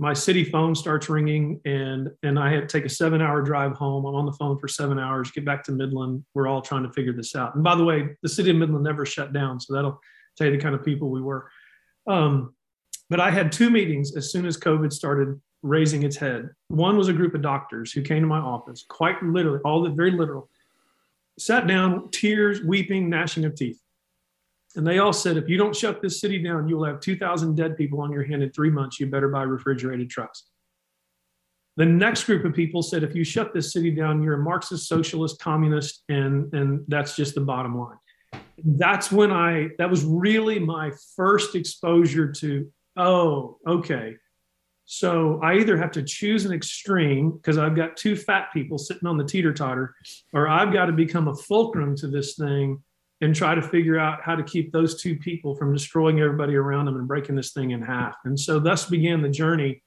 my 0.00 0.14
city 0.14 0.44
phone 0.44 0.74
starts 0.74 1.10
ringing 1.10 1.60
and 1.66 2.08
and 2.22 2.38
I 2.38 2.50
had 2.50 2.66
to 2.66 2.66
take 2.66 2.86
a 2.86 2.88
seven 2.88 3.20
hour 3.20 3.42
drive 3.42 3.72
home. 3.72 4.06
I'm 4.06 4.14
on 4.14 4.24
the 4.24 4.32
phone 4.32 4.58
for 4.58 4.66
seven 4.66 4.98
hours, 4.98 5.30
get 5.30 5.44
back 5.44 5.62
to 5.64 5.72
Midland. 5.72 6.24
We're 6.32 6.48
all 6.48 6.62
trying 6.62 6.84
to 6.84 6.92
figure 6.94 7.12
this 7.12 7.36
out. 7.36 7.54
And 7.54 7.62
by 7.62 7.74
the 7.74 7.84
way, 7.84 8.16
the 8.22 8.28
city 8.28 8.48
of 8.48 8.56
Midland 8.56 8.82
never 8.82 9.04
shut 9.04 9.34
down. 9.34 9.60
So 9.60 9.74
that'll 9.74 10.00
tell 10.38 10.46
you 10.46 10.56
the 10.56 10.62
kind 10.62 10.74
of 10.74 10.82
people 10.82 11.10
we 11.10 11.20
were. 11.20 11.50
Um, 12.06 12.54
but 13.10 13.20
I 13.20 13.30
had 13.30 13.52
two 13.52 13.68
meetings 13.68 14.16
as 14.16 14.32
soon 14.32 14.46
as 14.46 14.56
COVID 14.56 14.90
started 14.90 15.38
raising 15.62 16.02
its 16.02 16.16
head. 16.16 16.48
One 16.68 16.96
was 16.96 17.08
a 17.08 17.12
group 17.12 17.34
of 17.34 17.42
doctors 17.42 17.92
who 17.92 18.00
came 18.00 18.22
to 18.22 18.26
my 18.26 18.38
office, 18.38 18.86
quite 18.88 19.22
literally, 19.22 19.60
all 19.66 19.82
the 19.82 19.90
very 19.90 20.12
literal, 20.12 20.48
sat 21.38 21.66
down, 21.66 22.10
tears, 22.10 22.62
weeping, 22.62 23.10
gnashing 23.10 23.44
of 23.44 23.54
teeth. 23.54 23.78
And 24.76 24.86
they 24.86 24.98
all 24.98 25.12
said, 25.12 25.36
if 25.36 25.48
you 25.48 25.56
don't 25.56 25.74
shut 25.74 26.00
this 26.00 26.20
city 26.20 26.42
down, 26.42 26.68
you 26.68 26.76
will 26.76 26.84
have 26.84 27.00
2,000 27.00 27.56
dead 27.56 27.76
people 27.76 28.00
on 28.00 28.12
your 28.12 28.22
hand 28.22 28.42
in 28.42 28.50
three 28.52 28.70
months. 28.70 29.00
You 29.00 29.06
better 29.06 29.28
buy 29.28 29.42
refrigerated 29.42 30.08
trucks. 30.10 30.44
The 31.76 31.86
next 31.86 32.24
group 32.24 32.44
of 32.44 32.54
people 32.54 32.82
said, 32.82 33.02
if 33.02 33.14
you 33.14 33.24
shut 33.24 33.52
this 33.52 33.72
city 33.72 33.90
down, 33.90 34.22
you're 34.22 34.34
a 34.34 34.42
Marxist, 34.42 34.86
socialist, 34.86 35.40
communist, 35.40 36.02
and, 36.08 36.52
and 36.52 36.84
that's 36.88 37.16
just 37.16 37.34
the 37.34 37.40
bottom 37.40 37.78
line. 37.78 37.96
That's 38.62 39.10
when 39.10 39.32
I, 39.32 39.70
that 39.78 39.90
was 39.90 40.04
really 40.04 40.58
my 40.58 40.92
first 41.16 41.54
exposure 41.54 42.30
to, 42.32 42.70
oh, 42.96 43.58
okay. 43.66 44.16
So 44.84 45.40
I 45.42 45.54
either 45.54 45.78
have 45.78 45.92
to 45.92 46.02
choose 46.02 46.44
an 46.44 46.52
extreme 46.52 47.30
because 47.30 47.58
I've 47.58 47.76
got 47.76 47.96
two 47.96 48.16
fat 48.16 48.48
people 48.52 48.76
sitting 48.76 49.08
on 49.08 49.16
the 49.16 49.24
teeter 49.24 49.54
totter, 49.54 49.94
or 50.32 50.48
I've 50.48 50.72
got 50.72 50.86
to 50.86 50.92
become 50.92 51.28
a 51.28 51.34
fulcrum 51.34 51.96
to 51.96 52.08
this 52.08 52.34
thing 52.34 52.82
and 53.20 53.34
try 53.34 53.54
to 53.54 53.62
figure 53.62 53.98
out 53.98 54.22
how 54.22 54.34
to 54.34 54.42
keep 54.42 54.72
those 54.72 55.00
two 55.00 55.16
people 55.16 55.54
from 55.54 55.72
destroying 55.72 56.20
everybody 56.20 56.54
around 56.54 56.86
them 56.86 56.96
and 56.96 57.06
breaking 57.06 57.36
this 57.36 57.52
thing 57.52 57.70
in 57.70 57.82
half. 57.82 58.16
And 58.24 58.38
so 58.38 58.58
thus 58.58 58.86
began 58.86 59.20
the 59.20 59.28
journey 59.28 59.82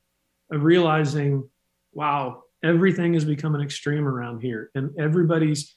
of 0.51 0.63
realizing, 0.63 1.49
wow, 1.93 2.43
everything 2.63 3.13
has 3.15 3.25
become 3.25 3.55
an 3.55 3.61
extreme 3.61 4.07
around 4.07 4.41
here. 4.41 4.69
And 4.75 4.91
everybody's 4.99 5.75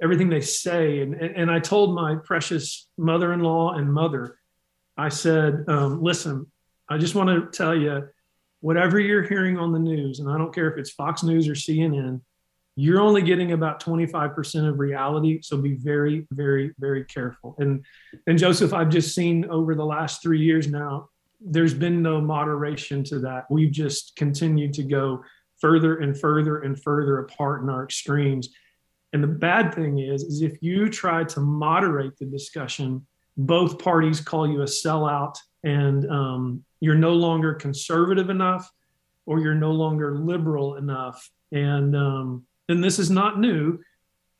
everything 0.00 0.28
they 0.28 0.40
say. 0.40 1.00
And, 1.00 1.14
and 1.14 1.50
I 1.50 1.58
told 1.58 1.94
my 1.94 2.14
precious 2.16 2.88
mother-in-law 2.96 3.72
and 3.72 3.92
mother, 3.92 4.38
I 4.96 5.08
said, 5.08 5.64
um, 5.66 6.02
listen, 6.02 6.46
I 6.88 6.98
just 6.98 7.14
want 7.14 7.28
to 7.28 7.56
tell 7.56 7.74
you, 7.74 8.08
whatever 8.60 8.98
you're 8.98 9.22
hearing 9.22 9.58
on 9.58 9.72
the 9.72 9.78
news, 9.78 10.18
and 10.18 10.30
I 10.30 10.38
don't 10.38 10.54
care 10.54 10.70
if 10.70 10.78
it's 10.78 10.90
Fox 10.90 11.22
News 11.22 11.48
or 11.48 11.52
CNN, 11.52 12.20
you're 12.78 13.00
only 13.00 13.22
getting 13.22 13.52
about 13.52 13.82
25% 13.82 14.68
of 14.68 14.78
reality 14.78 15.40
so 15.42 15.56
be 15.56 15.74
very 15.74 16.26
very 16.30 16.72
very 16.78 17.04
careful. 17.04 17.56
And 17.58 17.84
and 18.26 18.38
joseph 18.38 18.72
i've 18.72 18.90
just 18.90 19.14
seen 19.14 19.44
over 19.46 19.74
the 19.74 19.84
last 19.84 20.22
three 20.22 20.40
years 20.40 20.68
now 20.68 21.08
there's 21.40 21.74
been 21.74 22.02
no 22.02 22.20
moderation 22.20 23.04
to 23.04 23.20
that. 23.20 23.50
We've 23.50 23.70
just 23.70 24.16
continued 24.16 24.72
to 24.74 24.82
go 24.82 25.22
further 25.60 25.98
and 25.98 26.18
further 26.18 26.60
and 26.62 26.80
further 26.80 27.18
apart 27.18 27.62
in 27.62 27.70
our 27.70 27.84
extremes. 27.84 28.48
And 29.12 29.22
the 29.22 29.28
bad 29.28 29.74
thing 29.74 29.98
is 29.98 30.22
is 30.22 30.42
if 30.42 30.58
you 30.60 30.88
try 30.88 31.24
to 31.24 31.40
moderate 31.40 32.16
the 32.18 32.26
discussion 32.26 33.06
both 33.40 33.78
parties 33.78 34.20
call 34.20 34.48
you 34.48 34.62
a 34.62 34.64
sellout 34.64 35.36
and 35.62 36.10
um, 36.10 36.64
you're 36.80 36.96
no 36.96 37.12
longer 37.12 37.54
conservative 37.54 38.30
enough 38.30 38.68
or 39.26 39.38
you're 39.38 39.54
no 39.54 39.70
longer 39.70 40.18
liberal 40.18 40.74
enough. 40.74 41.30
And 41.52 41.94
um, 41.94 42.46
and 42.68 42.84
this 42.84 42.98
is 42.98 43.10
not 43.10 43.40
new. 43.40 43.78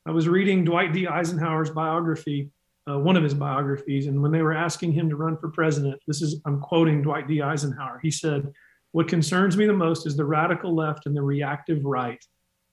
I 0.05 0.11
was 0.11 0.27
reading 0.27 0.63
Dwight 0.63 0.93
D. 0.93 1.07
Eisenhower's 1.07 1.69
biography, 1.69 2.51
uh, 2.89 2.99
one 2.99 3.17
of 3.17 3.23
his 3.23 3.33
biographies, 3.33 4.07
and 4.07 4.21
when 4.21 4.31
they 4.31 4.41
were 4.41 4.53
asking 4.53 4.93
him 4.93 5.09
to 5.09 5.15
run 5.15 5.37
for 5.37 5.49
president, 5.49 5.99
this 6.07 6.21
is, 6.21 6.41
I'm 6.45 6.59
quoting 6.59 7.01
Dwight 7.01 7.27
D. 7.27 7.41
Eisenhower. 7.41 7.99
He 8.01 8.11
said, 8.11 8.51
What 8.91 9.07
concerns 9.07 9.57
me 9.57 9.65
the 9.65 9.73
most 9.73 10.07
is 10.07 10.15
the 10.15 10.25
radical 10.25 10.75
left 10.75 11.05
and 11.05 11.15
the 11.15 11.21
reactive 11.21 11.85
right. 11.85 12.23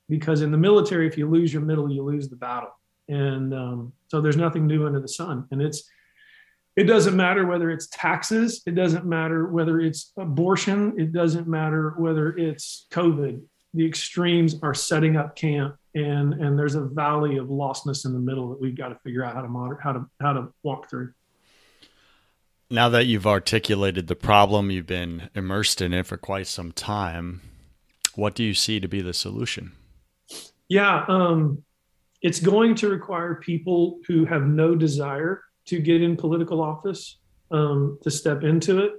Because 0.09 0.43
in 0.43 0.53
the 0.53 0.59
military, 0.59 1.07
if 1.07 1.19
you 1.19 1.29
lose 1.29 1.53
your 1.53 1.63
middle, 1.63 1.91
you 1.91 2.03
lose 2.03 2.29
the 2.29 2.37
battle. 2.37 2.71
And 3.09 3.53
um, 3.53 3.93
so 4.09 4.21
there's 4.21 4.37
nothing 4.37 4.67
new 4.67 4.87
under 4.87 5.01
the 5.01 5.09
sun. 5.09 5.49
And 5.51 5.61
it's, 5.61 5.83
it 6.77 6.85
doesn't 6.85 7.17
matter 7.17 7.47
whether 7.47 7.71
it's 7.71 7.89
taxes, 7.89 8.63
it 8.67 8.75
doesn't 8.75 9.05
matter 9.05 9.47
whether 9.47 9.81
it's 9.81 10.13
abortion, 10.17 10.95
it 10.99 11.13
doesn't 11.13 11.49
matter 11.49 11.95
whether 11.97 12.37
it's 12.37 12.87
COVID 12.93 13.43
the 13.77 13.87
extremes 13.87 14.57
are 14.63 14.75
setting 14.75 15.17
up 15.17 15.37
camp 15.37 15.77
and 15.95 16.35
and 16.35 16.59
there's 16.59 16.75
a 16.75 16.81
valley 16.81 17.37
of 17.37 17.49
lostness 17.49 18.05
in 18.05 18.13
the 18.13 18.19
middle 18.19 18.49
that 18.51 18.61
we've 18.61 18.77
got 18.77 18.89
to 18.89 18.99
figure 19.05 19.25
out 19.25 19.35
how 19.35 19.43
to 19.43 19.49
monitor 19.49 19.81
how 19.81 19.93
to 19.93 20.07
how 20.21 20.33
to 20.33 20.49
walk 20.63 20.89
through. 20.89 21.13
Now 22.71 22.89
that 22.89 23.07
you've 23.07 23.27
articulated 23.27 24.09
the 24.09 24.17
problem 24.17 24.71
you've 24.71 24.87
been 24.87 25.31
immersed 25.35 25.81
in 25.81 25.93
it 25.93 26.07
for 26.07 26.17
quite 26.17 26.47
some 26.47 26.73
time 26.73 27.43
what 28.15 28.35
do 28.35 28.43
you 28.43 28.55
see 28.55 28.81
to 28.81 28.89
be 28.89 29.03
the 29.03 29.15
solution? 29.15 29.73
Yeah 30.69 31.05
um, 31.09 31.63
it's 32.23 32.41
going 32.41 32.75
to 32.77 32.89
require 32.89 33.37
people 33.37 34.01
who 34.07 34.25
have 34.25 34.47
no 34.47 34.75
desire 34.75 35.43
to 35.67 35.81
get 35.81 36.03
in 36.03 36.17
political 36.17 36.63
office 36.63 37.19
um, 37.51 37.99
to 38.03 38.11
step 38.11 38.43
into 38.43 38.79
it 38.79 38.93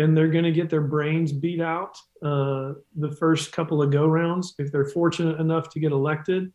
and 0.00 0.16
they're 0.16 0.28
going 0.28 0.44
to 0.44 0.52
get 0.52 0.70
their 0.70 0.80
brains 0.80 1.30
beat 1.30 1.60
out 1.60 1.96
uh, 2.22 2.72
the 2.96 3.14
first 3.18 3.52
couple 3.52 3.82
of 3.82 3.90
go 3.90 4.06
rounds. 4.06 4.54
If 4.58 4.72
they're 4.72 4.86
fortunate 4.86 5.38
enough 5.38 5.68
to 5.70 5.80
get 5.80 5.92
elected, 5.92 6.50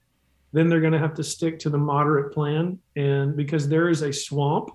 then 0.52 0.68
they're 0.68 0.82
going 0.82 0.94
to 0.94 1.00
have 1.00 1.14
to 1.16 1.24
stick 1.24 1.60
to 1.60 1.70
the 1.70 1.78
moderate 1.78 2.34
plan. 2.34 2.80
And 2.96 3.38
because 3.38 3.70
there 3.70 3.90
is 3.90 4.02
a 4.02 4.12
swamp, 4.12 4.72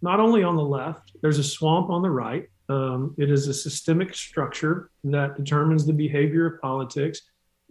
not 0.00 0.20
only 0.20 0.44
on 0.44 0.54
the 0.54 0.64
left, 0.64 1.12
there's 1.22 1.38
a 1.38 1.44
swamp 1.44 1.90
on 1.90 2.02
the 2.02 2.10
right. 2.10 2.48
Um, 2.68 3.14
it 3.18 3.30
is 3.30 3.48
a 3.48 3.54
systemic 3.54 4.14
structure 4.14 4.90
that 5.04 5.36
determines 5.36 5.84
the 5.84 5.92
behavior 5.92 6.46
of 6.46 6.60
politics. 6.60 7.22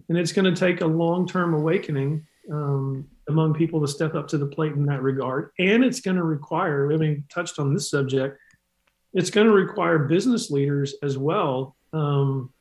And 0.09 0.17
it's 0.17 0.33
going 0.33 0.53
to 0.53 0.59
take 0.59 0.81
a 0.81 0.85
long 0.85 1.25
term 1.25 1.53
awakening 1.53 2.25
um, 2.51 3.07
among 3.29 3.53
people 3.53 3.79
to 3.79 3.87
step 3.87 4.15
up 4.15 4.27
to 4.29 4.37
the 4.37 4.47
plate 4.47 4.73
in 4.73 4.85
that 4.87 5.01
regard. 5.01 5.51
And 5.57 5.85
it's 5.85 6.01
going 6.01 6.17
to 6.17 6.23
require, 6.23 6.91
I 6.91 6.97
mean, 6.97 7.23
touched 7.29 7.59
on 7.59 7.73
this 7.73 7.89
subject, 7.89 8.37
it's 9.13 9.29
going 9.29 9.47
to 9.47 9.53
require 9.53 9.99
business 9.99 10.51
leaders 10.51 10.95
as 11.03 11.17
well 11.17 11.75
um, 11.93 12.51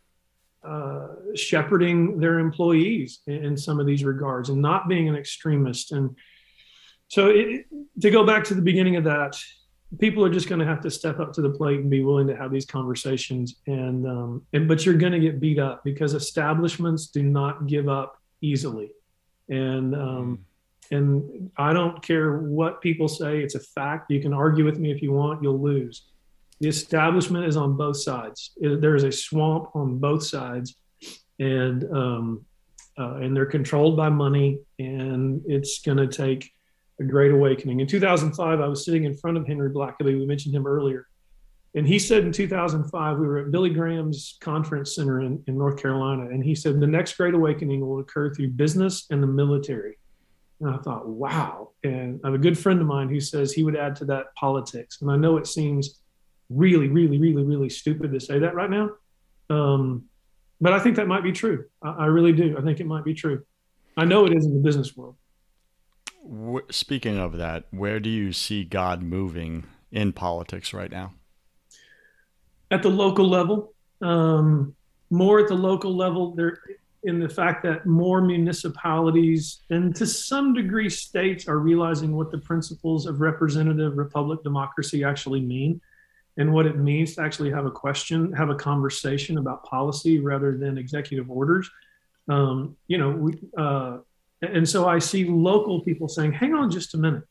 uh, 0.64 1.08
shepherding 1.34 2.18
their 2.18 2.38
employees 2.38 3.20
in, 3.26 3.44
in, 3.44 3.56
some 3.56 3.80
of 3.80 3.86
these 3.86 4.04
regards 4.04 4.48
and 4.48 4.60
not 4.60 4.88
being 4.88 5.08
an 5.08 5.16
extremist. 5.16 5.92
And 5.92 6.16
so, 7.08 7.28
it, 7.28 7.66
to 8.00 8.10
go 8.10 8.26
back 8.26 8.44
to 8.44 8.54
the 8.54 8.60
beginning 8.60 8.96
of 8.96 9.04
that, 9.04 9.36
people 9.98 10.24
are 10.24 10.30
just 10.30 10.48
going 10.48 10.58
to 10.58 10.66
have 10.66 10.80
to 10.82 10.90
step 10.90 11.18
up 11.18 11.32
to 11.34 11.42
the 11.42 11.50
plate 11.50 11.80
and 11.80 11.88
be 11.88 12.02
willing 12.02 12.26
to 12.26 12.36
have 12.36 12.52
these 12.52 12.66
conversations. 12.66 13.56
And, 13.66 14.06
um, 14.06 14.46
and 14.52 14.68
but 14.68 14.84
you're 14.84 14.96
going 14.96 15.12
to 15.12 15.20
get 15.20 15.40
beat 15.40 15.58
up 15.58 15.82
because 15.82 16.14
establishments 16.14 17.06
do 17.06 17.22
not 17.22 17.66
give 17.66 17.88
up 17.88 18.20
easily. 18.40 18.92
And 19.48 19.94
um, 19.94 20.44
and 20.92 21.50
I 21.56 21.72
don't 21.72 22.02
care 22.02 22.38
what 22.38 22.80
people 22.80 23.08
say; 23.08 23.40
it's 23.42 23.54
a 23.54 23.60
fact. 23.60 24.10
You 24.10 24.20
can 24.20 24.32
argue 24.32 24.64
with 24.64 24.78
me 24.78 24.92
if 24.92 25.02
you 25.02 25.12
want; 25.12 25.42
you'll 25.42 25.60
lose 25.60 26.09
the 26.60 26.68
establishment 26.68 27.46
is 27.46 27.56
on 27.56 27.76
both 27.76 27.96
sides. 27.96 28.52
There 28.60 28.94
is 28.94 29.04
a 29.04 29.12
swamp 29.12 29.74
on 29.74 29.98
both 29.98 30.24
sides, 30.24 30.76
and 31.38 31.84
um, 31.92 32.44
uh, 32.98 33.14
and 33.14 33.34
they're 33.34 33.46
controlled 33.46 33.96
by 33.96 34.10
money, 34.10 34.58
and 34.78 35.42
it's 35.46 35.80
going 35.80 35.96
to 35.96 36.06
take 36.06 36.52
a 37.00 37.04
great 37.04 37.32
awakening. 37.32 37.80
In 37.80 37.86
2005, 37.86 38.60
I 38.60 38.68
was 38.68 38.84
sitting 38.84 39.04
in 39.04 39.16
front 39.16 39.38
of 39.38 39.46
Henry 39.46 39.70
Blackaby. 39.70 40.18
We 40.18 40.26
mentioned 40.26 40.54
him 40.54 40.66
earlier, 40.66 41.06
and 41.74 41.86
he 41.86 41.98
said 41.98 42.24
in 42.24 42.32
2005 42.32 43.18
we 43.18 43.26
were 43.26 43.38
at 43.38 43.50
Billy 43.50 43.70
Graham's 43.70 44.36
conference 44.40 44.94
center 44.94 45.22
in, 45.22 45.42
in 45.46 45.56
North 45.56 45.80
Carolina, 45.80 46.26
and 46.26 46.44
he 46.44 46.54
said 46.54 46.78
the 46.78 46.86
next 46.86 47.16
great 47.16 47.32
awakening 47.32 47.80
will 47.80 48.00
occur 48.00 48.34
through 48.34 48.50
business 48.50 49.06
and 49.10 49.22
the 49.22 49.26
military. 49.26 49.96
And 50.60 50.68
I 50.68 50.76
thought, 50.76 51.08
wow. 51.08 51.70
And 51.84 52.20
I 52.22 52.26
have 52.26 52.34
a 52.34 52.38
good 52.38 52.58
friend 52.58 52.82
of 52.82 52.86
mine 52.86 53.08
who 53.08 53.18
says 53.18 53.50
he 53.50 53.62
would 53.62 53.76
add 53.76 53.96
to 53.96 54.04
that 54.06 54.34
politics. 54.34 55.00
And 55.00 55.10
I 55.10 55.16
know 55.16 55.38
it 55.38 55.46
seems 55.46 55.99
really, 56.50 56.88
really, 56.88 57.18
really, 57.18 57.44
really 57.44 57.70
stupid 57.70 58.12
to 58.12 58.20
say 58.20 58.40
that 58.40 58.54
right 58.54 58.68
now. 58.68 58.90
Um, 59.48 60.04
but 60.60 60.72
I 60.72 60.78
think 60.78 60.96
that 60.96 61.08
might 61.08 61.22
be 61.22 61.32
true. 61.32 61.64
I, 61.82 61.90
I, 61.90 62.06
really 62.06 62.32
do. 62.32 62.56
I 62.58 62.62
think 62.62 62.80
it 62.80 62.86
might 62.86 63.04
be 63.04 63.14
true. 63.14 63.44
I 63.96 64.04
know 64.04 64.26
it 64.26 64.36
is 64.36 64.44
in 64.44 64.54
the 64.54 64.60
business 64.60 64.96
world. 64.96 65.16
Speaking 66.70 67.18
of 67.18 67.38
that, 67.38 67.64
where 67.70 67.98
do 67.98 68.10
you 68.10 68.32
see 68.32 68.64
God 68.64 69.02
moving 69.02 69.64
in 69.90 70.12
politics 70.12 70.74
right 70.74 70.90
now? 70.90 71.14
At 72.70 72.82
the 72.82 72.90
local 72.90 73.28
level, 73.28 73.72
um, 74.02 74.74
more 75.10 75.40
at 75.40 75.48
the 75.48 75.54
local 75.54 75.96
level. 75.96 76.34
There, 76.34 76.58
in 77.04 77.18
the 77.18 77.28
fact 77.28 77.62
that 77.62 77.86
more 77.86 78.20
municipalities 78.20 79.62
and 79.70 79.96
to 79.96 80.06
some 80.06 80.52
degree 80.52 80.90
states 80.90 81.48
are 81.48 81.58
realizing 81.58 82.14
what 82.14 82.30
the 82.30 82.38
principles 82.38 83.06
of 83.06 83.20
representative 83.22 83.96
republic 83.96 84.42
democracy 84.42 85.02
actually 85.02 85.40
mean 85.40 85.80
and 86.40 86.50
what 86.50 86.64
it 86.64 86.78
means 86.78 87.14
to 87.14 87.20
actually 87.20 87.50
have 87.50 87.66
a 87.66 87.70
question, 87.70 88.32
have 88.32 88.48
a 88.48 88.54
conversation 88.54 89.36
about 89.36 89.62
policy 89.62 90.20
rather 90.20 90.56
than 90.56 90.78
executive 90.78 91.30
orders. 91.30 91.70
Um, 92.30 92.76
you 92.88 92.96
know, 92.96 93.10
we, 93.10 93.38
uh, 93.58 93.98
and 94.40 94.66
so 94.66 94.88
I 94.88 95.00
see 95.00 95.26
local 95.26 95.82
people 95.82 96.08
saying, 96.08 96.32
hang 96.32 96.54
on 96.54 96.70
just 96.70 96.94
a 96.94 96.96
minute. 96.96 97.24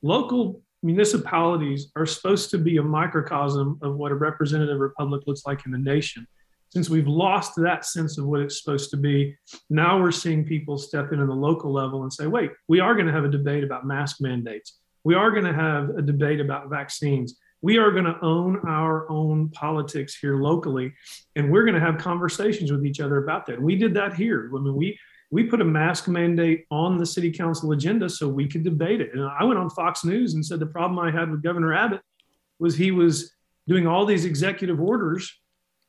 Local 0.00 0.62
municipalities 0.82 1.92
are 1.96 2.06
supposed 2.06 2.48
to 2.52 2.58
be 2.58 2.78
a 2.78 2.82
microcosm 2.82 3.78
of 3.82 3.96
what 3.96 4.10
a 4.10 4.14
representative 4.14 4.80
republic 4.80 5.24
looks 5.26 5.44
like 5.44 5.66
in 5.66 5.72
the 5.72 5.78
nation. 5.78 6.26
Since 6.70 6.88
we've 6.88 7.08
lost 7.08 7.56
that 7.56 7.84
sense 7.84 8.16
of 8.16 8.24
what 8.24 8.40
it's 8.40 8.62
supposed 8.62 8.88
to 8.92 8.96
be, 8.96 9.36
now 9.68 10.00
we're 10.00 10.12
seeing 10.12 10.46
people 10.46 10.78
step 10.78 11.12
in 11.12 11.20
at 11.20 11.26
the 11.26 11.34
local 11.34 11.70
level 11.70 12.04
and 12.04 12.12
say, 12.12 12.26
wait, 12.26 12.52
we 12.68 12.80
are 12.80 12.94
going 12.94 13.06
to 13.06 13.12
have 13.12 13.24
a 13.24 13.28
debate 13.28 13.64
about 13.64 13.86
mask 13.86 14.22
mandates. 14.22 14.78
We 15.04 15.14
are 15.14 15.30
going 15.30 15.44
to 15.44 15.52
have 15.52 15.90
a 15.90 16.00
debate 16.00 16.40
about 16.40 16.70
vaccines 16.70 17.38
we 17.62 17.78
are 17.78 17.90
going 17.90 18.04
to 18.04 18.18
own 18.22 18.60
our 18.66 19.10
own 19.10 19.50
politics 19.50 20.16
here 20.18 20.36
locally, 20.36 20.92
and 21.36 21.50
we're 21.50 21.64
going 21.64 21.74
to 21.74 21.80
have 21.80 21.98
conversations 21.98 22.72
with 22.72 22.84
each 22.86 23.00
other 23.00 23.22
about 23.22 23.46
that. 23.46 23.60
We 23.60 23.76
did 23.76 23.94
that 23.94 24.14
here. 24.14 24.50
I 24.54 24.60
mean, 24.60 24.74
we 24.74 24.98
we 25.30 25.44
put 25.44 25.60
a 25.60 25.64
mask 25.64 26.08
mandate 26.08 26.66
on 26.70 26.98
the 26.98 27.06
city 27.06 27.30
council 27.30 27.70
agenda 27.72 28.08
so 28.08 28.28
we 28.28 28.48
could 28.48 28.64
debate 28.64 29.00
it. 29.00 29.14
And 29.14 29.22
I 29.22 29.44
went 29.44 29.60
on 29.60 29.70
Fox 29.70 30.04
News 30.04 30.34
and 30.34 30.44
said 30.44 30.58
the 30.58 30.66
problem 30.66 30.98
I 30.98 31.10
had 31.10 31.30
with 31.30 31.42
Governor 31.42 31.72
Abbott 31.72 32.00
was 32.58 32.76
he 32.76 32.90
was 32.90 33.32
doing 33.68 33.86
all 33.86 34.04
these 34.04 34.24
executive 34.24 34.80
orders, 34.80 35.32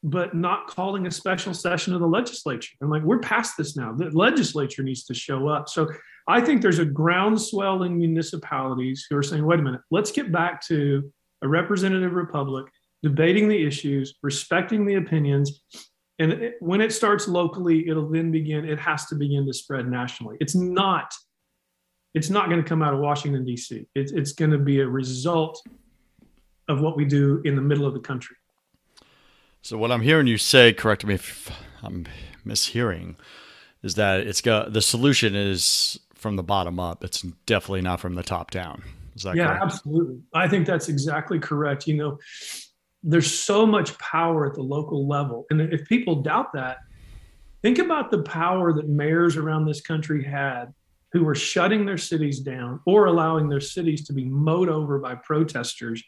but 0.03 0.35
not 0.35 0.67
calling 0.67 1.07
a 1.07 1.11
special 1.11 1.55
session 1.55 1.93
of 1.95 2.01
the 2.01 2.07
legislature. 2.07 2.75
I'm 2.81 2.89
like, 2.91 3.01
we're 3.01 3.19
past 3.19 3.57
this 3.57 3.75
now. 3.75 3.93
The 3.93 4.11
legislature 4.11 4.83
needs 4.83 5.05
to 5.05 5.15
show 5.15 5.47
up. 5.47 5.69
So 5.69 5.89
I 6.27 6.39
think 6.41 6.61
there's 6.61 6.79
a 6.79 6.85
groundswell 6.85 7.81
in 7.81 7.97
municipalities 7.97 9.07
who 9.09 9.17
are 9.17 9.23
saying, 9.23 9.43
wait 9.43 9.59
a 9.59 9.63
minute, 9.63 9.81
let's 9.89 10.11
get 10.11 10.31
back 10.31 10.61
to 10.67 11.11
a 11.41 11.47
representative 11.47 12.13
republic, 12.13 12.65
debating 13.03 13.47
the 13.47 13.65
issues, 13.65 14.15
respecting 14.21 14.85
the 14.85 14.95
opinions. 14.95 15.61
And 16.19 16.33
it, 16.33 16.55
when 16.59 16.81
it 16.81 16.93
starts 16.93 17.27
locally, 17.27 17.87
it'll 17.87 18.09
then 18.09 18.31
begin, 18.31 18.65
it 18.65 18.79
has 18.79 19.07
to 19.07 19.15
begin 19.15 19.45
to 19.47 19.53
spread 19.53 19.87
nationally. 19.87 20.37
It's 20.39 20.55
not, 20.55 21.13
it's 22.13 22.29
not 22.29 22.49
going 22.49 22.61
to 22.61 22.67
come 22.67 22.81
out 22.83 22.93
of 22.93 22.99
Washington, 22.99 23.45
D.C. 23.45 23.87
It's, 23.95 24.11
it's 24.11 24.33
going 24.33 24.51
to 24.51 24.59
be 24.59 24.81
a 24.81 24.87
result 24.87 25.61
of 26.67 26.81
what 26.81 26.95
we 26.95 27.05
do 27.05 27.41
in 27.43 27.55
the 27.55 27.61
middle 27.61 27.85
of 27.85 27.93
the 27.93 27.99
country. 27.99 28.35
So 29.63 29.77
what 29.77 29.91
I'm 29.91 30.01
hearing 30.01 30.27
you 30.27 30.37
say, 30.37 30.73
correct 30.73 31.05
me 31.05 31.15
if 31.15 31.51
I'm 31.83 32.05
mishearing, 32.45 33.15
is 33.83 33.95
that 33.95 34.21
it's 34.21 34.41
got 34.41 34.73
the 34.73 34.81
solution 34.81 35.35
is 35.35 35.99
from 36.13 36.35
the 36.35 36.43
bottom 36.43 36.79
up. 36.79 37.03
It's 37.03 37.21
definitely 37.45 37.81
not 37.81 37.99
from 37.99 38.15
the 38.15 38.23
top 38.23 38.51
down. 38.51 38.83
Is 39.21 39.25
that 39.25 39.35
yeah, 39.35 39.47
correct? 39.47 39.63
absolutely. 39.63 40.19
I 40.33 40.47
think 40.47 40.65
that's 40.65 40.89
exactly 40.89 41.37
correct. 41.37 41.85
You 41.85 41.95
know, 41.95 42.19
there's 43.03 43.31
so 43.31 43.67
much 43.67 43.95
power 43.99 44.47
at 44.47 44.55
the 44.55 44.63
local 44.63 45.07
level. 45.07 45.45
And 45.51 45.61
if 45.61 45.87
people 45.87 46.23
doubt 46.23 46.53
that, 46.53 46.79
think 47.61 47.77
about 47.77 48.09
the 48.09 48.23
power 48.23 48.73
that 48.73 48.89
mayors 48.89 49.37
around 49.37 49.65
this 49.65 49.79
country 49.79 50.23
had 50.23 50.73
who 51.11 51.23
were 51.23 51.35
shutting 51.35 51.85
their 51.85 51.99
cities 51.99 52.39
down 52.39 52.79
or 52.87 53.05
allowing 53.05 53.47
their 53.47 53.59
cities 53.59 54.07
to 54.07 54.13
be 54.13 54.25
mowed 54.25 54.69
over 54.69 54.97
by 54.97 55.13
protesters 55.13 56.03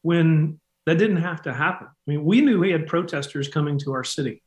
when 0.00 0.58
that 0.86 0.96
didn't 0.96 1.18
have 1.18 1.42
to 1.42 1.52
happen. 1.52 1.88
I 1.88 2.10
mean, 2.10 2.24
we 2.24 2.40
knew 2.40 2.58
we 2.58 2.70
had 2.70 2.86
protesters 2.86 3.48
coming 3.48 3.78
to 3.80 3.92
our 3.92 4.04
city. 4.04 4.42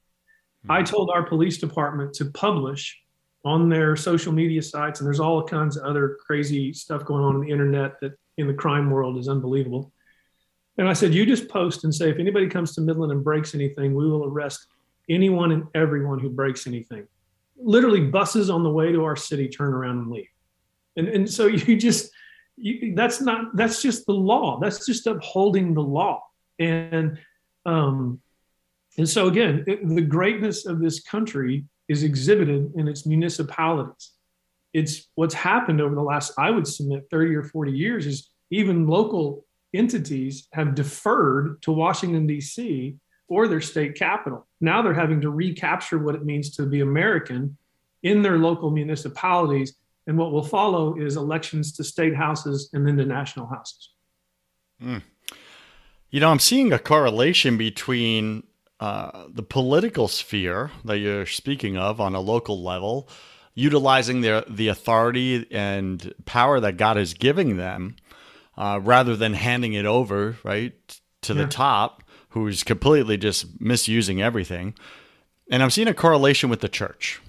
Mm-hmm. 0.64 0.72
I 0.72 0.82
told 0.82 1.12
our 1.14 1.28
police 1.28 1.60
department 1.60 2.14
to 2.16 2.26
publish 2.26 3.00
on 3.46 3.70
their 3.70 3.96
social 3.96 4.34
media 4.34 4.62
sites, 4.62 5.00
and 5.00 5.08
there's 5.08 5.20
all 5.20 5.44
kinds 5.44 5.78
of 5.78 5.84
other 5.84 6.18
crazy 6.26 6.74
stuff 6.74 7.06
going 7.06 7.24
on 7.24 7.36
in 7.36 7.42
the 7.42 7.52
internet 7.52 8.00
that 8.02 8.14
in 8.38 8.48
the 8.48 8.54
crime 8.54 8.90
world 8.90 9.18
is 9.18 9.30
unbelievable. 9.30 9.92
And 10.78 10.88
I 10.88 10.94
said, 10.94 11.14
you 11.14 11.26
just 11.26 11.50
post 11.50 11.84
and 11.84 11.94
say, 11.94 12.10
if 12.10 12.20
anybody 12.20 12.48
comes 12.48 12.74
to 12.76 12.82
Midland 12.82 13.12
and 13.12 13.24
breaks 13.24 13.54
anything, 13.54 13.94
we 13.94 14.10
will 14.10 14.26
arrest 14.26 14.68
anyone 15.10 15.52
and 15.52 15.64
everyone 15.76 16.20
who 16.20 16.30
breaks 16.30 16.68
anything. 16.68 17.08
Literally, 17.58 18.02
buses 18.02 18.50
on 18.50 18.64
the 18.64 18.70
way 18.70 18.92
to 18.92 19.04
our 19.04 19.16
city 19.16 19.50
turn 19.50 19.74
around 19.74 20.00
and 20.00 20.12
leave. 20.12 20.28
And, 20.96 21.08
and 21.08 21.30
so 21.30 21.48
you 21.48 21.78
just, 21.78 22.12
you, 22.56 22.94
that's 22.96 23.22
not, 23.22 23.56
that's 23.56 23.82
just 23.82 24.06
the 24.06 24.14
law. 24.14 24.60
That's 24.60 24.86
just 24.86 25.08
upholding 25.08 25.74
the 25.74 25.84
law. 25.84 26.24
And, 26.60 27.18
um, 27.66 28.22
and 28.98 29.08
so 29.08 29.28
again, 29.28 29.64
it, 29.68 29.88
the 29.88 30.02
greatness 30.02 30.66
of 30.66 30.80
this 30.80 31.02
country 31.02 31.66
is 31.90 32.04
exhibited 32.04 32.72
in 32.76 32.88
its 32.88 33.06
municipalities. 33.06 34.12
It's 34.74 35.10
what's 35.16 35.34
happened 35.34 35.82
over 35.82 35.96
the 35.96 36.02
last, 36.02 36.34
I 36.38 36.52
would 36.52 36.68
submit, 36.68 37.08
30 37.10 37.36
or 37.36 37.44
40 37.44 37.72
years 37.72 38.06
is 38.06 38.30
even 38.52 38.88
local 38.88 39.46
entities 39.74 40.48
have 40.54 40.76
deferred 40.76 41.62
to 41.64 41.72
Washington, 41.72 42.28
D.C. 42.28 42.96
or 43.28 43.48
their 43.48 43.62
state 43.62 43.96
capital. 43.96 44.48
Now 44.62 44.82
they're 44.82 44.94
having 44.94 45.22
to 45.22 45.32
recapture 45.32 45.98
what 45.98 46.16
it 46.16 46.24
means 46.24 46.56
to 46.58 46.66
be 46.66 46.82
American 46.82 47.58
in 48.04 48.22
their 48.22 48.38
local 48.38 48.70
municipalities. 48.70 49.74
And 50.08 50.18
what 50.18 50.32
will 50.32 50.44
follow 50.44 51.00
is 51.00 51.18
elections 51.18 51.74
to 51.74 51.84
state 51.84 52.16
houses 52.16 52.70
and 52.74 52.88
then 52.88 52.98
to 52.98 53.06
national 53.06 53.48
houses. 53.48 53.90
Mm. 54.84 55.02
You 56.10 56.20
know, 56.20 56.32
I'm 56.32 56.40
seeing 56.40 56.74
a 56.74 56.80
correlation 56.80 57.58
between 57.58 58.44
uh, 58.80 59.26
the 59.30 59.44
political 59.44 60.08
sphere 60.08 60.72
that 60.86 61.00
you're 61.00 61.26
speaking 61.26 61.78
of 61.78 62.00
on 62.00 62.16
a 62.16 62.22
local 62.22 62.64
level, 62.64 63.10
utilizing 63.54 64.22
their 64.22 64.42
the 64.48 64.70
authority 64.70 65.46
and 65.52 66.14
power 66.26 66.60
that 66.60 66.78
God 66.78 66.98
is 66.98 67.14
giving 67.14 67.58
them, 67.58 67.98
uh, 68.58 68.80
rather 68.82 69.16
than 69.16 69.34
handing 69.34 69.74
it 69.74 69.86
over 69.86 70.38
right 70.44 70.74
to 71.22 71.34
yeah. 71.34 71.44
the 71.44 71.48
top, 71.48 72.04
who's 72.30 72.64
completely 72.64 73.18
just 73.18 73.60
misusing 73.60 74.22
everything. 74.22 74.76
And 75.52 75.62
I'm 75.62 75.72
seeing 75.72 75.88
a 75.88 75.94
correlation 75.94 76.50
with 76.50 76.62
the 76.62 76.70
church 76.70 77.22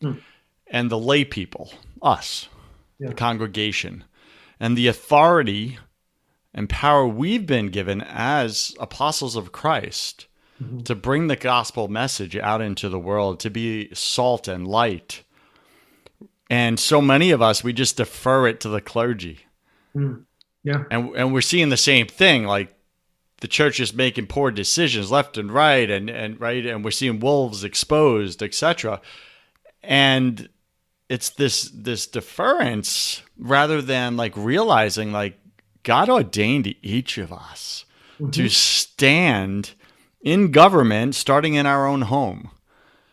mm. 0.00 0.20
and 0.68 0.90
the 0.90 0.98
lay 0.98 1.24
people, 1.24 1.72
us, 2.00 2.48
yeah. 2.98 3.08
the 3.08 3.14
congregation, 3.14 4.04
and 4.60 4.76
the 4.76 4.86
authority 4.86 5.78
and 6.54 6.68
power 6.68 7.08
we've 7.08 7.46
been 7.46 7.68
given 7.70 8.02
as 8.02 8.76
apostles 8.78 9.34
of 9.34 9.52
Christ 9.52 10.26
mm-hmm. 10.62 10.80
to 10.80 10.94
bring 10.94 11.26
the 11.26 11.36
gospel 11.36 11.88
message 11.88 12.36
out 12.36 12.60
into 12.60 12.88
the 12.88 12.98
world, 12.98 13.40
to 13.40 13.50
be 13.50 13.92
salt 13.94 14.48
and 14.48 14.66
light. 14.66 15.22
And 16.48 16.78
so 16.78 17.00
many 17.00 17.30
of 17.30 17.40
us, 17.40 17.64
we 17.64 17.72
just 17.72 17.96
defer 17.96 18.46
it 18.46 18.60
to 18.60 18.68
the 18.68 18.80
clergy. 18.80 19.40
Mm. 19.96 20.24
Yeah. 20.62 20.84
And, 20.90 21.16
and 21.16 21.32
we're 21.32 21.40
seeing 21.40 21.70
the 21.70 21.76
same 21.76 22.06
thing. 22.06 22.44
Like 22.44 22.74
the 23.40 23.48
church 23.48 23.80
is 23.80 23.94
making 23.94 24.26
poor 24.26 24.50
decisions 24.50 25.10
left 25.10 25.36
and 25.36 25.50
right 25.50 25.90
and, 25.90 26.08
and 26.08 26.40
right. 26.40 26.64
And 26.64 26.84
we're 26.84 26.90
seeing 26.90 27.20
wolves 27.20 27.64
exposed, 27.64 28.42
etc. 28.42 29.00
And 29.82 30.48
it's 31.08 31.30
this, 31.30 31.70
this 31.74 32.06
deference 32.06 33.22
rather 33.38 33.82
than 33.82 34.16
like 34.16 34.36
realizing 34.36 35.12
like 35.12 35.38
God 35.82 36.08
ordained 36.08 36.74
each 36.82 37.18
of 37.18 37.32
us 37.32 37.84
mm-hmm. 38.20 38.30
to 38.30 38.48
stand 38.48 39.72
in 40.22 40.50
government, 40.50 41.14
starting 41.14 41.54
in 41.54 41.66
our 41.66 41.86
own 41.86 42.02
home, 42.02 42.50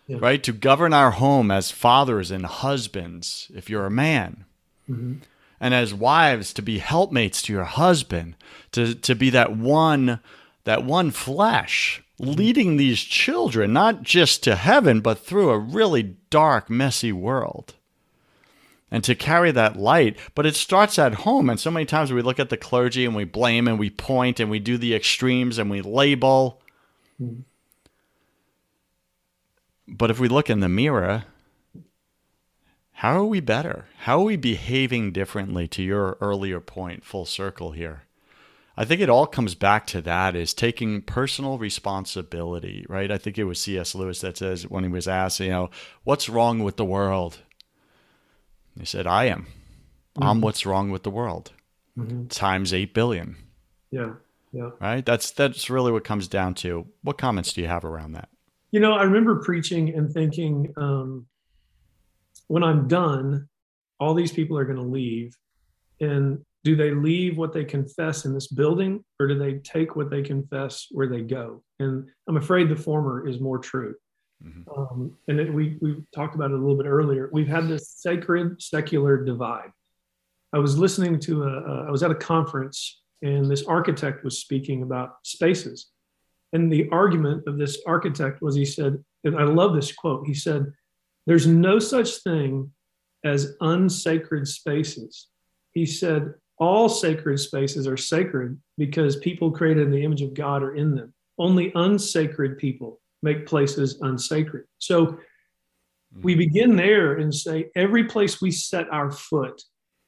yeah. 0.07 0.18
right? 0.20 0.41
To 0.43 0.53
govern 0.53 0.93
our 0.93 1.12
home 1.12 1.51
as 1.51 1.72
fathers 1.72 2.32
and 2.32 2.45
husbands, 2.45 3.51
if 3.53 3.70
you're 3.70 3.86
a 3.86 3.91
man. 3.91 4.45
Mm-hmm. 4.89 5.16
And 5.60 5.74
as 5.74 5.93
wives, 5.93 6.53
to 6.53 6.62
be 6.62 6.78
helpmates 6.78 7.41
to 7.43 7.53
your 7.53 7.66
husband, 7.66 8.36
to, 8.72 8.95
to 8.95 9.16
be 9.16 9.30
that 9.32 9.55
one, 9.57 10.20
that 10.64 10.86
one 10.86 11.12
flesh, 11.12 12.01
mm-hmm. 12.20 12.32
leading 12.32 12.78
these 12.78 13.01
children, 13.01 13.74
not 13.74 14.03
just 14.03 14.43
to 14.43 14.55
heaven, 14.55 15.01
but 15.01 15.20
through 15.20 15.49
a 15.49 15.60
really 15.60 16.16
dark, 16.30 16.70
messy 16.70 17.12
world 17.12 17.74
and 18.91 19.03
to 19.03 19.16
carry 19.16 19.51
that 19.51 19.78
light. 19.78 20.18
But 20.36 20.45
it 20.45 20.55
starts 20.55 20.97
at 20.97 21.14
home. 21.14 21.49
And 21.49 21.60
so 21.60 21.72
many 21.72 21.86
times 21.86 22.12
we 22.12 22.22
look 22.22 22.39
at 22.39 22.49
the 22.49 22.57
clergy 22.57 23.05
and 23.05 23.16
we 23.16 23.24
blame 23.24 23.68
and 23.68 23.78
we 23.78 23.89
point 23.89 24.39
and 24.39 24.49
we 24.49 24.60
do 24.60 24.78
the 24.78 24.95
extremes 24.95 25.57
and 25.57 25.70
we 25.70 25.82
label. 25.82 26.62
Mm. 27.22 27.43
But 29.88 30.11
if 30.11 30.20
we 30.20 30.28
look 30.28 30.49
in 30.49 30.59
the 30.59 30.70
mirror, 30.70 31.26
how 32.93 33.17
are 33.20 33.26
we 33.26 33.39
better? 33.39 33.86
How 33.99 34.20
are 34.20 34.26
we 34.26 34.36
behaving 34.36 35.11
differently 35.11 35.67
to 35.70 35.82
your 35.82 36.17
earlier 36.22 36.59
point, 36.59 37.03
full 37.03 37.26
circle 37.26 37.72
here? 37.72 38.03
I 38.78 38.86
think 38.86 39.01
it 39.01 39.09
all 39.09 39.28
comes 39.28 39.55
back 39.55 39.88
to 39.88 40.01
that 40.01 40.36
is 40.36 40.53
taking 40.53 41.01
personal 41.01 41.57
responsibility, 41.57 42.86
right? 42.88 43.11
I 43.11 43.17
think 43.17 43.38
it 43.38 43.43
was 43.43 43.59
C.S. 43.59 43.93
Lewis 43.93 44.22
that 44.22 44.38
says 44.38 44.70
when 44.70 44.86
he 44.86 44.89
was 44.89 45.07
asked, 45.07 45.41
you 45.41 45.49
know, 45.49 45.70
what's 46.05 46.30
wrong 46.30 46.59
with 46.59 46.78
the 46.78 46.86
world? 46.86 47.39
He 48.80 48.86
said, 48.86 49.05
I 49.05 49.26
am. 49.26 49.47
Mm-hmm. 50.17 50.24
I'm 50.24 50.41
what's 50.41 50.65
wrong 50.65 50.91
with 50.91 51.03
the 51.03 51.09
world. 51.09 51.51
Mm-hmm. 51.97 52.28
Times 52.28 52.74
8 52.74 52.93
billion. 52.93 53.36
Yeah. 53.91 54.13
Yeah. 54.52 54.70
Right. 54.80 55.06
That's 55.06 55.32
that's 55.32 55.70
really 55.70 55.91
what 55.91 56.04
comes 56.04 56.28
down 56.28 56.56
to. 56.56 56.88
What 57.04 57.18
comments 57.18 57.54
do 57.54 57.62
you 57.62 57.68
have 57.68 57.86
around 57.86 58.14
that? 58.14 58.30
You 58.72 58.80
know, 58.80 58.93
I 58.93 59.04
remember 59.04 59.38
preaching 59.38 59.95
and 59.95 60.12
thinking, 60.12 60.74
um, 60.78 61.26
when 62.47 62.64
I'm 62.64 62.88
done, 62.88 63.47
all 64.00 64.14
these 64.14 64.32
people 64.32 64.58
are 64.58 64.66
going 64.66 64.78
to 64.78 64.84
leave, 64.84 65.36
and 66.00 66.43
do 66.64 66.76
they 66.76 66.91
leave 66.91 67.38
what 67.38 67.54
they 67.54 67.64
confess 67.64 68.26
in 68.26 68.34
this 68.34 68.47
building, 68.47 69.04
or 69.20 69.28
do 69.28 69.38
they 69.38 69.56
take 69.60 69.95
what 69.95 70.10
they 70.10 70.22
confess 70.22 70.88
where 70.91 71.08
they 71.08 71.22
go? 71.22 71.64
And 71.80 72.08
I'm 72.28 72.38
afraid 72.38 72.70
the 72.70 72.76
former 72.76 73.28
is 73.28 73.39
more 73.39 73.60
true. 73.60 73.95
Mm-hmm. 74.43 74.70
Um, 74.80 75.18
and 75.28 75.39
it, 75.39 75.54
we 75.54 75.78
we 75.82 75.97
talked 76.14 76.36
about 76.36 76.52
it 76.52 76.56
a 76.56 76.58
little 76.58 76.78
bit 76.78 76.88
earlier. 76.88 77.30
We've 77.32 77.47
had 77.47 77.68
this 77.68 77.89
sacred 77.89 78.62
secular 78.62 79.24
divide. 79.24 79.72
I 80.54 80.60
was 80.60 80.78
listening 80.78 81.20
to 81.22 81.43
a, 81.43 81.47
a 81.47 81.88
I 81.88 81.91
was 81.91 82.04
at 82.04 82.12
a 82.12 82.16
conference 82.16 83.02
and 83.22 83.49
this 83.49 83.65
architect 83.65 84.24
was 84.24 84.39
speaking 84.39 84.84
about 84.84 85.15
spaces. 85.24 85.89
And 86.53 86.72
the 86.72 86.89
argument 86.89 87.43
of 87.47 87.57
this 87.57 87.82
architect 87.86 88.41
was 88.41 88.55
he 88.55 88.65
said, 88.65 89.03
and 89.24 89.38
I 89.38 89.43
love 89.43 89.76
this 89.76 89.91
quote, 89.91 90.26
he 90.26 90.34
said, 90.34 90.72
There's 91.26 91.45
no 91.45 91.80
such 91.80 92.17
thing 92.24 92.72
as 93.24 93.55
unsacred 93.61 94.47
spaces. 94.47 95.28
He 95.74 95.86
said, 95.86 96.34
all 96.59 96.89
sacred 96.89 97.39
spaces 97.39 97.88
are 97.88 97.97
sacred 97.97 98.59
because 98.78 99.15
people 99.15 99.51
created 99.51 99.84
in 99.84 99.91
the 99.91 100.03
image 100.03 100.22
of 100.22 100.34
God 100.34 100.61
are 100.61 100.76
in 100.76 100.93
them. 100.93 101.13
Only 101.38 101.72
unsacred 101.74 102.57
people 102.57 102.99
make 103.24 103.45
places 103.45 103.97
unsacred. 104.01 104.65
So 104.78 105.17
we 106.22 106.34
hmm. 106.34 106.39
begin 106.39 106.76
there 106.76 107.13
and 107.17 107.34
say 107.34 107.70
every 107.76 108.03
place 108.05 108.41
we 108.41 108.51
set 108.51 108.91
our 108.91 109.09
foot 109.09 109.61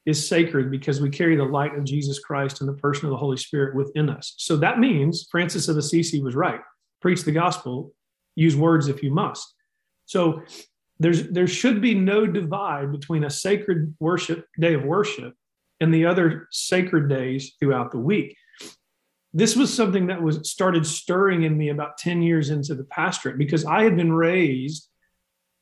is 0.06 0.28
sacred 0.28 0.72
because 0.72 1.00
we 1.00 1.10
carry 1.10 1.36
the 1.36 1.44
light 1.44 1.76
of 1.78 1.84
Jesus 1.84 2.20
Christ 2.20 2.60
and 2.60 2.70
the 2.70 2.74
person 2.74 3.06
of 3.06 3.12
the 3.12 3.18
Holy 3.18 3.38
Spirit 3.38 3.76
within 3.76 4.10
us. 4.10 4.34
So 4.38 4.58
that 4.58 4.80
means 4.80 5.28
Francis 5.30 5.68
of 5.68 5.78
Assisi 5.78 6.22
was 6.22 6.36
right. 6.36 6.62
Preach 7.02 7.24
the 7.24 7.32
gospel, 7.32 7.94
use 8.36 8.56
words 8.56 8.88
if 8.88 9.04
you 9.04 9.12
must. 9.12 9.54
So 10.06 10.42
there's 11.00 11.30
there 11.30 11.48
should 11.48 11.82
be 11.82 11.96
no 11.96 12.26
divide 12.26 12.92
between 12.92 13.24
a 13.24 13.30
sacred 13.30 13.96
worship 14.00 14.48
day 14.60 14.74
of 14.74 14.84
worship 14.84 15.34
and 15.80 15.94
the 15.94 16.06
other 16.06 16.48
sacred 16.52 17.10
days 17.10 17.56
throughout 17.60 17.92
the 17.92 17.98
week. 17.98 18.36
This 19.34 19.56
was 19.56 19.74
something 19.74 20.08
that 20.08 20.22
was 20.22 20.50
started 20.50 20.86
stirring 20.86 21.44
in 21.44 21.58
me 21.58 21.70
about 21.70 21.98
10 21.98 22.22
years 22.22 22.50
into 22.50 22.76
the 22.76 22.84
pastorate 22.84 23.38
because 23.38 23.66
I 23.66 23.84
had 23.84 23.96
been 23.96 24.12
raised 24.12 24.90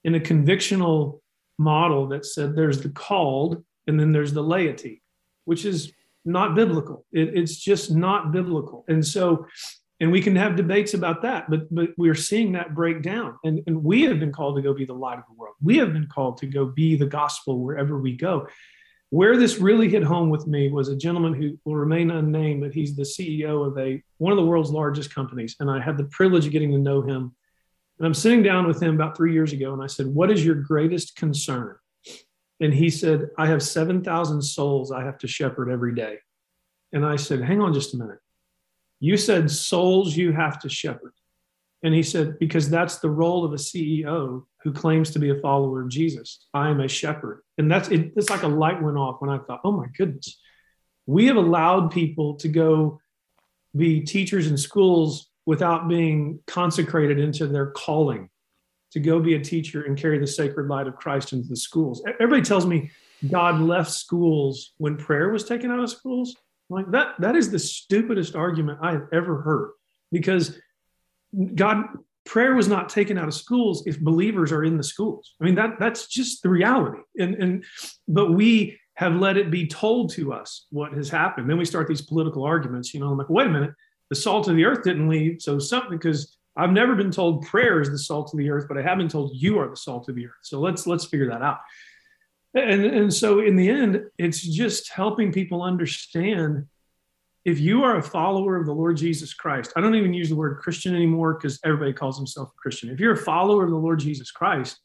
in 0.03 0.15
a 0.15 0.19
convictional 0.19 1.19
model 1.57 2.07
that 2.07 2.25
said 2.25 2.55
there's 2.55 2.81
the 2.81 2.89
called 2.89 3.63
and 3.89 3.99
then 3.99 4.11
there's 4.11 4.33
the 4.33 4.43
laity, 4.43 5.01
which 5.45 5.65
is 5.65 5.91
not 6.23 6.55
biblical. 6.55 7.05
It, 7.11 7.35
it's 7.35 7.57
just 7.57 7.91
not 7.91 8.31
biblical. 8.31 8.85
And 8.87 9.05
so, 9.05 9.47
and 9.99 10.11
we 10.11 10.21
can 10.21 10.35
have 10.35 10.55
debates 10.55 10.93
about 10.93 11.21
that, 11.23 11.49
but 11.49 11.73
but 11.73 11.89
we're 11.97 12.15
seeing 12.15 12.53
that 12.53 12.73
break 12.73 13.01
down. 13.01 13.37
And, 13.43 13.61
and 13.67 13.83
we 13.83 14.03
have 14.03 14.19
been 14.19 14.31
called 14.31 14.55
to 14.55 14.61
go 14.61 14.73
be 14.73 14.85
the 14.85 14.93
light 14.93 15.17
of 15.17 15.25
the 15.27 15.33
world. 15.33 15.55
We 15.61 15.77
have 15.77 15.91
been 15.91 16.07
called 16.07 16.37
to 16.37 16.45
go 16.45 16.67
be 16.67 16.95
the 16.95 17.05
gospel 17.05 17.59
wherever 17.59 17.97
we 17.97 18.15
go. 18.15 18.47
Where 19.11 19.37
this 19.37 19.57
really 19.57 19.89
hit 19.89 20.03
home 20.03 20.29
with 20.29 20.45
me 20.45 20.69
was 20.69 20.87
a 20.87 20.95
gentleman 20.95 21.33
who 21.33 21.57
will 21.65 21.75
remain 21.75 22.11
unnamed, 22.11 22.61
but 22.61 22.73
he's 22.73 22.95
the 22.95 23.03
CEO 23.03 23.65
of 23.65 23.77
a 23.77 24.01
one 24.19 24.31
of 24.31 24.37
the 24.37 24.45
world's 24.45 24.69
largest 24.69 25.13
companies. 25.13 25.55
And 25.59 25.69
I 25.69 25.81
had 25.81 25.97
the 25.97 26.03
privilege 26.05 26.45
of 26.45 26.51
getting 26.51 26.71
to 26.71 26.77
know 26.77 27.01
him. 27.01 27.35
And 27.97 28.05
I'm 28.05 28.13
sitting 28.13 28.43
down 28.43 28.67
with 28.67 28.81
him 28.81 28.95
about 28.95 29.17
three 29.17 29.33
years 29.33 29.51
ago, 29.51 29.73
and 29.73 29.83
I 29.83 29.87
said, 29.87 30.07
What 30.07 30.31
is 30.31 30.45
your 30.45 30.55
greatest 30.55 31.15
concern? 31.15 31.75
And 32.59 32.73
he 32.73 32.89
said, 32.89 33.29
I 33.37 33.47
have 33.47 33.63
7,000 33.63 34.41
souls 34.41 34.91
I 34.91 35.03
have 35.03 35.17
to 35.19 35.27
shepherd 35.27 35.69
every 35.69 35.95
day. 35.95 36.17
And 36.91 37.05
I 37.05 37.15
said, 37.15 37.41
Hang 37.41 37.61
on 37.61 37.73
just 37.73 37.93
a 37.93 37.97
minute. 37.97 38.19
You 38.99 39.15
said 39.15 39.49
souls 39.49 40.15
you 40.15 40.33
have 40.33 40.59
to 40.59 40.69
shepherd. 40.69 41.13
And 41.83 41.93
he 41.93 42.03
said, 42.03 42.37
Because 42.39 42.69
that's 42.69 42.99
the 42.99 43.09
role 43.09 43.45
of 43.45 43.53
a 43.53 43.57
CEO 43.57 44.43
who 44.63 44.73
claims 44.73 45.11
to 45.11 45.19
be 45.19 45.29
a 45.29 45.39
follower 45.39 45.81
of 45.81 45.89
Jesus. 45.89 46.47
I 46.53 46.69
am 46.69 46.81
a 46.81 46.87
shepherd. 46.87 47.43
And 47.57 47.71
that's 47.71 47.89
it, 47.89 48.11
it's 48.15 48.29
like 48.29 48.43
a 48.43 48.47
light 48.47 48.81
went 48.81 48.97
off 48.97 49.21
when 49.21 49.29
I 49.29 49.37
thought, 49.37 49.61
Oh 49.63 49.71
my 49.71 49.87
goodness. 49.97 50.39
We 51.05 51.27
have 51.27 51.37
allowed 51.37 51.91
people 51.91 52.35
to 52.35 52.47
go 52.47 52.99
be 53.75 54.01
teachers 54.01 54.47
in 54.47 54.57
schools 54.57 55.29
without 55.45 55.87
being 55.87 56.39
consecrated 56.47 57.19
into 57.19 57.47
their 57.47 57.67
calling 57.71 58.29
to 58.91 58.99
go 58.99 59.19
be 59.19 59.35
a 59.35 59.39
teacher 59.39 59.83
and 59.83 59.97
carry 59.97 60.17
the 60.17 60.27
sacred 60.27 60.67
light 60.67 60.87
of 60.87 60.95
Christ 60.95 61.33
into 61.33 61.47
the 61.47 61.55
schools. 61.55 62.03
Everybody 62.19 62.41
tells 62.41 62.65
me 62.65 62.91
God 63.29 63.59
left 63.59 63.91
schools 63.91 64.73
when 64.77 64.97
prayer 64.97 65.29
was 65.29 65.43
taken 65.43 65.71
out 65.71 65.79
of 65.79 65.89
schools. 65.89 66.35
I'm 66.69 66.77
like 66.77 66.91
that, 66.91 67.15
that 67.19 67.35
is 67.35 67.51
the 67.51 67.59
stupidest 67.59 68.35
argument 68.35 68.79
I 68.81 68.91
have 68.91 69.07
ever 69.11 69.41
heard 69.41 69.71
because 70.11 70.57
God 71.55 71.85
prayer 72.25 72.53
was 72.53 72.67
not 72.67 72.89
taken 72.89 73.17
out 73.17 73.27
of 73.27 73.33
schools 73.33 73.85
if 73.87 73.99
believers 73.99 74.51
are 74.51 74.63
in 74.63 74.77
the 74.77 74.83
schools. 74.83 75.33
I 75.41 75.45
mean, 75.45 75.55
that 75.55 75.79
that's 75.79 76.07
just 76.07 76.43
the 76.43 76.49
reality. 76.49 76.99
And 77.17 77.35
and 77.35 77.65
but 78.07 78.33
we 78.33 78.79
have 78.95 79.15
let 79.15 79.37
it 79.37 79.49
be 79.49 79.65
told 79.65 80.11
to 80.11 80.33
us 80.33 80.67
what 80.71 80.93
has 80.93 81.09
happened. 81.09 81.49
Then 81.49 81.57
we 81.57 81.65
start 81.65 81.87
these 81.87 82.01
political 82.01 82.43
arguments. 82.43 82.93
You 82.93 82.99
know, 82.99 83.07
I'm 83.07 83.17
like, 83.17 83.29
wait 83.29 83.47
a 83.47 83.49
minute, 83.49 83.73
the 84.09 84.15
salt 84.15 84.47
of 84.47 84.55
the 84.55 84.65
earth 84.65 84.83
didn't 84.83 85.07
leave, 85.07 85.41
so 85.41 85.57
something 85.57 85.97
because 85.97 86.35
I've 86.55 86.71
never 86.71 86.95
been 86.95 87.11
told 87.11 87.45
prayer 87.45 87.79
is 87.79 87.89
the 87.89 87.99
salt 87.99 88.33
of 88.33 88.37
the 88.37 88.49
earth, 88.49 88.65
but 88.67 88.77
I 88.77 88.81
have 88.81 88.97
been 88.97 89.07
told 89.07 89.31
you 89.33 89.59
are 89.59 89.69
the 89.69 89.77
salt 89.77 90.09
of 90.09 90.15
the 90.15 90.25
earth. 90.25 90.33
So 90.41 90.59
let's 90.59 90.85
let's 90.87 91.05
figure 91.05 91.29
that 91.29 91.41
out. 91.41 91.59
And 92.53 92.83
and 92.83 93.13
so 93.13 93.39
in 93.39 93.55
the 93.55 93.69
end, 93.69 94.03
it's 94.17 94.41
just 94.41 94.91
helping 94.91 95.31
people 95.31 95.61
understand 95.61 96.67
if 97.45 97.59
you 97.59 97.83
are 97.83 97.97
a 97.97 98.03
follower 98.03 98.57
of 98.57 98.65
the 98.65 98.73
Lord 98.73 98.97
Jesus 98.97 99.33
Christ. 99.33 99.73
I 99.75 99.81
don't 99.81 99.95
even 99.95 100.13
use 100.13 100.29
the 100.29 100.35
word 100.35 100.59
Christian 100.59 100.95
anymore 100.95 101.35
because 101.35 101.59
everybody 101.63 101.93
calls 101.93 102.17
himself 102.17 102.49
a 102.49 102.61
Christian. 102.61 102.89
If 102.89 102.99
you're 102.99 103.13
a 103.13 103.17
follower 103.17 103.63
of 103.63 103.69
the 103.69 103.77
Lord 103.77 103.99
Jesus 103.99 104.31
Christ, 104.31 104.79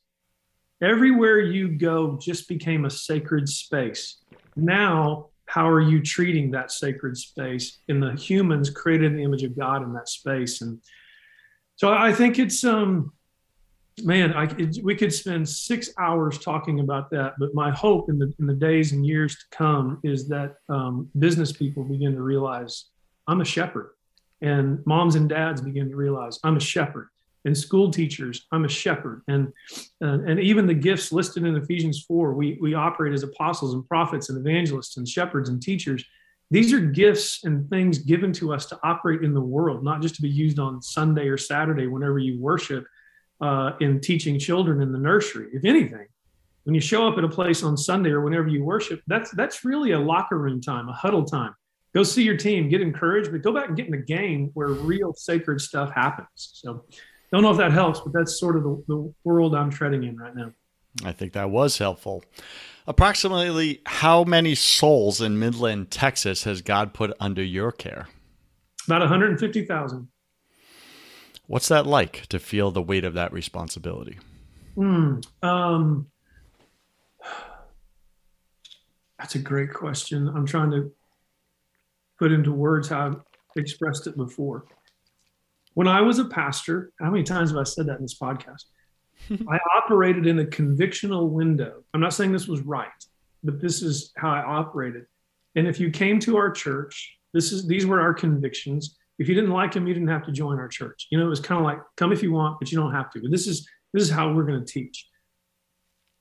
everywhere 0.80 1.40
you 1.40 1.68
go 1.68 2.18
just 2.20 2.48
became 2.48 2.84
a 2.84 2.90
sacred 2.90 3.48
space. 3.48 4.18
Now, 4.56 5.30
how 5.46 5.68
are 5.68 5.80
you 5.80 6.00
treating 6.00 6.50
that 6.52 6.70
sacred 6.70 7.16
space 7.16 7.80
in 7.88 8.00
the 8.00 8.12
humans 8.12 8.70
created 8.70 9.12
in 9.12 9.16
the 9.16 9.24
image 9.24 9.42
of 9.42 9.56
God 9.56 9.82
in 9.82 9.92
that 9.94 10.08
space? 10.08 10.62
And 10.62 10.80
so 11.76 11.92
I 11.92 12.12
think 12.12 12.38
it's 12.38 12.64
um, 12.64 13.12
man, 14.02 14.32
I, 14.32 14.44
it, 14.58 14.78
we 14.82 14.94
could 14.94 15.12
spend 15.12 15.48
six 15.48 15.90
hours 15.98 16.38
talking 16.38 16.80
about 16.80 17.10
that. 17.10 17.34
But 17.38 17.54
my 17.54 17.70
hope 17.70 18.08
in 18.08 18.18
the 18.18 18.32
in 18.38 18.46
the 18.46 18.54
days 18.54 18.92
and 18.92 19.06
years 19.06 19.36
to 19.36 19.44
come 19.56 20.00
is 20.02 20.28
that 20.28 20.56
um, 20.68 21.08
business 21.18 21.52
people 21.52 21.84
begin 21.84 22.14
to 22.14 22.22
realize 22.22 22.86
I'm 23.26 23.40
a 23.40 23.44
shepherd, 23.44 23.90
and 24.40 24.84
moms 24.86 25.14
and 25.14 25.28
dads 25.28 25.60
begin 25.60 25.88
to 25.90 25.96
realize 25.96 26.38
I'm 26.44 26.56
a 26.56 26.60
shepherd, 26.60 27.08
and 27.44 27.56
school 27.56 27.90
teachers 27.90 28.46
I'm 28.52 28.64
a 28.64 28.68
shepherd, 28.68 29.22
and 29.28 29.52
uh, 30.02 30.20
and 30.26 30.40
even 30.40 30.66
the 30.66 30.74
gifts 30.74 31.12
listed 31.12 31.44
in 31.44 31.56
Ephesians 31.56 32.04
four, 32.06 32.34
we 32.34 32.58
we 32.60 32.74
operate 32.74 33.12
as 33.12 33.22
apostles 33.22 33.74
and 33.74 33.86
prophets 33.86 34.28
and 34.28 34.38
evangelists 34.38 34.96
and 34.96 35.08
shepherds 35.08 35.48
and 35.48 35.62
teachers 35.62 36.04
these 36.54 36.72
are 36.72 36.78
gifts 36.78 37.42
and 37.42 37.68
things 37.68 37.98
given 37.98 38.32
to 38.34 38.54
us 38.54 38.66
to 38.66 38.78
operate 38.84 39.24
in 39.24 39.34
the 39.34 39.40
world, 39.40 39.82
not 39.82 40.00
just 40.00 40.14
to 40.14 40.22
be 40.22 40.28
used 40.28 40.60
on 40.60 40.80
Sunday 40.80 41.26
or 41.26 41.36
Saturday 41.36 41.88
whenever 41.88 42.20
you 42.20 42.40
worship 42.40 42.86
uh, 43.40 43.72
in 43.80 44.00
teaching 44.00 44.38
children 44.38 44.80
in 44.80 44.92
the 44.92 44.98
nursery. 44.98 45.48
If 45.52 45.64
anything, 45.64 46.06
when 46.62 46.76
you 46.76 46.80
show 46.80 47.08
up 47.08 47.18
at 47.18 47.24
a 47.24 47.28
place 47.28 47.64
on 47.64 47.76
Sunday 47.76 48.10
or 48.10 48.20
whenever 48.20 48.46
you 48.46 48.62
worship, 48.62 49.02
that's 49.08 49.32
that's 49.32 49.64
really 49.64 49.90
a 49.92 49.98
locker 49.98 50.38
room 50.38 50.60
time, 50.60 50.88
a 50.88 50.92
huddle 50.92 51.24
time. 51.24 51.56
Go 51.92 52.04
see 52.04 52.22
your 52.22 52.36
team, 52.36 52.68
get 52.68 52.80
encouraged, 52.80 53.32
but 53.32 53.42
go 53.42 53.52
back 53.52 53.66
and 53.66 53.76
get 53.76 53.86
in 53.86 53.92
the 53.92 53.98
game 53.98 54.52
where 54.54 54.68
real 54.68 55.12
sacred 55.12 55.60
stuff 55.60 55.90
happens. 55.90 56.28
So, 56.34 56.84
don't 57.32 57.42
know 57.42 57.50
if 57.50 57.58
that 57.58 57.72
helps, 57.72 57.98
but 57.98 58.12
that's 58.12 58.38
sort 58.38 58.56
of 58.56 58.62
the, 58.62 58.84
the 58.86 59.14
world 59.24 59.56
I'm 59.56 59.70
treading 59.70 60.04
in 60.04 60.16
right 60.16 60.36
now. 60.36 60.52
I 61.02 61.12
think 61.12 61.32
that 61.32 61.50
was 61.50 61.78
helpful. 61.78 62.22
Approximately 62.86 63.80
how 63.86 64.24
many 64.24 64.54
souls 64.54 65.20
in 65.20 65.38
Midland, 65.38 65.90
Texas 65.90 66.44
has 66.44 66.60
God 66.60 66.92
put 66.92 67.12
under 67.18 67.42
your 67.42 67.72
care? 67.72 68.08
About 68.86 69.00
150,000. 69.00 70.08
What's 71.46 71.68
that 71.68 71.86
like 71.86 72.26
to 72.26 72.38
feel 72.38 72.70
the 72.70 72.82
weight 72.82 73.04
of 73.04 73.14
that 73.14 73.32
responsibility? 73.32 74.18
Mm, 74.76 75.24
um, 75.42 76.06
that's 79.18 79.34
a 79.34 79.38
great 79.38 79.72
question. 79.72 80.28
I'm 80.28 80.46
trying 80.46 80.70
to 80.72 80.92
put 82.18 82.32
into 82.32 82.52
words 82.52 82.88
how 82.88 83.06
I've 83.06 83.16
expressed 83.56 84.06
it 84.06 84.16
before. 84.16 84.66
When 85.74 85.88
I 85.88 86.00
was 86.00 86.18
a 86.18 86.26
pastor, 86.26 86.92
how 87.00 87.10
many 87.10 87.24
times 87.24 87.50
have 87.50 87.58
I 87.58 87.64
said 87.64 87.86
that 87.86 87.96
in 87.96 88.02
this 88.02 88.18
podcast? 88.18 88.64
I 89.48 89.58
operated 89.76 90.26
in 90.26 90.38
a 90.40 90.44
convictional 90.44 91.28
window. 91.30 91.82
I'm 91.92 92.00
not 92.00 92.14
saying 92.14 92.32
this 92.32 92.48
was 92.48 92.60
right, 92.60 92.88
but 93.42 93.60
this 93.60 93.82
is 93.82 94.12
how 94.16 94.30
I 94.30 94.42
operated. 94.42 95.06
And 95.54 95.66
if 95.66 95.78
you 95.78 95.90
came 95.90 96.18
to 96.20 96.36
our 96.36 96.50
church, 96.50 97.18
this 97.32 97.52
is 97.52 97.66
these 97.66 97.86
were 97.86 98.00
our 98.00 98.14
convictions. 98.14 98.96
If 99.18 99.28
you 99.28 99.34
didn't 99.34 99.50
like 99.50 99.72
them, 99.72 99.86
you 99.86 99.94
didn't 99.94 100.08
have 100.08 100.24
to 100.26 100.32
join 100.32 100.58
our 100.58 100.68
church. 100.68 101.06
You 101.10 101.18
know, 101.18 101.26
it 101.26 101.30
was 101.30 101.40
kind 101.40 101.58
of 101.58 101.64
like 101.64 101.78
come 101.96 102.12
if 102.12 102.22
you 102.22 102.32
want, 102.32 102.58
but 102.58 102.70
you 102.70 102.78
don't 102.78 102.92
have 102.92 103.10
to. 103.12 103.20
But 103.20 103.30
this 103.30 103.46
is 103.46 103.68
this 103.92 104.02
is 104.02 104.10
how 104.10 104.32
we're 104.32 104.44
going 104.44 104.64
to 104.64 104.72
teach. 104.72 105.06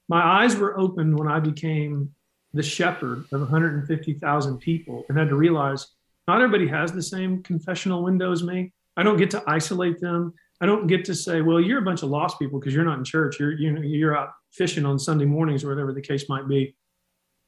My 0.08 0.44
eyes 0.44 0.56
were 0.56 0.78
opened 0.78 1.18
when 1.18 1.28
I 1.28 1.40
became 1.40 2.14
the 2.54 2.64
shepherd 2.64 3.26
of 3.32 3.42
150,000 3.42 4.58
people 4.60 5.06
and 5.10 5.18
had 5.18 5.30
to 5.30 5.36
realize 5.36 5.88
not 6.28 6.42
everybody 6.42 6.68
has 6.68 6.92
the 6.92 7.02
same 7.02 7.42
confessional 7.42 8.04
window 8.04 8.32
as 8.32 8.44
me. 8.44 8.74
I 8.96 9.04
don't 9.04 9.18
get 9.18 9.32
to 9.32 9.44
isolate 9.48 10.00
them. 10.00 10.34
I 10.62 10.66
don't 10.66 10.88
get 10.88 11.06
to 11.06 11.16
say, 11.16 11.42
well, 11.42 11.60
you're 11.60 11.80
a 11.80 11.84
bunch 11.84 12.04
of 12.04 12.10
lost 12.10 12.40
people 12.40 12.60
because 12.60 12.74
you're 12.74 12.86
not 12.86 12.98
in 12.98 13.04
church. 13.04 13.40
You're 13.40 13.54
you 13.54 13.72
know 13.72 13.82
you're 13.82 14.18
out 14.18 14.30
fishing 14.52 14.86
on 14.86 15.00
Sunday 15.00 15.26
mornings 15.26 15.64
or 15.64 15.70
whatever 15.70 15.94
the 15.94 16.02
case 16.02 16.30
might 16.30 16.48
be. 16.48 16.76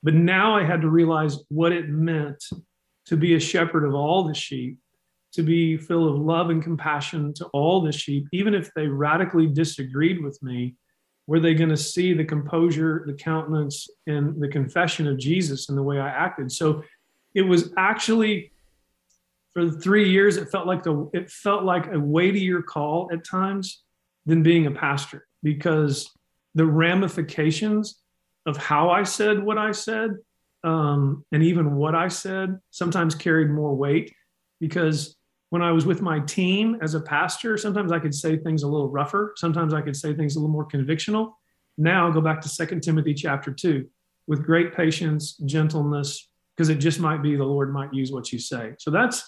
But 0.04 0.14
now 0.14 0.56
I 0.56 0.64
had 0.64 0.82
to 0.82 0.90
realize 0.90 1.40
what 1.50 1.72
it 1.72 1.90
meant 1.90 2.44
to 3.06 3.18
be 3.18 3.36
a 3.36 3.40
shepherd 3.40 3.86
of 3.86 3.94
all 3.94 4.24
the 4.24 4.34
sheep, 4.34 4.78
to 5.34 5.44
be 5.44 5.78
full 5.78 6.08
of 6.08 6.20
love 6.20 6.50
and 6.50 6.62
compassion 6.62 7.34
to 7.36 7.46
all 7.48 7.82
the 7.82 7.92
sheep, 7.92 8.28
even 8.32 8.54
if 8.54 8.72
they 8.74 8.88
radically 8.88 9.48
disagreed 9.48 10.24
with 10.24 10.42
me. 10.42 10.76
Were 11.28 11.40
they 11.40 11.56
going 11.56 11.72
to 11.72 11.78
see 11.78 12.14
the 12.14 12.24
composure, 12.24 13.04
the 13.08 13.14
countenance, 13.14 13.90
and 14.06 14.40
the 14.40 14.48
confession 14.48 15.08
of 15.08 15.18
Jesus 15.18 15.70
in 15.70 15.76
the 15.76 15.82
way 15.82 16.00
I 16.00 16.08
acted? 16.08 16.52
So 16.52 16.84
it 17.34 17.42
was 17.42 17.74
actually 17.78 18.52
for 19.56 19.72
three 19.72 20.10
years, 20.10 20.36
it 20.36 20.50
felt 20.50 20.68
like 20.68 20.84
the 20.84 21.10
it 21.14 21.32
felt 21.32 21.64
like 21.64 21.88
a 21.88 22.00
weightier 22.00 22.62
call 22.62 23.10
at 23.12 23.24
times 23.24 23.82
than 24.26 24.44
being 24.44 24.68
a 24.68 24.72
pastor 24.72 25.26
because 25.44 26.12
the 26.56 26.66
ramifications 26.66 28.02
of 28.46 28.58
how 28.58 28.90
I 28.90 29.04
said 29.04 29.42
what 29.42 29.58
I 29.58 29.72
said 29.72 30.12
um, 30.66 31.24
and 31.32 31.42
even 31.42 31.76
what 31.76 31.96
I 31.96 32.10
said 32.10 32.60
sometimes 32.72 33.16
carried 33.16 33.50
more 33.50 33.74
weight 33.74 34.14
because 34.60 35.16
when 35.52 35.62
I 35.62 35.72
was 35.72 35.86
with 35.86 36.02
my 36.02 36.20
team 36.20 36.78
as 36.82 36.94
a 36.94 37.00
pastor, 37.00 37.56
sometimes 37.56 37.94
I 37.94 38.00
could 38.00 38.14
say 38.14 38.38
things 38.38 38.64
a 38.64 38.68
little 38.68 38.90
rougher. 38.90 39.34
Sometimes 39.38 39.74
I 39.74 39.82
could 39.82 39.96
say 39.96 40.14
things 40.14 40.36
a 40.36 40.40
little 40.40 40.52
more 40.52 40.68
convictional. 40.68 41.32
Now 41.78 42.08
I'll 42.08 42.14
go 42.14 42.20
back 42.20 42.42
to 42.42 42.50
Second 42.50 42.82
Timothy 42.82 43.14
chapter 43.14 43.54
2 43.54 43.88
with 44.28 44.44
great 44.44 44.76
patience, 44.76 45.38
gentleness, 45.46 46.28
because 46.58 46.68
it 46.68 46.80
just 46.80 47.00
might 47.00 47.22
be 47.22 47.38
the 47.38 47.46
Lord 47.46 47.72
might 47.72 47.94
use 47.94 48.12
what 48.12 48.34
you 48.34 48.40
say. 48.40 48.74
So 48.80 48.92
that's. 48.92 49.24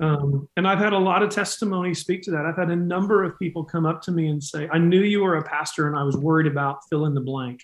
Um, 0.00 0.48
and 0.56 0.68
I've 0.68 0.78
had 0.78 0.92
a 0.92 0.98
lot 0.98 1.22
of 1.22 1.30
testimony 1.30 1.94
speak 1.94 2.22
to 2.22 2.30
that. 2.32 2.46
I've 2.46 2.56
had 2.56 2.70
a 2.70 2.76
number 2.76 3.24
of 3.24 3.38
people 3.38 3.64
come 3.64 3.86
up 3.86 4.02
to 4.02 4.12
me 4.12 4.28
and 4.28 4.42
say, 4.42 4.68
I 4.72 4.78
knew 4.78 5.00
you 5.00 5.22
were 5.22 5.36
a 5.36 5.42
pastor 5.42 5.88
and 5.88 5.98
I 5.98 6.02
was 6.02 6.16
worried 6.16 6.46
about 6.46 6.78
fill 6.88 7.06
in 7.06 7.14
the 7.14 7.20
blank, 7.20 7.62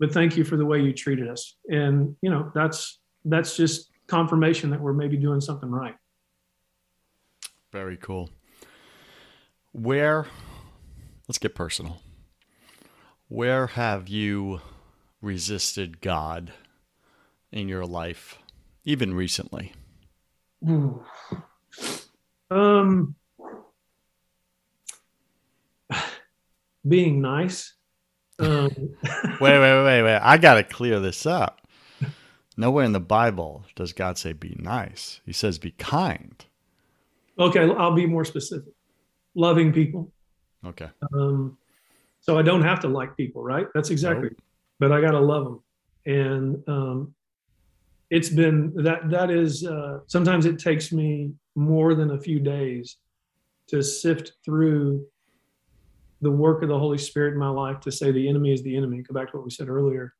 but 0.00 0.12
thank 0.12 0.36
you 0.36 0.44
for 0.44 0.56
the 0.56 0.66
way 0.66 0.80
you 0.80 0.92
treated 0.92 1.28
us. 1.28 1.56
And, 1.68 2.16
you 2.22 2.30
know, 2.30 2.50
that's, 2.54 3.00
that's 3.24 3.56
just 3.56 3.90
confirmation 4.06 4.70
that 4.70 4.80
we're 4.80 4.92
maybe 4.94 5.16
doing 5.16 5.40
something 5.40 5.70
right. 5.70 5.94
Very 7.72 7.96
cool. 7.98 8.30
Where, 9.72 10.26
let's 11.28 11.38
get 11.38 11.54
personal. 11.54 12.00
Where 13.28 13.66
have 13.66 14.08
you 14.08 14.60
resisted 15.20 16.00
God 16.00 16.52
in 17.52 17.68
your 17.68 17.84
life, 17.84 18.38
even 18.84 19.12
recently? 19.12 19.74
Um, 22.50 23.14
being 26.86 27.20
nice. 27.20 27.74
Um. 28.38 28.68
wait, 29.40 29.58
wait, 29.58 29.84
wait, 29.84 30.02
wait. 30.02 30.18
I 30.22 30.38
got 30.38 30.54
to 30.54 30.62
clear 30.62 31.00
this 31.00 31.26
up. 31.26 31.60
Nowhere 32.56 32.84
in 32.84 32.92
the 32.92 33.00
Bible 33.00 33.64
does 33.76 33.92
God 33.92 34.18
say 34.18 34.32
be 34.32 34.56
nice. 34.58 35.20
He 35.24 35.32
says 35.32 35.58
be 35.58 35.70
kind. 35.72 36.44
Okay, 37.38 37.70
I'll 37.70 37.94
be 37.94 38.06
more 38.06 38.24
specific. 38.24 38.72
Loving 39.36 39.72
people. 39.72 40.10
Okay. 40.66 40.88
Um, 41.12 41.56
so 42.20 42.36
I 42.36 42.42
don't 42.42 42.62
have 42.62 42.80
to 42.80 42.88
like 42.88 43.16
people, 43.16 43.44
right? 43.44 43.68
That's 43.74 43.90
exactly. 43.90 44.30
Nope. 44.30 44.42
But 44.80 44.92
I 44.92 45.00
got 45.00 45.12
to 45.12 45.20
love 45.20 45.44
them, 45.44 45.62
and 46.06 46.68
um, 46.68 47.14
it's 48.10 48.28
been 48.28 48.72
that. 48.76 49.10
That 49.10 49.30
is 49.30 49.66
uh, 49.66 50.00
sometimes 50.06 50.46
it 50.46 50.58
takes 50.58 50.92
me 50.92 51.32
more 51.54 51.94
than 51.94 52.12
a 52.12 52.18
few 52.18 52.40
days 52.40 52.96
to 53.68 53.82
sift 53.82 54.32
through 54.44 55.06
the 56.20 56.30
work 56.30 56.62
of 56.62 56.68
the 56.68 56.78
Holy 56.78 56.98
Spirit 56.98 57.32
in 57.34 57.38
my 57.38 57.48
life 57.48 57.80
to 57.80 57.92
say 57.92 58.10
the 58.10 58.28
enemy 58.28 58.52
is 58.52 58.62
the 58.62 58.76
enemy. 58.76 59.02
Go 59.02 59.14
back 59.14 59.30
to 59.30 59.36
what 59.36 59.44
we 59.44 59.50
said 59.50 59.68
earlier, 59.68 60.14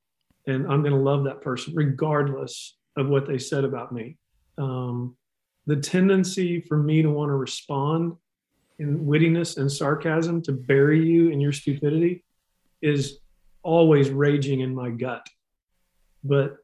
and 0.46 0.70
I'm 0.70 0.82
going 0.82 0.94
to 0.94 0.98
love 0.98 1.24
that 1.24 1.40
person 1.40 1.74
regardless 1.74 2.76
of 2.96 3.08
what 3.08 3.26
they 3.26 3.38
said 3.38 3.64
about 3.64 3.92
me. 3.92 4.16
Um, 4.58 5.16
the 5.66 5.76
tendency 5.76 6.60
for 6.60 6.76
me 6.76 7.02
to 7.02 7.10
want 7.10 7.28
to 7.30 7.34
respond 7.34 8.16
in 8.78 9.04
wittiness 9.04 9.56
and 9.56 9.70
sarcasm 9.70 10.40
to 10.42 10.52
bury 10.52 11.04
you 11.04 11.30
in 11.30 11.40
your 11.40 11.52
stupidity 11.52 12.24
is 12.80 13.18
always 13.62 14.10
raging 14.10 14.60
in 14.60 14.74
my 14.74 14.90
gut. 14.90 15.26
But, 16.24 16.56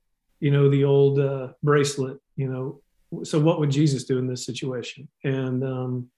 you 0.44 0.50
know, 0.50 0.68
the 0.68 0.84
old 0.84 1.18
uh, 1.18 1.48
bracelet, 1.62 2.18
you 2.36 2.48
know, 2.48 3.24
so 3.24 3.40
what 3.40 3.58
would 3.60 3.70
Jesus 3.70 4.04
do 4.04 4.18
in 4.18 4.26
this 4.26 4.44
situation? 4.44 5.08
And 5.24 5.64
um, 5.64 6.10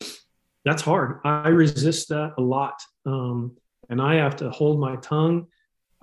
that's 0.64 0.83
hard. 0.83 1.20
I 1.24 1.49
resist 1.49 2.09
that 2.09 2.35
a 2.37 2.43
lot. 2.43 2.83
Um, 3.05 3.57
and 3.89 4.03
I 4.03 4.16
have 4.16 4.35
to 4.37 4.51
hold 4.51 4.81
my 4.81 4.97
tongue. 4.97 5.47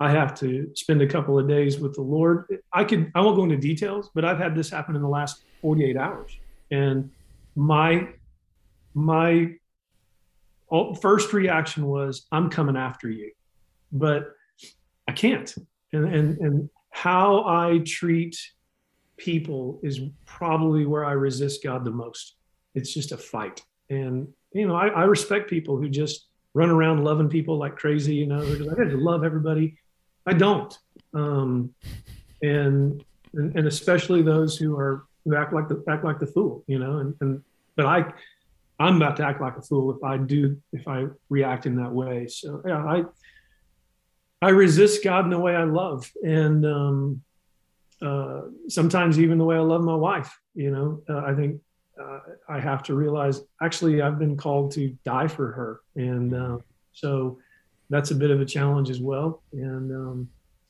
I 0.00 0.10
have 0.10 0.34
to 0.36 0.70
spend 0.74 1.02
a 1.02 1.06
couple 1.06 1.38
of 1.38 1.46
days 1.46 1.78
with 1.78 1.94
the 1.94 2.00
Lord. 2.00 2.46
I 2.72 2.84
could, 2.84 3.12
I 3.14 3.20
won't 3.20 3.36
go 3.36 3.44
into 3.44 3.58
details, 3.58 4.10
but 4.14 4.24
I've 4.24 4.38
had 4.38 4.54
this 4.54 4.70
happen 4.70 4.96
in 4.96 5.02
the 5.02 5.08
last 5.08 5.42
48 5.60 5.98
hours 5.98 6.38
and 6.70 7.10
my 7.54 8.08
my 8.94 9.52
first 11.00 11.32
reaction 11.32 11.86
was 11.86 12.26
i'm 12.32 12.50
coming 12.50 12.76
after 12.76 13.08
you 13.08 13.30
but 13.92 14.32
i 15.08 15.12
can't 15.12 15.54
and 15.92 16.06
and 16.14 16.38
and 16.38 16.70
how 16.94 17.44
i 17.46 17.78
treat 17.84 18.36
people 19.16 19.80
is 19.82 20.00
probably 20.24 20.86
where 20.86 21.04
i 21.04 21.12
resist 21.12 21.62
god 21.62 21.84
the 21.84 21.90
most 21.90 22.36
it's 22.74 22.92
just 22.92 23.12
a 23.12 23.16
fight 23.16 23.62
and 23.90 24.28
you 24.52 24.66
know 24.66 24.76
i, 24.76 24.88
I 24.88 25.04
respect 25.04 25.50
people 25.50 25.76
who 25.76 25.88
just 25.88 26.28
run 26.54 26.70
around 26.70 27.04
loving 27.04 27.28
people 27.28 27.58
like 27.58 27.76
crazy 27.76 28.14
you 28.14 28.26
know 28.26 28.40
because 28.40 28.68
i 28.68 28.74
to 28.74 28.96
love 28.96 29.24
everybody 29.24 29.76
i 30.26 30.32
don't 30.32 30.78
um, 31.14 31.72
and, 32.42 33.04
and 33.32 33.56
and 33.56 33.66
especially 33.66 34.22
those 34.22 34.56
who 34.56 34.76
are 34.78 35.04
who 35.24 35.36
act 35.36 35.52
like 35.52 35.68
the 35.68 35.82
act 35.88 36.04
like 36.04 36.18
the 36.18 36.26
fool, 36.26 36.64
you 36.66 36.78
know. 36.78 36.98
And, 36.98 37.14
and 37.20 37.42
but 37.76 37.86
I, 37.86 38.12
I'm 38.78 38.96
about 38.96 39.16
to 39.16 39.26
act 39.26 39.40
like 39.40 39.56
a 39.56 39.62
fool 39.62 39.94
if 39.96 40.02
I 40.02 40.18
do 40.18 40.60
if 40.72 40.86
I 40.86 41.06
react 41.30 41.66
in 41.66 41.76
that 41.76 41.92
way. 41.92 42.26
So 42.26 42.62
yeah, 42.66 42.84
I 42.84 43.04
I 44.42 44.50
resist 44.50 45.02
God 45.02 45.24
in 45.24 45.30
the 45.30 45.38
way 45.38 45.54
I 45.54 45.64
love, 45.64 46.10
and 46.22 46.66
um, 46.66 47.22
uh, 48.02 48.42
sometimes 48.68 49.18
even 49.18 49.38
the 49.38 49.44
way 49.44 49.56
I 49.56 49.60
love 49.60 49.82
my 49.82 49.94
wife. 49.94 50.36
You 50.54 50.70
know, 50.70 51.02
uh, 51.08 51.24
I 51.24 51.34
think 51.34 51.60
uh, 52.00 52.18
I 52.48 52.60
have 52.60 52.82
to 52.84 52.94
realize 52.94 53.40
actually 53.62 54.02
I've 54.02 54.18
been 54.18 54.36
called 54.36 54.72
to 54.72 54.96
die 55.04 55.28
for 55.28 55.52
her, 55.52 55.80
and 55.96 56.34
uh, 56.34 56.58
so 56.92 57.38
that's 57.90 58.10
a 58.10 58.14
bit 58.14 58.30
of 58.30 58.40
a 58.40 58.44
challenge 58.44 58.90
as 58.90 59.00
well. 59.00 59.42
And 59.52 59.90
um, 59.92 60.28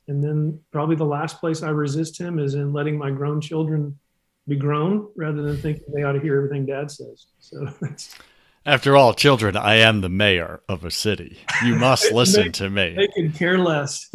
and 0.09 0.23
then 0.23 0.61
probably 0.71 0.97
the 0.97 1.05
last 1.05 1.41
place 1.41 1.63
I 1.63 1.71
resist 1.71 2.21
him 2.21 2.39
is 2.39 2.55
in 2.55 2.73
letting 2.73 2.99
my 2.99 3.11
grown 3.11 3.41
children 3.41 3.99
be 4.47 4.57
grown 4.57 5.09
rather 5.17 5.43
than 5.43 5.57
thinking 5.57 5.85
they 5.95 6.03
ought 6.03 6.13
to 6.13 6.21
hear 6.21 6.37
everything 6.37 6.67
dad 6.67 6.91
says. 6.91 7.27
So 7.39 7.67
After 8.67 8.97
all, 8.97 9.13
children, 9.13 9.57
I 9.57 9.75
am 9.77 10.01
the 10.01 10.09
mayor 10.09 10.63
of 10.69 10.85
a 10.85 10.91
city. 10.91 11.39
You 11.65 11.75
must 11.79 12.11
listen 12.13 12.45
they, 12.45 12.51
to 12.51 12.71
me. 12.71 12.95
They 12.97 13.09
can 13.09 13.31
care 13.33 13.59
less. 13.59 14.09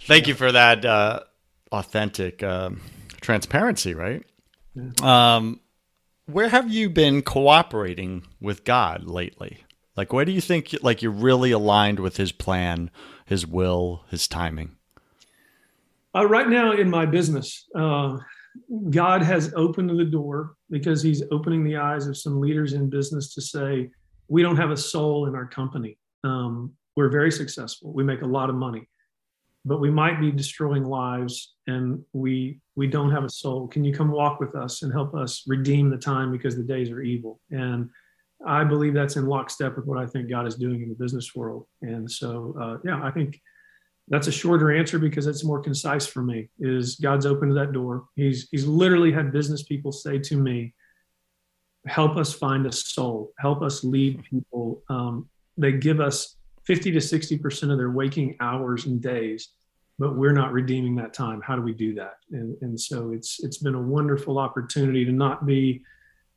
Thank 0.00 0.26
you 0.26 0.34
for 0.34 0.50
that 0.50 0.84
uh, 0.84 1.20
authentic 1.70 2.42
um, 2.42 2.80
transparency, 3.20 3.94
right? 3.94 4.24
Um, 5.02 5.60
where 6.26 6.48
have 6.48 6.68
you 6.70 6.90
been 6.90 7.22
cooperating 7.22 8.26
with 8.40 8.64
God 8.64 9.04
lately? 9.04 9.64
Like, 9.96 10.12
where 10.12 10.24
do 10.24 10.32
you 10.32 10.40
think 10.40 10.74
like 10.82 11.02
you're 11.02 11.12
really 11.12 11.52
aligned 11.52 12.00
with 12.00 12.16
His 12.16 12.32
plan, 12.32 12.90
His 13.24 13.46
will, 13.46 14.04
His 14.10 14.26
timing? 14.26 14.76
Uh, 16.14 16.26
right 16.26 16.48
now 16.48 16.72
in 16.72 16.90
my 16.90 17.06
business, 17.06 17.68
uh, 17.76 18.18
God 18.90 19.22
has 19.22 19.52
opened 19.54 19.90
the 19.90 20.04
door 20.04 20.54
because 20.70 21.02
He's 21.02 21.22
opening 21.30 21.64
the 21.64 21.76
eyes 21.76 22.06
of 22.06 22.16
some 22.16 22.40
leaders 22.40 22.72
in 22.72 22.90
business 22.90 23.34
to 23.34 23.40
say, 23.40 23.90
we 24.28 24.42
don't 24.42 24.56
have 24.56 24.70
a 24.70 24.76
soul 24.76 25.26
in 25.26 25.34
our 25.34 25.46
company. 25.46 25.98
Um, 26.24 26.72
we're 26.96 27.08
very 27.08 27.32
successful. 27.32 27.92
We 27.92 28.04
make 28.04 28.22
a 28.22 28.26
lot 28.26 28.50
of 28.50 28.56
money, 28.56 28.88
but 29.64 29.80
we 29.80 29.90
might 29.90 30.20
be 30.20 30.30
destroying 30.30 30.84
lives, 30.84 31.54
and 31.66 32.02
we 32.12 32.60
we 32.76 32.86
don't 32.86 33.10
have 33.10 33.24
a 33.24 33.30
soul. 33.30 33.68
Can 33.68 33.84
you 33.84 33.92
come 33.92 34.10
walk 34.10 34.40
with 34.40 34.54
us 34.54 34.82
and 34.82 34.92
help 34.92 35.14
us 35.14 35.44
redeem 35.46 35.90
the 35.90 35.96
time 35.96 36.30
because 36.30 36.56
the 36.56 36.62
days 36.62 36.90
are 36.90 37.02
evil? 37.02 37.40
And 37.50 37.90
I 38.46 38.64
believe 38.64 38.94
that's 38.94 39.16
in 39.16 39.26
lockstep 39.26 39.76
with 39.76 39.86
what 39.86 39.98
I 39.98 40.06
think 40.06 40.30
God 40.30 40.46
is 40.46 40.54
doing 40.54 40.82
in 40.82 40.88
the 40.88 40.94
business 40.94 41.34
world. 41.34 41.66
And 41.82 42.10
so, 42.10 42.54
uh, 42.60 42.78
yeah, 42.84 43.02
I 43.02 43.10
think 43.10 43.40
that's 44.10 44.26
a 44.26 44.32
shorter 44.32 44.72
answer 44.72 44.98
because 44.98 45.28
it's 45.28 45.44
more 45.44 45.60
concise 45.60 46.06
for 46.06 46.20
me 46.22 46.48
is 46.58 46.96
god's 46.96 47.24
opened 47.24 47.56
that 47.56 47.72
door. 47.72 48.04
He's 48.16 48.48
he's 48.50 48.66
literally 48.66 49.12
had 49.12 49.32
business 49.32 49.62
people 49.62 49.92
say 49.92 50.18
to 50.18 50.36
me 50.36 50.74
help 51.86 52.16
us 52.16 52.32
find 52.32 52.66
a 52.66 52.72
soul. 52.72 53.32
Help 53.38 53.62
us 53.62 53.82
lead 53.82 54.22
people. 54.22 54.82
Um, 54.90 55.30
they 55.56 55.72
give 55.72 55.98
us 55.98 56.36
50 56.64 56.92
to 56.92 56.98
60% 56.98 57.72
of 57.72 57.78
their 57.78 57.90
waking 57.90 58.36
hours 58.40 58.84
and 58.84 59.00
days 59.00 59.48
but 59.98 60.16
we're 60.16 60.32
not 60.32 60.52
redeeming 60.52 60.96
that 60.96 61.12
time. 61.12 61.42
How 61.42 61.56
do 61.56 61.60
we 61.60 61.74
do 61.74 61.94
that? 61.96 62.14
And, 62.32 62.56
and 62.62 62.80
so 62.80 63.12
it's 63.12 63.38
it's 63.44 63.58
been 63.58 63.74
a 63.74 63.80
wonderful 63.80 64.38
opportunity 64.38 65.04
to 65.04 65.12
not 65.12 65.44
be 65.44 65.82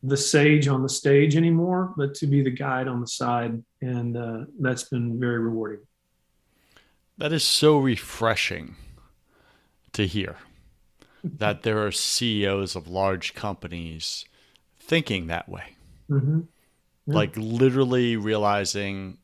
the 0.03 0.17
sage 0.17 0.67
on 0.67 0.83
the 0.83 0.89
stage 0.89 1.37
anymore 1.37 1.93
but 1.95 2.13
to 2.13 2.27
be 2.27 2.41
the 2.43 2.51
guide 2.51 2.89
on 2.89 2.99
the 2.99 3.07
side. 3.07 3.63
And 3.81 4.17
uh, 4.17 4.39
that's 4.59 4.83
been 4.83 5.17
very 5.17 5.39
rewarding 5.39 5.79
that 7.17 7.33
is 7.33 7.43
so 7.43 7.77
refreshing 7.77 8.75
to 9.93 10.07
hear 10.07 10.37
that 11.23 11.63
there 11.63 11.85
are 11.85 11.91
CEOs 11.91 12.75
of 12.75 12.87
large 12.87 13.33
companies 13.33 14.25
thinking 14.77 15.27
that 15.27 15.47
way. 15.47 15.75
Mm-hmm. 16.09 16.41
Yeah. 17.05 17.15
Like 17.15 17.33
literally 17.35 18.17
realizing 18.17 19.17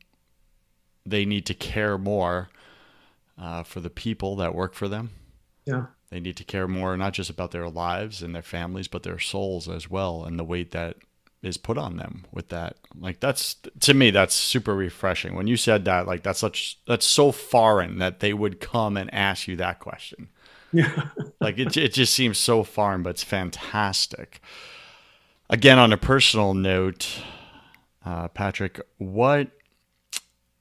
they 1.04 1.24
need 1.24 1.46
to 1.46 1.54
care 1.54 1.98
more 1.98 2.48
uh, 3.38 3.62
for 3.62 3.80
the 3.80 3.90
people 3.90 4.36
that 4.36 4.54
work 4.54 4.74
for 4.74 4.88
them. 4.88 5.10
Yeah. 5.66 5.86
They 6.10 6.20
need 6.20 6.36
to 6.38 6.44
care 6.44 6.68
more, 6.68 6.96
not 6.96 7.12
just 7.12 7.30
about 7.30 7.52
their 7.52 7.68
lives 7.68 8.22
and 8.22 8.34
their 8.34 8.42
families, 8.42 8.88
but 8.88 9.02
their 9.02 9.18
souls 9.18 9.68
as 9.68 9.88
well, 9.88 10.24
and 10.24 10.38
the 10.38 10.44
weight 10.44 10.72
that 10.72 10.96
is 11.42 11.56
put 11.56 11.78
on 11.78 11.96
them 11.96 12.24
with 12.32 12.48
that. 12.48 12.76
Like 12.98 13.20
that's 13.20 13.56
to 13.80 13.94
me 13.94 14.10
that's 14.10 14.34
super 14.34 14.74
refreshing. 14.74 15.34
When 15.34 15.46
you 15.46 15.56
said 15.56 15.84
that, 15.86 16.06
like 16.06 16.22
that's 16.22 16.40
such 16.40 16.78
that's 16.86 17.06
so 17.06 17.32
foreign 17.32 17.98
that 17.98 18.20
they 18.20 18.32
would 18.32 18.60
come 18.60 18.96
and 18.96 19.12
ask 19.14 19.48
you 19.48 19.56
that 19.56 19.80
question. 19.80 20.28
Yeah. 20.72 21.08
like 21.40 21.58
it, 21.58 21.76
it 21.76 21.92
just 21.92 22.14
seems 22.14 22.38
so 22.38 22.62
foreign, 22.62 23.02
but 23.02 23.10
it's 23.10 23.24
fantastic. 23.24 24.40
Again, 25.48 25.78
on 25.78 25.92
a 25.92 25.96
personal 25.96 26.54
note, 26.54 27.22
uh, 28.04 28.28
Patrick, 28.28 28.80
what 28.98 29.48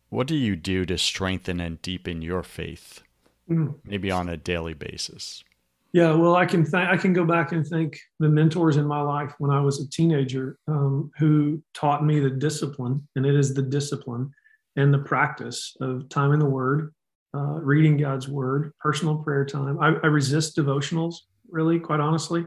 what 0.10 0.28
do 0.28 0.36
you 0.36 0.56
do 0.56 0.86
to 0.86 0.98
strengthen 0.98 1.60
and 1.60 1.82
deepen 1.82 2.22
your 2.22 2.42
faith, 2.42 3.04
mm. 3.50 3.76
maybe 3.84 4.10
on 4.10 4.28
a 4.30 4.38
daily 4.38 4.74
basis? 4.74 5.44
Yeah, 5.92 6.14
well, 6.14 6.36
I 6.36 6.46
can 6.46 6.64
th- 6.64 6.88
I 6.88 6.98
can 6.98 7.14
go 7.14 7.26
back 7.26 7.52
and 7.52 7.66
thank 7.66 8.00
the 8.20 8.30
mentors 8.30 8.78
in 8.78 8.86
my 8.86 9.02
life 9.02 9.34
when 9.40 9.50
I 9.50 9.60
was 9.60 9.82
a 9.82 9.90
teenager 9.90 10.60
um, 10.68 11.10
who 11.18 11.64
taught 11.74 12.06
me 12.06 12.20
the 12.20 12.30
discipline, 12.30 13.08
and 13.16 13.26
it 13.26 13.36
is 13.36 13.54
the 13.54 13.64
discipline 13.64 14.32
and 14.76 14.94
the 14.94 15.00
practice 15.00 15.76
of 15.82 16.08
time 16.10 16.32
in 16.32 16.40
the 16.40 16.46
Word, 16.46 16.94
uh, 17.36 17.60
reading 17.60 17.98
God's 17.98 18.28
Word, 18.28 18.72
personal 18.80 19.18
prayer 19.18 19.46
time. 19.46 19.80
I, 19.80 19.88
I 20.04 20.08
resist 20.08 20.56
devotionals, 20.56 21.16
really, 21.50 21.80
quite 21.80 22.00
honestly. 22.00 22.46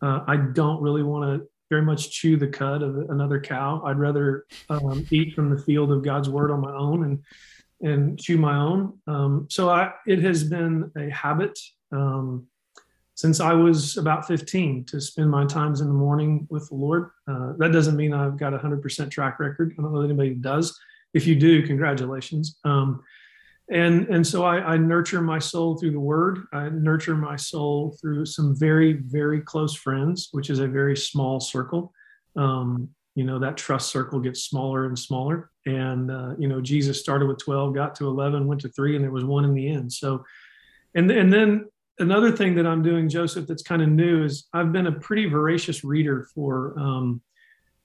Uh, 0.00 0.20
I 0.26 0.36
don't 0.36 0.80
really 0.80 1.02
want 1.02 1.42
to 1.42 1.48
very 1.68 1.82
much 1.82 2.10
chew 2.10 2.38
the 2.38 2.46
cud 2.46 2.82
of 2.82 2.96
another 3.10 3.38
cow. 3.38 3.82
I'd 3.84 3.98
rather 3.98 4.46
um, 4.70 5.06
eat 5.10 5.34
from 5.34 5.50
the 5.50 5.62
field 5.62 5.92
of 5.92 6.02
God's 6.02 6.30
Word 6.30 6.50
on 6.50 6.60
my 6.60 6.72
own 6.72 7.04
and 7.04 7.22
and 7.80 8.18
chew 8.18 8.38
my 8.38 8.56
own. 8.56 8.98
Um, 9.06 9.46
so 9.50 9.68
I, 9.68 9.92
it 10.06 10.20
has 10.22 10.42
been 10.42 10.90
a 10.96 11.10
habit. 11.10 11.58
Um, 11.92 12.48
since 13.18 13.40
I 13.40 13.52
was 13.52 13.96
about 13.96 14.28
15 14.28 14.84
to 14.84 15.00
spend 15.00 15.28
my 15.28 15.44
times 15.44 15.80
in 15.80 15.88
the 15.88 15.92
morning 15.92 16.46
with 16.50 16.68
the 16.68 16.76
Lord. 16.76 17.10
Uh, 17.26 17.54
that 17.58 17.72
doesn't 17.72 17.96
mean 17.96 18.14
I've 18.14 18.36
got 18.36 18.54
a 18.54 18.58
100% 18.58 19.10
track 19.10 19.40
record. 19.40 19.74
I 19.76 19.82
don't 19.82 19.92
know 19.92 20.02
that 20.02 20.08
anybody 20.08 20.34
does. 20.34 20.78
If 21.14 21.26
you 21.26 21.34
do, 21.34 21.66
congratulations. 21.66 22.60
Um, 22.64 23.02
and 23.72 24.06
and 24.06 24.24
so 24.24 24.44
I, 24.44 24.58
I, 24.58 24.76
nurture 24.76 25.20
my 25.20 25.40
soul 25.40 25.76
through 25.76 25.90
the 25.90 25.98
Word. 25.98 26.44
I 26.52 26.68
nurture 26.68 27.16
my 27.16 27.34
soul 27.34 27.96
through 28.00 28.24
some 28.24 28.56
very 28.56 28.92
very 28.92 29.40
close 29.40 29.74
friends, 29.74 30.28
which 30.30 30.48
is 30.48 30.60
a 30.60 30.68
very 30.68 30.96
small 30.96 31.40
circle. 31.40 31.92
Um, 32.36 32.88
you 33.16 33.24
know 33.24 33.40
that 33.40 33.56
trust 33.56 33.90
circle 33.90 34.20
gets 34.20 34.44
smaller 34.44 34.86
and 34.86 34.96
smaller. 34.96 35.50
And 35.66 36.12
uh, 36.12 36.34
you 36.38 36.46
know 36.46 36.60
Jesus 36.60 37.00
started 37.00 37.26
with 37.26 37.38
12, 37.38 37.74
got 37.74 37.96
to 37.96 38.06
11, 38.06 38.46
went 38.46 38.60
to 38.60 38.68
three, 38.68 38.94
and 38.94 39.04
there 39.04 39.10
was 39.10 39.24
one 39.24 39.44
in 39.44 39.54
the 39.54 39.68
end. 39.68 39.92
So 39.92 40.24
and 40.94 41.10
and 41.10 41.32
then 41.32 41.66
another 41.98 42.32
thing 42.32 42.54
that 42.56 42.66
I'm 42.66 42.82
doing, 42.82 43.08
Joseph, 43.08 43.46
that's 43.46 43.62
kind 43.62 43.82
of 43.82 43.88
new 43.88 44.24
is 44.24 44.48
I've 44.52 44.72
been 44.72 44.86
a 44.86 44.92
pretty 44.92 45.26
voracious 45.26 45.84
reader 45.84 46.26
for 46.34 46.78
um, 46.78 47.20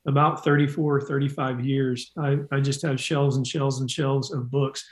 about 0.07 0.43
34, 0.43 1.01
35 1.01 1.65
years. 1.65 2.11
I, 2.17 2.37
I 2.51 2.59
just 2.59 2.81
have 2.83 2.99
shelves 2.99 3.37
and 3.37 3.47
shelves 3.47 3.79
and 3.79 3.89
shelves 3.89 4.31
of 4.33 4.51
books. 4.51 4.85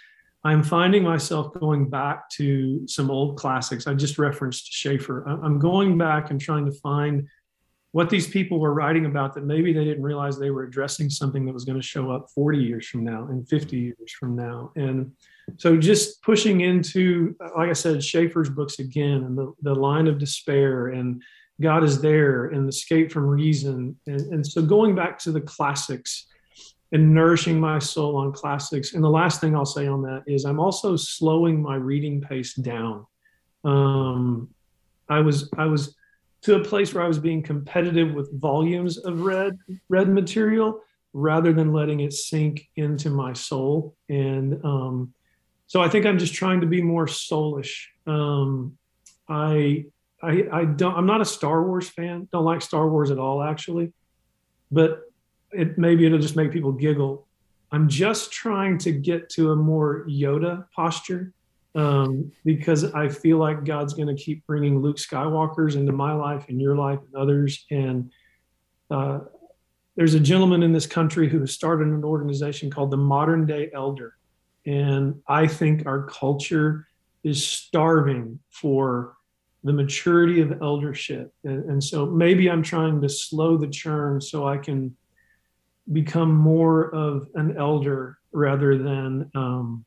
I'm 0.43 0.63
finding 0.63 1.03
myself 1.03 1.53
going 1.53 1.89
back 1.89 2.29
to 2.31 2.87
some 2.87 3.11
old 3.11 3.37
classics. 3.37 3.85
I 3.85 3.93
just 3.93 4.17
referenced 4.17 4.71
Schaeffer. 4.71 5.27
I'm 5.27 5.59
going 5.59 5.97
back 5.97 6.31
and 6.31 6.41
trying 6.41 6.65
to 6.65 6.71
find 6.71 7.27
what 7.91 8.09
these 8.09 8.27
people 8.27 8.59
were 8.59 8.73
writing 8.73 9.05
about 9.05 9.33
that 9.35 9.45
maybe 9.45 9.73
they 9.73 9.83
didn't 9.83 10.01
realize 10.01 10.39
they 10.39 10.49
were 10.49 10.63
addressing 10.63 11.09
something 11.09 11.45
that 11.45 11.53
was 11.53 11.65
going 11.65 11.79
to 11.79 11.85
show 11.85 12.09
up 12.09 12.29
40 12.33 12.57
years 12.57 12.87
from 12.87 13.03
now 13.03 13.27
and 13.27 13.47
50 13.47 13.77
years 13.77 14.13
from 14.17 14.35
now. 14.35 14.71
And 14.75 15.11
so 15.57 15.77
just 15.77 16.21
pushing 16.21 16.61
into, 16.61 17.35
like 17.57 17.69
I 17.69 17.73
said, 17.73 18.03
Schaeffer's 18.03 18.49
books 18.49 18.79
again, 18.79 19.23
and 19.23 19.37
the, 19.37 19.53
the 19.61 19.73
line 19.73 20.07
of 20.07 20.17
despair, 20.17 20.89
and 20.89 21.21
God 21.61 21.83
is 21.83 22.01
there, 22.01 22.47
and 22.47 22.67
escape 22.67 23.11
from 23.11 23.25
reason. 23.27 23.97
And, 24.07 24.21
and 24.33 24.47
so 24.47 24.61
going 24.61 24.95
back 24.95 25.17
to 25.19 25.31
the 25.31 25.41
classics 25.41 26.27
and 26.91 27.13
nourishing 27.13 27.59
my 27.59 27.79
soul 27.79 28.17
on 28.17 28.33
classics. 28.33 28.93
And 28.93 29.03
the 29.03 29.09
last 29.09 29.39
thing 29.39 29.55
I'll 29.55 29.65
say 29.65 29.87
on 29.87 30.01
that 30.03 30.23
is 30.27 30.43
I'm 30.43 30.59
also 30.59 30.95
slowing 30.95 31.61
my 31.61 31.75
reading 31.75 32.21
pace 32.21 32.53
down. 32.53 33.05
Um, 33.63 34.49
I 35.07 35.19
was, 35.19 35.49
I 35.57 35.65
was, 35.65 35.95
to 36.43 36.55
a 36.55 36.63
place 36.63 36.93
where 36.93 37.03
I 37.03 37.07
was 37.07 37.19
being 37.19 37.43
competitive 37.43 38.13
with 38.13 38.39
volumes 38.39 38.97
of 38.97 39.21
read 39.21 39.57
read 39.89 40.09
material 40.09 40.81
rather 41.13 41.53
than 41.53 41.71
letting 41.71 41.99
it 41.99 42.13
sink 42.13 42.67
into 42.77 43.09
my 43.09 43.33
soul. 43.33 43.95
And 44.09 44.59
um, 44.65 45.13
so 45.71 45.81
I 45.81 45.87
think 45.87 46.05
I'm 46.05 46.19
just 46.19 46.33
trying 46.33 46.59
to 46.59 46.67
be 46.67 46.81
more 46.81 47.05
soulish. 47.05 47.85
Um, 48.05 48.77
I, 49.29 49.85
I, 50.21 50.43
I 50.51 50.65
don't. 50.65 50.93
I'm 50.93 51.05
not 51.05 51.21
a 51.21 51.25
Star 51.25 51.65
Wars 51.65 51.87
fan. 51.87 52.27
Don't 52.33 52.43
like 52.43 52.61
Star 52.61 52.89
Wars 52.89 53.09
at 53.09 53.17
all, 53.17 53.41
actually. 53.41 53.93
But 54.69 55.03
it 55.53 55.77
maybe 55.77 56.05
it'll 56.05 56.19
just 56.19 56.35
make 56.35 56.51
people 56.51 56.73
giggle. 56.73 57.25
I'm 57.71 57.87
just 57.87 58.33
trying 58.33 58.79
to 58.79 58.91
get 58.91 59.29
to 59.29 59.51
a 59.51 59.55
more 59.55 60.05
Yoda 60.09 60.65
posture 60.75 61.31
um, 61.73 62.33
because 62.43 62.83
I 62.93 63.07
feel 63.07 63.37
like 63.37 63.63
God's 63.63 63.93
going 63.93 64.13
to 64.13 64.21
keep 64.21 64.45
bringing 64.45 64.81
Luke 64.81 64.97
Skywalker's 64.97 65.75
into 65.75 65.93
my 65.93 66.11
life 66.11 66.49
and 66.49 66.59
your 66.59 66.75
life 66.75 66.99
and 66.99 67.15
others. 67.15 67.65
And 67.71 68.11
uh, 68.89 69.19
there's 69.95 70.15
a 70.15 70.19
gentleman 70.19 70.63
in 70.63 70.73
this 70.73 70.85
country 70.85 71.29
who 71.29 71.47
started 71.47 71.87
an 71.87 72.03
organization 72.03 72.69
called 72.69 72.91
the 72.91 72.97
Modern 72.97 73.45
Day 73.45 73.69
Elder, 73.73 74.17
and 74.65 75.21
I 75.27 75.47
think 75.47 75.85
our 75.85 76.03
culture 76.05 76.87
is 77.23 77.45
starving 77.45 78.39
for 78.49 79.15
the 79.63 79.73
maturity 79.73 80.41
of 80.41 80.61
eldership. 80.61 81.33
And, 81.43 81.69
and, 81.69 81.83
so 81.83 82.05
maybe 82.05 82.49
I'm 82.49 82.63
trying 82.63 82.99
to 83.01 83.09
slow 83.09 83.57
the 83.57 83.67
churn 83.67 84.19
so 84.19 84.47
I 84.47 84.57
can 84.57 84.95
become 85.91 86.33
more 86.33 86.93
of 86.95 87.27
an 87.35 87.57
elder 87.57 88.17
rather 88.31 88.77
than 88.77 89.29
um, 89.35 89.85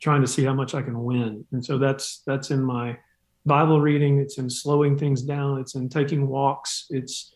trying 0.00 0.20
to 0.20 0.26
see 0.26 0.44
how 0.44 0.52
much 0.52 0.74
I 0.74 0.82
can 0.82 1.02
win. 1.02 1.44
And 1.52 1.64
so 1.64 1.78
that's 1.78 2.22
that's 2.26 2.50
in 2.50 2.62
my 2.62 2.98
Bible 3.46 3.80
reading. 3.80 4.18
It's 4.18 4.38
in 4.38 4.50
slowing 4.50 4.98
things 4.98 5.22
down. 5.22 5.58
It's 5.58 5.74
in 5.74 5.88
taking 5.88 6.26
walks. 6.26 6.86
It's 6.90 7.32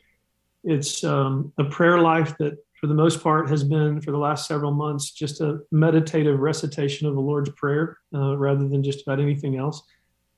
it's 0.64 1.04
um, 1.04 1.52
a 1.58 1.64
prayer 1.64 2.00
life 2.00 2.36
that 2.38 2.58
for 2.80 2.86
the 2.86 2.94
most 2.94 3.22
part, 3.22 3.48
has 3.48 3.64
been 3.64 4.00
for 4.00 4.10
the 4.10 4.18
last 4.18 4.46
several 4.46 4.72
months 4.72 5.10
just 5.10 5.40
a 5.40 5.60
meditative 5.70 6.38
recitation 6.38 7.06
of 7.06 7.14
the 7.14 7.20
Lord's 7.20 7.50
Prayer 7.50 7.98
uh, 8.14 8.36
rather 8.36 8.68
than 8.68 8.82
just 8.82 9.02
about 9.02 9.20
anything 9.20 9.56
else. 9.56 9.82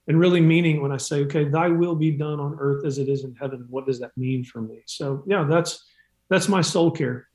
And 0.06 0.18
really 0.18 0.40
meaning 0.40 0.80
when 0.80 0.92
I 0.92 0.96
say, 0.96 1.20
okay, 1.24 1.44
thy 1.44 1.68
will 1.68 1.94
be 1.94 2.10
done 2.12 2.40
on 2.40 2.56
earth 2.58 2.84
as 2.86 2.98
it 2.98 3.08
is 3.08 3.24
in 3.24 3.34
heaven, 3.34 3.66
what 3.68 3.86
does 3.86 4.00
that 4.00 4.16
mean 4.16 4.44
for 4.44 4.62
me? 4.62 4.82
So, 4.86 5.22
yeah, 5.26 5.44
that's 5.44 5.84
that's 6.30 6.48
my 6.48 6.60
soul 6.60 6.90
care. 6.90 7.28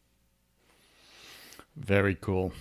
Very 1.76 2.16
cool. 2.16 2.54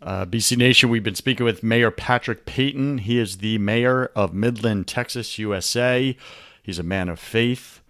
Uh, 0.00 0.26
BC 0.26 0.56
Nation, 0.56 0.90
we've 0.90 1.02
been 1.02 1.14
speaking 1.14 1.44
with 1.44 1.62
Mayor 1.62 1.90
Patrick 1.90 2.46
Payton. 2.46 2.98
He 2.98 3.18
is 3.18 3.38
the 3.38 3.58
mayor 3.58 4.06
of 4.14 4.34
Midland, 4.34 4.86
Texas, 4.86 5.38
USA. 5.38 6.16
He's 6.62 6.78
a 6.78 6.82
man 6.82 7.08
of 7.08 7.18
faith. 7.18 7.80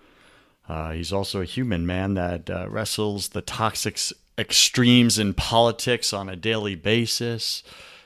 Uh, 0.68 0.92
he's 0.92 1.12
also 1.12 1.40
a 1.40 1.46
human 1.46 1.86
man 1.86 2.14
that 2.14 2.48
uh, 2.48 2.66
wrestles 2.68 3.30
the 3.30 3.42
toxic 3.42 3.98
extremes 4.38 5.18
in 5.18 5.34
politics 5.34 6.12
on 6.12 6.28
a 6.28 6.36
daily 6.36 6.74
basis. 6.74 7.62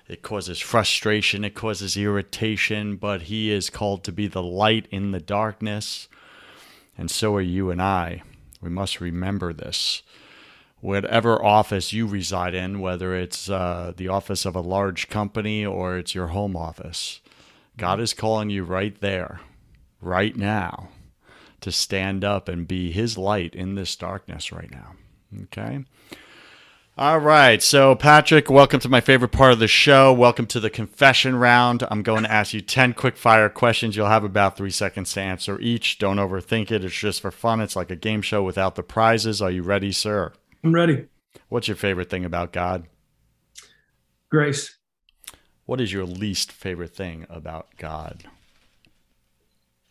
It 0.08 0.22
causes 0.22 0.58
frustration, 0.58 1.44
it 1.44 1.54
causes 1.54 1.96
irritation, 1.96 2.96
but 2.96 3.22
he 3.22 3.50
is 3.50 3.70
called 3.70 4.04
to 4.04 4.12
be 4.12 4.26
the 4.26 4.42
light 4.42 4.88
in 4.90 5.12
the 5.12 5.20
darkness. 5.20 6.08
And 6.96 7.10
so 7.10 7.34
are 7.36 7.40
you 7.40 7.70
and 7.70 7.80
I. 7.80 8.22
We 8.60 8.70
must 8.70 9.00
remember 9.00 9.52
this. 9.52 10.02
Whatever 10.80 11.44
office 11.44 11.92
you 11.92 12.06
reside 12.06 12.54
in, 12.54 12.80
whether 12.80 13.14
it's 13.14 13.50
uh, 13.50 13.92
the 13.96 14.08
office 14.08 14.44
of 14.44 14.56
a 14.56 14.60
large 14.60 15.08
company 15.08 15.64
or 15.64 15.98
it's 15.98 16.14
your 16.14 16.28
home 16.28 16.56
office, 16.56 17.20
God 17.76 18.00
is 18.00 18.14
calling 18.14 18.50
you 18.50 18.64
right 18.64 18.98
there, 19.00 19.40
right 20.00 20.36
now 20.36 20.88
to 21.68 21.72
stand 21.72 22.24
up 22.24 22.48
and 22.48 22.66
be 22.66 22.90
his 22.90 23.18
light 23.18 23.54
in 23.54 23.74
this 23.74 23.94
darkness 23.94 24.50
right 24.50 24.70
now. 24.70 24.94
Okay. 25.44 25.84
All 26.96 27.20
right. 27.20 27.62
So, 27.62 27.94
Patrick, 27.94 28.50
welcome 28.50 28.80
to 28.80 28.88
my 28.88 29.00
favorite 29.00 29.30
part 29.30 29.52
of 29.52 29.60
the 29.60 29.68
show. 29.68 30.12
Welcome 30.12 30.46
to 30.46 30.58
the 30.58 30.70
confession 30.70 31.36
round. 31.36 31.86
I'm 31.90 32.02
going 32.02 32.24
to 32.24 32.32
ask 32.32 32.52
you 32.52 32.60
10 32.60 32.94
quick 32.94 33.16
fire 33.16 33.48
questions. 33.48 33.94
You'll 33.94 34.06
have 34.06 34.24
about 34.24 34.56
three 34.56 34.70
seconds 34.70 35.12
to 35.12 35.20
answer 35.20 35.60
each. 35.60 35.98
Don't 35.98 36.16
overthink 36.16 36.72
it. 36.72 36.84
It's 36.84 36.94
just 36.94 37.20
for 37.20 37.30
fun. 37.30 37.60
It's 37.60 37.76
like 37.76 37.90
a 37.90 37.96
game 37.96 38.20
show 38.20 38.42
without 38.42 38.74
the 38.74 38.82
prizes. 38.82 39.40
Are 39.40 39.50
you 39.50 39.62
ready, 39.62 39.92
sir? 39.92 40.32
I'm 40.64 40.74
ready. 40.74 41.06
What's 41.48 41.68
your 41.68 41.76
favorite 41.76 42.10
thing 42.10 42.24
about 42.24 42.52
God? 42.52 42.86
Grace. 44.30 44.76
What 45.66 45.80
is 45.80 45.92
your 45.92 46.04
least 46.04 46.50
favorite 46.50 46.96
thing 46.96 47.26
about 47.30 47.68
God? 47.76 48.24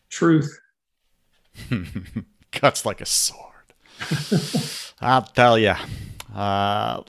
Truth. 0.09 0.59
Cuts 2.51 2.86
like 2.86 3.01
a 3.01 3.05
sword. 3.05 3.43
I'll 5.01 5.24
tell 5.24 5.58
you, 5.58 5.76
uh, 6.34 7.01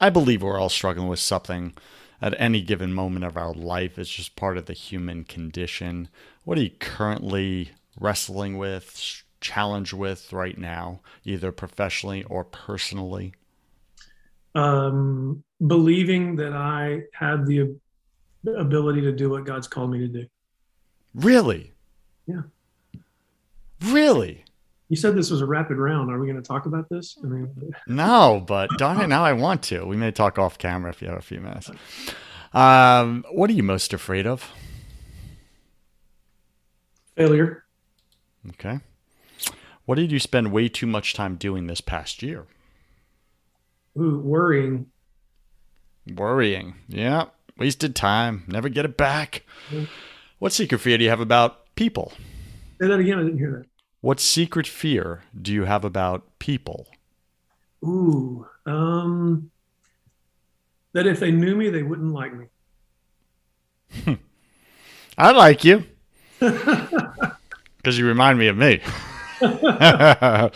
I 0.00 0.10
believe 0.10 0.42
we're 0.42 0.58
all 0.58 0.68
struggling 0.68 1.08
with 1.08 1.20
something 1.20 1.74
at 2.20 2.34
any 2.38 2.60
given 2.60 2.92
moment 2.92 3.24
of 3.24 3.36
our 3.36 3.52
life. 3.52 3.98
It's 3.98 4.10
just 4.10 4.36
part 4.36 4.56
of 4.56 4.66
the 4.66 4.72
human 4.72 5.24
condition. 5.24 6.08
What 6.44 6.58
are 6.58 6.62
you 6.62 6.70
currently 6.70 7.72
wrestling 7.98 8.56
with, 8.58 9.22
challenged 9.40 9.92
with 9.92 10.32
right 10.32 10.56
now, 10.56 11.00
either 11.24 11.52
professionally 11.52 12.24
or 12.24 12.44
personally? 12.44 13.34
Um, 14.54 15.42
believing 15.66 16.36
that 16.36 16.52
I 16.52 17.02
have 17.12 17.46
the 17.46 17.76
ability 18.46 19.00
to 19.02 19.12
do 19.12 19.30
what 19.30 19.44
God's 19.44 19.66
called 19.66 19.90
me 19.90 19.98
to 20.00 20.08
do. 20.08 20.26
Really? 21.14 21.72
Yeah. 22.26 22.42
Really? 23.86 24.44
You 24.88 24.96
said 24.96 25.16
this 25.16 25.30
was 25.30 25.40
a 25.40 25.46
rapid 25.46 25.78
round. 25.78 26.10
Are 26.10 26.18
we 26.18 26.26
going 26.26 26.40
to 26.40 26.46
talk 26.46 26.66
about 26.66 26.88
this? 26.88 27.16
I 27.22 27.26
mean, 27.26 27.72
No, 27.86 28.44
but 28.46 28.70
darn 28.76 29.00
it, 29.00 29.06
now 29.08 29.24
I 29.24 29.32
want 29.32 29.62
to. 29.64 29.84
We 29.86 29.96
may 29.96 30.10
talk 30.10 30.38
off 30.38 30.58
camera 30.58 30.90
if 30.90 31.00
you 31.02 31.08
have 31.08 31.18
a 31.18 31.22
few 31.22 31.40
minutes. 31.40 31.70
Um, 32.52 33.24
what 33.32 33.50
are 33.50 33.54
you 33.54 33.62
most 33.62 33.92
afraid 33.92 34.26
of? 34.26 34.50
failure. 37.16 37.64
Okay. 38.50 38.80
What 39.84 39.94
did 39.96 40.10
you 40.10 40.18
spend 40.18 40.50
way 40.52 40.68
too 40.68 40.86
much 40.86 41.14
time 41.14 41.36
doing 41.36 41.66
this 41.66 41.80
past 41.80 42.22
year? 42.22 42.46
Ooh, 43.96 44.18
worrying. 44.18 44.86
Worrying. 46.12 46.74
Yeah. 46.88 47.26
Wasted 47.56 47.94
time. 47.94 48.42
Never 48.48 48.68
get 48.68 48.84
it 48.84 48.96
back. 48.96 49.44
What 50.40 50.52
secret 50.52 50.78
fear 50.80 50.98
do 50.98 51.04
you 51.04 51.10
have 51.10 51.20
about 51.20 51.74
people? 51.76 52.12
Say 52.80 52.88
that 52.88 52.98
again. 52.98 53.18
I 53.20 53.22
didn't 53.22 53.38
hear 53.38 53.62
that. 53.62 53.66
What 54.04 54.20
secret 54.20 54.66
fear 54.66 55.22
do 55.40 55.50
you 55.50 55.64
have 55.64 55.82
about 55.82 56.38
people? 56.38 56.88
Ooh, 57.82 58.46
um, 58.66 59.50
that 60.92 61.06
if 61.06 61.20
they 61.20 61.30
knew 61.30 61.56
me, 61.56 61.70
they 61.70 61.82
wouldn't 61.82 62.12
like 62.12 62.34
me. 62.34 62.48
I 65.16 65.30
like 65.32 65.64
you 65.64 65.86
because 66.38 67.96
you 67.96 68.06
remind 68.06 68.38
me 68.38 68.48
of 68.48 68.58
me. 68.58 68.82
uh, 69.40 70.50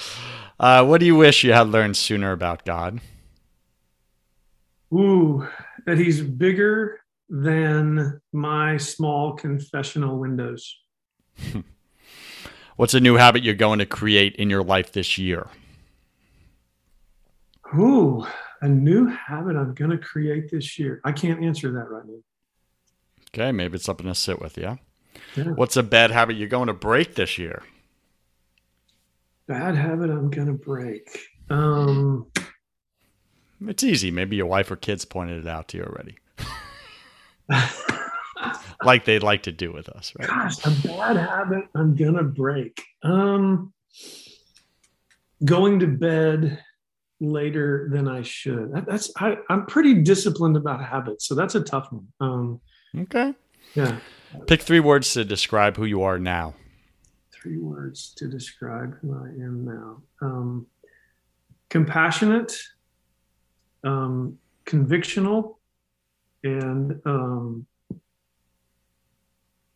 what 0.61 1.01
do 1.01 1.07
you 1.07 1.16
wish 1.16 1.42
you 1.42 1.55
had 1.55 1.68
learned 1.68 1.96
sooner 1.96 2.32
about 2.32 2.66
God? 2.66 3.01
Ooh, 4.92 5.49
that 5.86 5.96
he's 5.96 6.20
bigger 6.20 7.01
than 7.30 8.20
my 8.30 8.76
small 8.76 9.32
confessional 9.36 10.18
windows. 10.18 10.76
What's 12.79 12.95
a 12.95 13.01
new 13.01 13.16
habit 13.16 13.43
you're 13.43 13.55
going 13.57 13.81
to 13.81 13.87
create 13.87 14.37
in 14.37 14.49
your 14.51 14.62
life 14.62 14.93
this 14.93 15.18
year? 15.18 15.49
Ooh, 17.76 18.24
a 18.61 18.68
new 18.68 19.07
habit 19.07 19.57
I'm 19.57 19.74
going 19.74 19.91
to 19.91 19.99
create 19.99 20.49
this 20.49 20.79
year. 20.79 21.01
I 21.05 21.11
can't 21.11 21.43
answer 21.43 21.72
that 21.72 21.91
right 21.91 22.05
now. 22.07 22.20
Okay, 23.31 23.51
maybe 23.51 23.74
it's 23.74 23.85
something 23.85 24.07
to 24.07 24.14
sit 24.14 24.41
with, 24.41 24.57
yeah? 24.57 24.76
Yeah. 25.35 25.47
What's 25.47 25.76
a 25.76 25.83
bad 25.83 26.12
habit 26.12 26.37
you're 26.37 26.47
going 26.47 26.68
to 26.68 26.72
break 26.72 27.16
this 27.16 27.37
year? 27.37 27.64
Bad 29.49 29.74
habit 29.74 30.09
I'm 30.09 30.31
going 30.31 30.47
to 30.47 30.53
break. 30.53 31.26
Um, 31.51 32.29
It's 33.66 33.83
easy. 33.83 34.12
Maybe 34.12 34.37
your 34.37 34.47
wife 34.47 34.70
or 34.70 34.76
kids 34.76 35.05
pointed 35.05 35.45
it 35.45 35.49
out 35.49 35.66
to 35.68 35.79
you 35.79 35.83
already, 35.83 36.16
like 38.85 39.05
they'd 39.05 39.22
like 39.22 39.43
to 39.45 39.53
do 39.53 39.72
with 39.72 39.89
us, 39.89 40.12
right? 40.18 40.29
gosh, 40.29 40.64
a 40.64 40.70
bad 40.70 41.16
habit 41.16 41.64
I'm 41.74 41.95
going 41.97 42.14
to 42.14 42.22
break. 42.24 42.83
Um, 43.03 43.72
going 45.45 45.79
to 45.81 45.87
bed 45.87 46.62
later 47.20 47.89
than 47.93 48.07
I 48.09 48.22
should. 48.22 48.72
That, 48.72 48.87
that's 48.87 49.11
I, 49.16 49.37
I'm 49.51 49.66
pretty 49.66 49.95
disciplined 50.03 50.57
about 50.57 50.85
habits, 50.85 51.26
so 51.26 51.35
that's 51.35 51.55
a 51.55 51.61
tough 51.62 51.89
one. 51.91 52.09
Um, 52.20 52.61
Okay. 52.97 53.35
yeah, 53.74 53.99
Pick 54.47 54.62
three 54.62 54.81
words 54.81 55.12
to 55.14 55.24
describe 55.24 55.76
who 55.76 55.85
you 55.85 56.03
are 56.03 56.18
now. 56.18 56.55
three 57.33 57.59
words 57.59 58.12
to 58.16 58.26
describe 58.29 58.97
who 59.01 59.14
I 59.14 59.29
am 59.29 59.64
now. 59.64 60.03
Um, 60.22 60.66
compassionate, 61.70 62.57
um, 63.85 64.39
convictional, 64.64 65.57
and 66.45 67.01
um, 67.05 67.66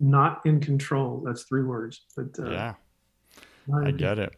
not 0.02 0.44
in 0.44 0.60
control. 0.60 1.22
That's 1.24 1.44
three 1.44 1.62
words. 1.62 2.02
But 2.16 2.38
uh, 2.38 2.50
Yeah, 2.50 2.74
I 3.72 3.90
get 3.92 4.18
it. 4.18 4.34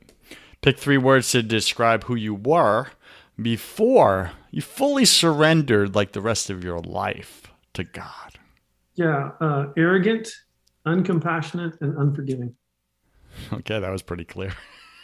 Pick 0.61 0.79
three 0.79 0.99
words 0.99 1.31
to 1.33 1.43
describe 1.43 2.05
who 2.05 2.15
you 2.15 2.35
were 2.35 2.89
before 3.41 4.33
you 4.51 4.63
fully 4.63 5.05
surrendered, 5.05 5.95
like 5.95 6.13
the 6.13 6.21
rest 6.21 6.51
of 6.51 6.63
your 6.63 6.81
life, 6.81 7.49
to 7.73 7.85
God. 7.85 8.39
Yeah, 8.95 9.31
uh, 9.41 9.67
arrogant, 9.77 10.29
uncompassionate, 10.87 11.81
and 11.81 11.97
unforgiving. 11.99 12.55
Okay, 13.53 13.81
that 13.81 13.91
was 13.91 14.03
pretty 14.03 14.25
clear. 14.25 14.55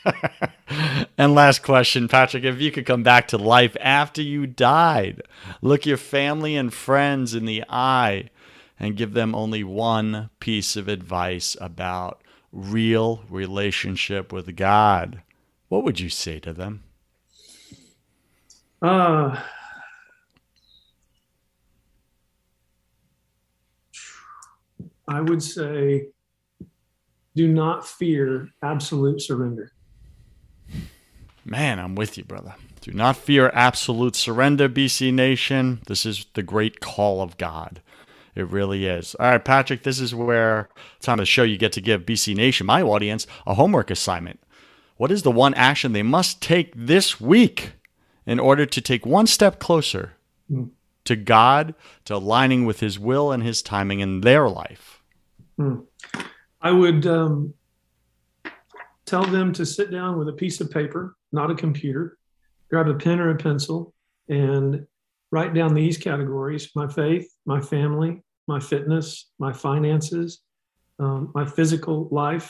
and 1.19 1.35
last 1.35 1.65
question, 1.65 2.07
Patrick, 2.07 2.45
if 2.45 2.61
you 2.61 2.71
could 2.71 2.87
come 2.87 3.03
back 3.03 3.27
to 3.27 3.37
life 3.37 3.77
after 3.81 4.23
you 4.23 4.47
died, 4.47 5.23
look 5.63 5.85
your 5.85 5.97
family 5.97 6.55
and 6.55 6.73
friends 6.73 7.35
in 7.35 7.45
the 7.45 7.65
eye 7.69 8.31
and 8.81 8.97
give 8.97 9.12
them 9.12 9.35
only 9.35 9.62
one 9.62 10.31
piece 10.41 10.74
of 10.74 10.89
advice 10.89 11.57
about 11.61 12.22
real 12.51 13.22
relationship 13.28 14.33
with 14.33 14.57
God, 14.57 15.22
what 15.68 15.85
would 15.85 16.01
you 16.01 16.09
say 16.09 16.41
to 16.41 16.53
them? 16.55 16.83
Uh, 18.83 19.39
I 25.07 25.20
would 25.20 25.43
say 25.43 26.07
do 27.37 27.47
not 27.47 27.87
fear 27.87 28.49
absolute 28.62 29.20
surrender. 29.20 29.72
Man, 31.45 31.78
I'm 31.78 31.95
with 31.95 32.18
you, 32.18 32.24
brother. 32.24 32.55
Do 32.81 32.93
not 32.93 33.16
fear 33.16 33.51
absolute 33.55 34.16
surrender, 34.16 34.68
BC 34.68 35.12
Nation. 35.12 35.81
This 35.87 36.07
is 36.07 36.26
the 36.35 36.43
great 36.43 36.81
call 36.81 37.22
of 37.22 37.37
God. 37.37 37.83
It 38.35 38.49
really 38.49 38.87
is. 38.87 39.14
All 39.16 39.31
right, 39.31 39.45
Patrick, 39.45 39.83
this 39.83 40.01
is 40.01 40.14
where 40.14 40.68
time 41.01 41.18
of 41.18 41.22
the 41.22 41.26
show 41.26 41.43
you 41.43 41.59
get 41.59 41.72
to 41.72 41.81
give 41.81 42.07
BC 42.07 42.35
Nation, 42.35 42.66
my 42.66 42.81
audience, 42.83 43.26
a 43.47 43.55
homework 43.55 43.91
assignment. 43.91 44.41
What 44.97 45.11
is 45.11 45.22
the 45.22 45.31
one 45.31 45.55
action 45.55 45.93
they 45.93 46.03
must 46.03 46.41
take 46.43 46.72
this 46.76 47.20
week 47.20 47.72
in 48.26 48.39
order 48.39 48.66
to 48.66 48.81
take 48.81 49.05
one 49.07 49.26
step 49.26 49.59
closer 49.59 50.12
Hmm. 50.49 50.64
to 51.05 51.16
God, 51.16 51.74
to 52.05 52.14
aligning 52.16 52.66
with 52.66 52.81
His 52.81 52.99
will 52.99 53.33
and 53.33 53.43
His 53.43 53.62
timing 53.62 54.01
in 54.01 54.20
their 54.20 54.49
life? 54.49 55.03
I 56.61 56.70
would 56.70 57.07
um, 57.07 57.55
tell 59.07 59.24
them 59.24 59.53
to 59.55 59.66
sit 59.66 59.91
down 59.91 60.18
with 60.18 60.28
a 60.28 60.33
piece 60.33 60.61
of 60.61 60.70
paper, 60.70 61.16
not 61.33 61.51
a 61.51 61.55
computer, 61.55 62.16
grab 62.70 62.89
a 62.89 62.95
pen 62.95 63.20
or 63.20 63.31
a 63.31 63.37
pencil, 63.37 63.93
and 64.28 64.87
write 65.31 65.55
down 65.55 65.74
these 65.74 65.97
categories 65.99 66.70
my 66.74 66.87
faith, 66.89 67.31
my 67.53 67.61
family, 67.61 68.13
my 68.47 68.61
fitness, 68.73 69.07
my 69.47 69.53
finances, 69.53 70.31
um, 71.05 71.21
my 71.35 71.45
physical 71.57 71.97
life. 72.23 72.49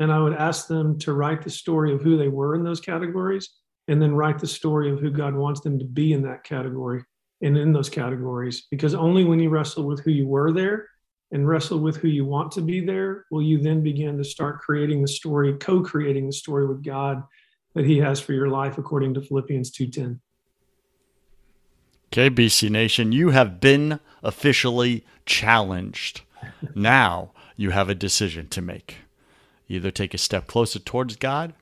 And 0.00 0.10
I 0.10 0.18
would 0.22 0.36
ask 0.48 0.60
them 0.66 0.98
to 1.00 1.12
write 1.20 1.42
the 1.42 1.50
story 1.62 1.90
of 1.94 2.00
who 2.00 2.14
they 2.16 2.32
were 2.38 2.54
in 2.56 2.64
those 2.64 2.80
categories 2.92 3.46
and 3.88 4.00
then 4.00 4.18
write 4.20 4.38
the 4.38 4.54
story 4.60 4.88
of 4.90 5.00
who 5.00 5.10
God 5.10 5.34
wants 5.44 5.60
them 5.60 5.78
to 5.78 5.84
be 5.84 6.06
in 6.16 6.22
that 6.22 6.44
category 6.44 7.00
and 7.44 7.58
in 7.58 7.72
those 7.72 7.90
categories. 7.90 8.56
Because 8.70 8.94
only 8.94 9.24
when 9.24 9.40
you 9.40 9.50
wrestle 9.50 9.86
with 9.90 10.00
who 10.04 10.12
you 10.20 10.26
were 10.26 10.50
there 10.60 10.88
and 11.32 11.46
wrestle 11.46 11.80
with 11.86 11.96
who 12.00 12.08
you 12.08 12.24
want 12.24 12.50
to 12.52 12.62
be 12.62 12.80
there, 12.92 13.26
will 13.30 13.42
you 13.50 13.58
then 13.58 13.82
begin 13.82 14.16
to 14.16 14.24
start 14.24 14.60
creating 14.66 15.02
the 15.02 15.14
story, 15.20 15.52
co-creating 15.68 16.26
the 16.26 16.38
story 16.44 16.66
with 16.66 16.82
God 16.82 17.22
that 17.74 17.84
He 17.84 17.98
has 17.98 18.18
for 18.20 18.32
your 18.32 18.48
life, 18.48 18.78
according 18.78 19.12
to 19.14 19.20
Philippians 19.20 19.70
two 19.76 19.88
ten. 19.88 20.20
Okay, 22.12 22.28
BC 22.28 22.68
Nation, 22.68 23.10
you 23.10 23.30
have 23.30 23.58
been 23.58 23.98
officially 24.22 25.02
challenged. 25.24 26.20
Now 26.74 27.30
you 27.56 27.70
have 27.70 27.88
a 27.88 27.94
decision 27.94 28.48
to 28.48 28.60
make. 28.60 28.96
Either 29.66 29.90
take 29.90 30.12
a 30.12 30.18
step 30.18 30.46
closer 30.46 30.78
towards 30.78 31.16
God 31.16 31.54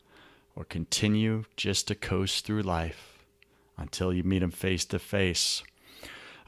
or 0.56 0.64
continue 0.64 1.44
just 1.56 1.86
to 1.86 1.94
coast 1.94 2.44
through 2.44 2.62
life 2.62 3.20
until 3.78 4.12
you 4.12 4.24
meet 4.24 4.42
Him 4.42 4.50
face 4.50 4.84
to 4.86 4.98
face. 4.98 5.62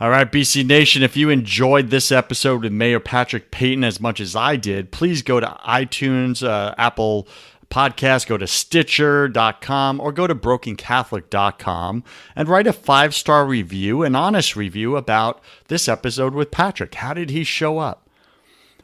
All 0.01 0.11
right, 0.11 0.33
BC 0.33 0.67
Nation, 0.67 1.05
if 1.05 1.17
you 1.17 1.31
enjoyed 1.31 1.91
this 1.91 2.11
episode 2.11 2.65
with 2.65 2.73
Mayor 2.73 2.99
Patrick 2.99 3.53
Payton 3.53 3.85
as 3.85 4.01
much 4.01 4.19
as 4.19 4.35
I 4.35 4.57
did, 4.57 4.91
please 4.91 5.23
go 5.23 5.39
to 5.39 5.57
iTunes, 5.65 6.45
uh, 6.45 6.75
Apple 6.77 7.29
Podcast, 7.73 8.27
go 8.27 8.37
to 8.37 8.47
Stitcher.com 8.47 9.99
or 9.99 10.13
go 10.13 10.27
to 10.27 10.35
BrokenCatholic.com 10.35 12.05
and 12.37 12.49
write 12.49 12.67
a 12.67 12.73
five 12.73 13.15
star 13.15 13.47
review, 13.47 14.03
an 14.03 14.15
honest 14.15 14.55
review 14.57 14.95
about 14.95 15.43
this 15.69 15.89
episode 15.89 16.35
with 16.35 16.51
Patrick. 16.51 16.95
How 16.97 17.15
did 17.15 17.31
he 17.31 17.45
show 17.45 17.79
up? 17.79 18.11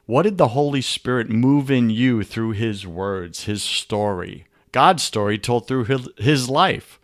What 0.07 0.23
did 0.23 0.39
the 0.39 0.49
Holy 0.49 0.81
Spirit 0.81 1.29
move 1.29 1.71
in 1.71 1.91
you 1.91 2.25
through 2.25 2.53
his 2.53 2.87
words, 2.87 3.45
his 3.45 3.63
story, 3.63 4.47
God's 4.73 5.03
story 5.03 5.37
told 5.37 5.69
through 5.69 5.85
his, 6.17 6.49
life? 6.49 6.99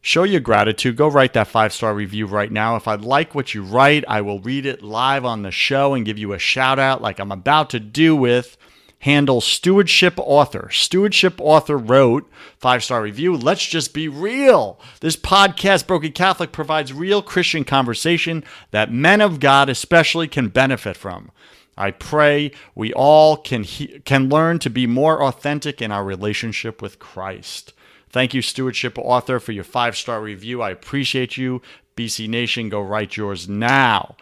Show 0.00 0.22
your 0.22 0.38
gratitude. 0.38 0.94
Go 0.94 1.08
write 1.08 1.32
that 1.32 1.48
five 1.48 1.72
star 1.72 1.92
review 1.92 2.26
right 2.26 2.52
now. 2.52 2.76
If 2.76 2.86
I 2.86 2.94
like 2.94 3.34
what 3.34 3.52
you 3.52 3.64
write, 3.64 4.04
I 4.06 4.20
will 4.20 4.38
read 4.38 4.64
it 4.64 4.80
live 4.80 5.24
on 5.24 5.42
the 5.42 5.50
show 5.50 5.94
and 5.94 6.06
give 6.06 6.18
you 6.18 6.34
a 6.34 6.38
shout 6.38 6.78
out 6.78 7.02
like 7.02 7.18
I'm 7.18 7.32
about 7.32 7.68
to 7.70 7.80
do 7.80 8.14
with 8.14 8.56
handle 9.00 9.40
Stewardship 9.40 10.14
Author. 10.18 10.68
Stewardship 10.72 11.40
Author 11.40 11.76
wrote 11.76 12.28
five 12.56 12.82
star 12.82 13.02
review. 13.02 13.36
Let's 13.36 13.66
just 13.66 13.94
be 13.94 14.08
real. 14.08 14.80
This 15.00 15.16
podcast, 15.16 15.86
Broken 15.86 16.12
Catholic, 16.12 16.52
provides 16.52 16.92
real 16.92 17.22
Christian 17.22 17.64
conversation 17.64 18.44
that 18.70 18.92
men 18.92 19.20
of 19.20 19.40
God 19.40 19.68
especially 19.68 20.28
can 20.28 20.48
benefit 20.48 20.96
from. 20.96 21.30
I 21.76 21.92
pray 21.92 22.50
we 22.74 22.92
all 22.92 23.36
can 23.36 23.62
he- 23.62 24.00
can 24.04 24.28
learn 24.28 24.58
to 24.60 24.70
be 24.70 24.86
more 24.86 25.22
authentic 25.22 25.80
in 25.80 25.92
our 25.92 26.04
relationship 26.04 26.82
with 26.82 26.98
Christ. 26.98 27.72
Thank 28.10 28.34
you, 28.34 28.42
Stewardship 28.42 28.98
Author, 28.98 29.38
for 29.38 29.52
your 29.52 29.64
five 29.64 29.96
star 29.96 30.20
review. 30.20 30.60
I 30.60 30.70
appreciate 30.70 31.36
you. 31.36 31.62
BC 31.96 32.28
Nation, 32.28 32.68
go 32.68 32.80
write 32.80 33.16
yours 33.16 33.48
now. 33.48 34.16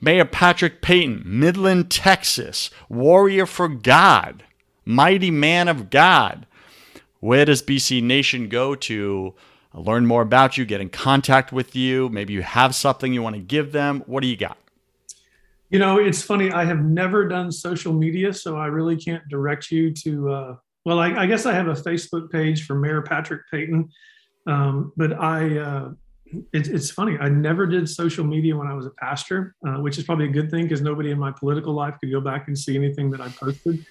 Mayor 0.00 0.24
Patrick 0.24 0.80
Payton, 0.80 1.22
Midland, 1.26 1.90
Texas, 1.90 2.70
warrior 2.88 3.44
for 3.44 3.68
God, 3.68 4.44
mighty 4.84 5.30
man 5.30 5.68
of 5.68 5.90
God. 5.90 6.46
Where 7.20 7.44
does 7.44 7.62
BC 7.62 8.02
Nation 8.02 8.48
go 8.48 8.74
to 8.74 9.34
learn 9.74 10.06
more 10.06 10.22
about 10.22 10.56
you, 10.56 10.64
get 10.64 10.80
in 10.80 10.88
contact 10.88 11.52
with 11.52 11.76
you? 11.76 12.08
Maybe 12.08 12.32
you 12.32 12.40
have 12.40 12.74
something 12.74 13.12
you 13.12 13.22
want 13.22 13.36
to 13.36 13.42
give 13.42 13.72
them. 13.72 14.02
What 14.06 14.22
do 14.22 14.28
you 14.28 14.38
got? 14.38 14.56
You 15.68 15.78
know, 15.78 15.98
it's 15.98 16.22
funny. 16.22 16.50
I 16.50 16.64
have 16.64 16.82
never 16.82 17.28
done 17.28 17.52
social 17.52 17.92
media, 17.92 18.32
so 18.32 18.56
I 18.56 18.66
really 18.66 18.96
can't 18.96 19.22
direct 19.28 19.70
you 19.70 19.92
to. 19.92 20.30
Uh, 20.30 20.56
well, 20.86 20.98
I, 20.98 21.10
I, 21.10 21.26
guess 21.26 21.44
I 21.44 21.52
have 21.52 21.68
a 21.68 21.74
Facebook 21.74 22.30
page 22.30 22.66
for 22.66 22.74
Mayor 22.74 23.02
Patrick 23.02 23.42
Payton, 23.50 23.90
um, 24.46 24.92
but 24.96 25.12
I. 25.12 25.58
Uh, 25.58 25.90
it, 26.52 26.68
it's 26.68 26.90
funny. 26.90 27.16
I 27.18 27.28
never 27.28 27.66
did 27.66 27.88
social 27.88 28.24
media 28.24 28.56
when 28.56 28.66
I 28.66 28.74
was 28.74 28.86
a 28.86 28.90
pastor, 28.90 29.54
uh, 29.66 29.80
which 29.80 29.98
is 29.98 30.04
probably 30.04 30.26
a 30.26 30.32
good 30.32 30.50
thing 30.50 30.64
because 30.64 30.80
nobody 30.80 31.10
in 31.10 31.18
my 31.18 31.32
political 31.32 31.72
life 31.72 31.96
could 32.00 32.10
go 32.10 32.20
back 32.20 32.48
and 32.48 32.58
see 32.58 32.76
anything 32.76 33.10
that 33.10 33.20
I 33.20 33.28
posted. 33.28 33.84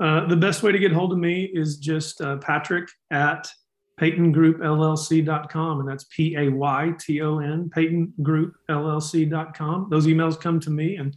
Uh, 0.00 0.26
the 0.26 0.36
best 0.36 0.62
way 0.62 0.70
to 0.70 0.78
get 0.78 0.92
hold 0.92 1.12
of 1.12 1.18
me 1.18 1.50
is 1.52 1.76
just 1.76 2.20
uh, 2.20 2.36
Patrick 2.36 2.88
at 3.10 3.50
PaytonGroupLLC.com, 4.00 5.80
and 5.80 5.88
that's 5.88 6.04
P 6.04 6.36
A 6.36 6.48
Y 6.48 6.92
T 7.00 7.20
O 7.20 7.40
N, 7.40 7.68
PaytonGroupLLC.com. 7.74 9.88
Those 9.90 10.06
emails 10.06 10.40
come 10.40 10.60
to 10.60 10.70
me, 10.70 10.96
and 10.96 11.16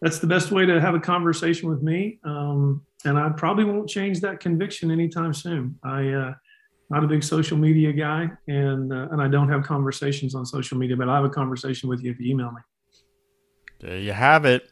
that's 0.00 0.20
the 0.20 0.28
best 0.28 0.52
way 0.52 0.64
to 0.64 0.80
have 0.80 0.94
a 0.94 1.00
conversation 1.00 1.68
with 1.68 1.82
me. 1.82 2.20
Um, 2.24 2.82
and 3.04 3.18
I 3.18 3.30
probably 3.30 3.64
won't 3.64 3.88
change 3.88 4.20
that 4.20 4.40
conviction 4.40 4.90
anytime 4.90 5.34
soon. 5.34 5.78
I 5.82 6.08
uh, 6.08 6.34
not 6.90 7.04
a 7.04 7.06
big 7.06 7.22
social 7.22 7.56
media 7.56 7.92
guy, 7.92 8.28
and 8.48 8.92
uh, 8.92 9.08
and 9.12 9.22
I 9.22 9.28
don't 9.28 9.48
have 9.48 9.62
conversations 9.62 10.34
on 10.34 10.44
social 10.44 10.76
media, 10.76 10.96
but 10.96 11.08
I 11.08 11.16
have 11.16 11.24
a 11.24 11.30
conversation 11.30 11.88
with 11.88 12.02
you 12.02 12.10
if 12.10 12.20
you 12.20 12.32
email 12.32 12.50
me. 12.50 12.60
There 13.80 13.98
you 13.98 14.12
have 14.12 14.44
it. 14.44 14.70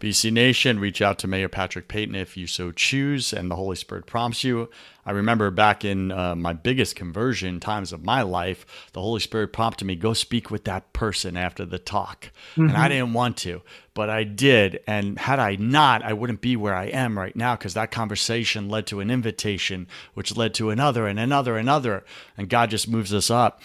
BC 0.00 0.32
Nation, 0.32 0.80
reach 0.80 1.02
out 1.02 1.18
to 1.18 1.28
Mayor 1.28 1.50
Patrick 1.50 1.86
Payton 1.86 2.14
if 2.14 2.34
you 2.34 2.46
so 2.46 2.72
choose 2.72 3.34
and 3.34 3.50
the 3.50 3.56
Holy 3.56 3.76
Spirit 3.76 4.06
prompts 4.06 4.42
you. 4.42 4.70
I 5.04 5.10
remember 5.10 5.50
back 5.50 5.84
in 5.84 6.10
uh, 6.10 6.34
my 6.34 6.54
biggest 6.54 6.96
conversion 6.96 7.60
times 7.60 7.92
of 7.92 8.02
my 8.02 8.22
life, 8.22 8.64
the 8.94 9.02
Holy 9.02 9.20
Spirit 9.20 9.52
prompted 9.52 9.84
me, 9.84 9.96
go 9.96 10.14
speak 10.14 10.50
with 10.50 10.64
that 10.64 10.94
person 10.94 11.36
after 11.36 11.66
the 11.66 11.78
talk. 11.78 12.30
Mm-hmm. 12.52 12.62
And 12.62 12.70
I 12.72 12.74
mm-hmm. 12.74 12.88
didn't 12.88 13.12
want 13.12 13.36
to, 13.38 13.60
but 13.92 14.08
I 14.08 14.24
did. 14.24 14.80
And 14.86 15.18
had 15.18 15.38
I 15.38 15.56
not, 15.56 16.02
I 16.02 16.14
wouldn't 16.14 16.40
be 16.40 16.56
where 16.56 16.74
I 16.74 16.86
am 16.86 17.18
right 17.18 17.36
now 17.36 17.54
because 17.54 17.74
that 17.74 17.90
conversation 17.90 18.70
led 18.70 18.86
to 18.86 19.00
an 19.00 19.10
invitation, 19.10 19.86
which 20.14 20.34
led 20.34 20.54
to 20.54 20.70
another 20.70 21.06
and 21.06 21.20
another 21.20 21.58
and 21.58 21.68
another. 21.68 22.04
And 22.38 22.48
God 22.48 22.70
just 22.70 22.88
moves 22.88 23.12
us 23.12 23.30
up. 23.30 23.60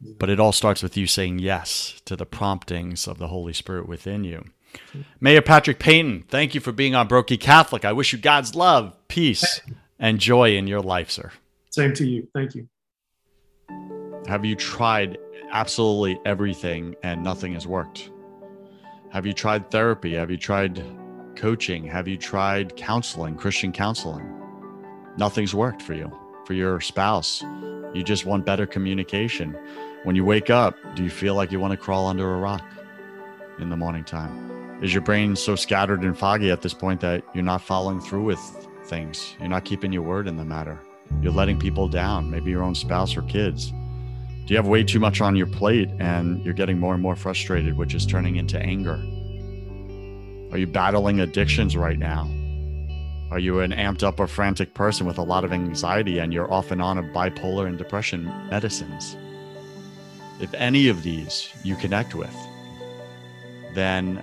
But 0.00 0.30
it 0.30 0.40
all 0.40 0.52
starts 0.52 0.82
with 0.82 0.96
you 0.96 1.06
saying 1.06 1.40
yes 1.40 2.00
to 2.04 2.16
the 2.16 2.26
promptings 2.26 3.08
of 3.08 3.18
the 3.18 3.28
Holy 3.28 3.52
Spirit 3.52 3.88
within 3.88 4.24
you. 4.24 4.44
Mayor 5.20 5.42
Patrick 5.42 5.78
Payton, 5.78 6.24
thank 6.28 6.54
you 6.54 6.60
for 6.60 6.72
being 6.72 6.94
on 6.94 7.08
Broken 7.08 7.38
Catholic. 7.38 7.84
I 7.84 7.92
wish 7.92 8.12
you 8.12 8.18
God's 8.18 8.54
love, 8.54 8.96
peace, 9.08 9.60
and 9.98 10.18
joy 10.18 10.56
in 10.56 10.66
your 10.66 10.80
life, 10.80 11.10
sir. 11.10 11.30
Same 11.70 11.94
to 11.94 12.06
you. 12.06 12.28
Thank 12.34 12.54
you. 12.54 12.68
Have 14.26 14.44
you 14.44 14.54
tried 14.54 15.18
absolutely 15.50 16.20
everything 16.24 16.94
and 17.02 17.22
nothing 17.22 17.54
has 17.54 17.66
worked? 17.66 18.10
Have 19.10 19.26
you 19.26 19.32
tried 19.32 19.70
therapy? 19.70 20.14
Have 20.14 20.30
you 20.30 20.36
tried 20.36 20.82
coaching? 21.36 21.84
Have 21.86 22.08
you 22.08 22.16
tried 22.16 22.76
counseling, 22.76 23.36
Christian 23.36 23.72
counseling? 23.72 24.26
Nothing's 25.16 25.54
worked 25.54 25.82
for 25.82 25.94
you, 25.94 26.10
for 26.46 26.54
your 26.54 26.80
spouse. 26.80 27.42
You 27.94 28.02
just 28.02 28.24
want 28.24 28.46
better 28.46 28.66
communication. 28.66 29.56
When 30.04 30.16
you 30.16 30.24
wake 30.24 30.50
up, 30.50 30.76
do 30.94 31.04
you 31.04 31.10
feel 31.10 31.34
like 31.34 31.52
you 31.52 31.60
want 31.60 31.72
to 31.72 31.76
crawl 31.76 32.06
under 32.06 32.34
a 32.34 32.38
rock 32.38 32.64
in 33.58 33.68
the 33.68 33.76
morning 33.76 34.04
time? 34.04 34.61
Is 34.82 34.92
your 34.92 35.00
brain 35.00 35.36
so 35.36 35.54
scattered 35.54 36.02
and 36.02 36.18
foggy 36.18 36.50
at 36.50 36.60
this 36.60 36.74
point 36.74 37.00
that 37.00 37.22
you're 37.32 37.44
not 37.44 37.62
following 37.62 38.00
through 38.00 38.24
with 38.24 38.40
things? 38.86 39.36
You're 39.38 39.48
not 39.48 39.64
keeping 39.64 39.92
your 39.92 40.02
word 40.02 40.26
in 40.26 40.36
the 40.36 40.44
matter. 40.44 40.80
You're 41.20 41.32
letting 41.32 41.56
people 41.58 41.86
down, 41.86 42.30
maybe 42.30 42.50
your 42.50 42.64
own 42.64 42.74
spouse 42.74 43.16
or 43.16 43.22
kids. 43.22 43.70
Do 43.70 44.46
you 44.48 44.56
have 44.56 44.66
way 44.66 44.82
too 44.82 44.98
much 44.98 45.20
on 45.20 45.36
your 45.36 45.46
plate 45.46 45.88
and 46.00 46.44
you're 46.44 46.52
getting 46.52 46.80
more 46.80 46.94
and 46.94 47.02
more 47.02 47.14
frustrated, 47.14 47.78
which 47.78 47.94
is 47.94 48.04
turning 48.04 48.36
into 48.36 48.58
anger? 48.58 49.00
Are 50.50 50.58
you 50.58 50.66
battling 50.66 51.20
addictions 51.20 51.76
right 51.76 51.98
now? 51.98 52.28
Are 53.30 53.38
you 53.38 53.60
an 53.60 53.70
amped 53.70 54.02
up 54.02 54.18
or 54.18 54.26
frantic 54.26 54.74
person 54.74 55.06
with 55.06 55.16
a 55.16 55.22
lot 55.22 55.44
of 55.44 55.52
anxiety 55.52 56.18
and 56.18 56.32
you're 56.32 56.52
off 56.52 56.72
and 56.72 56.82
on 56.82 56.98
of 56.98 57.04
bipolar 57.06 57.68
and 57.68 57.78
depression 57.78 58.24
medicines? 58.50 59.16
If 60.40 60.52
any 60.54 60.88
of 60.88 61.04
these 61.04 61.52
you 61.62 61.76
connect 61.76 62.16
with, 62.16 62.34
then 63.74 64.22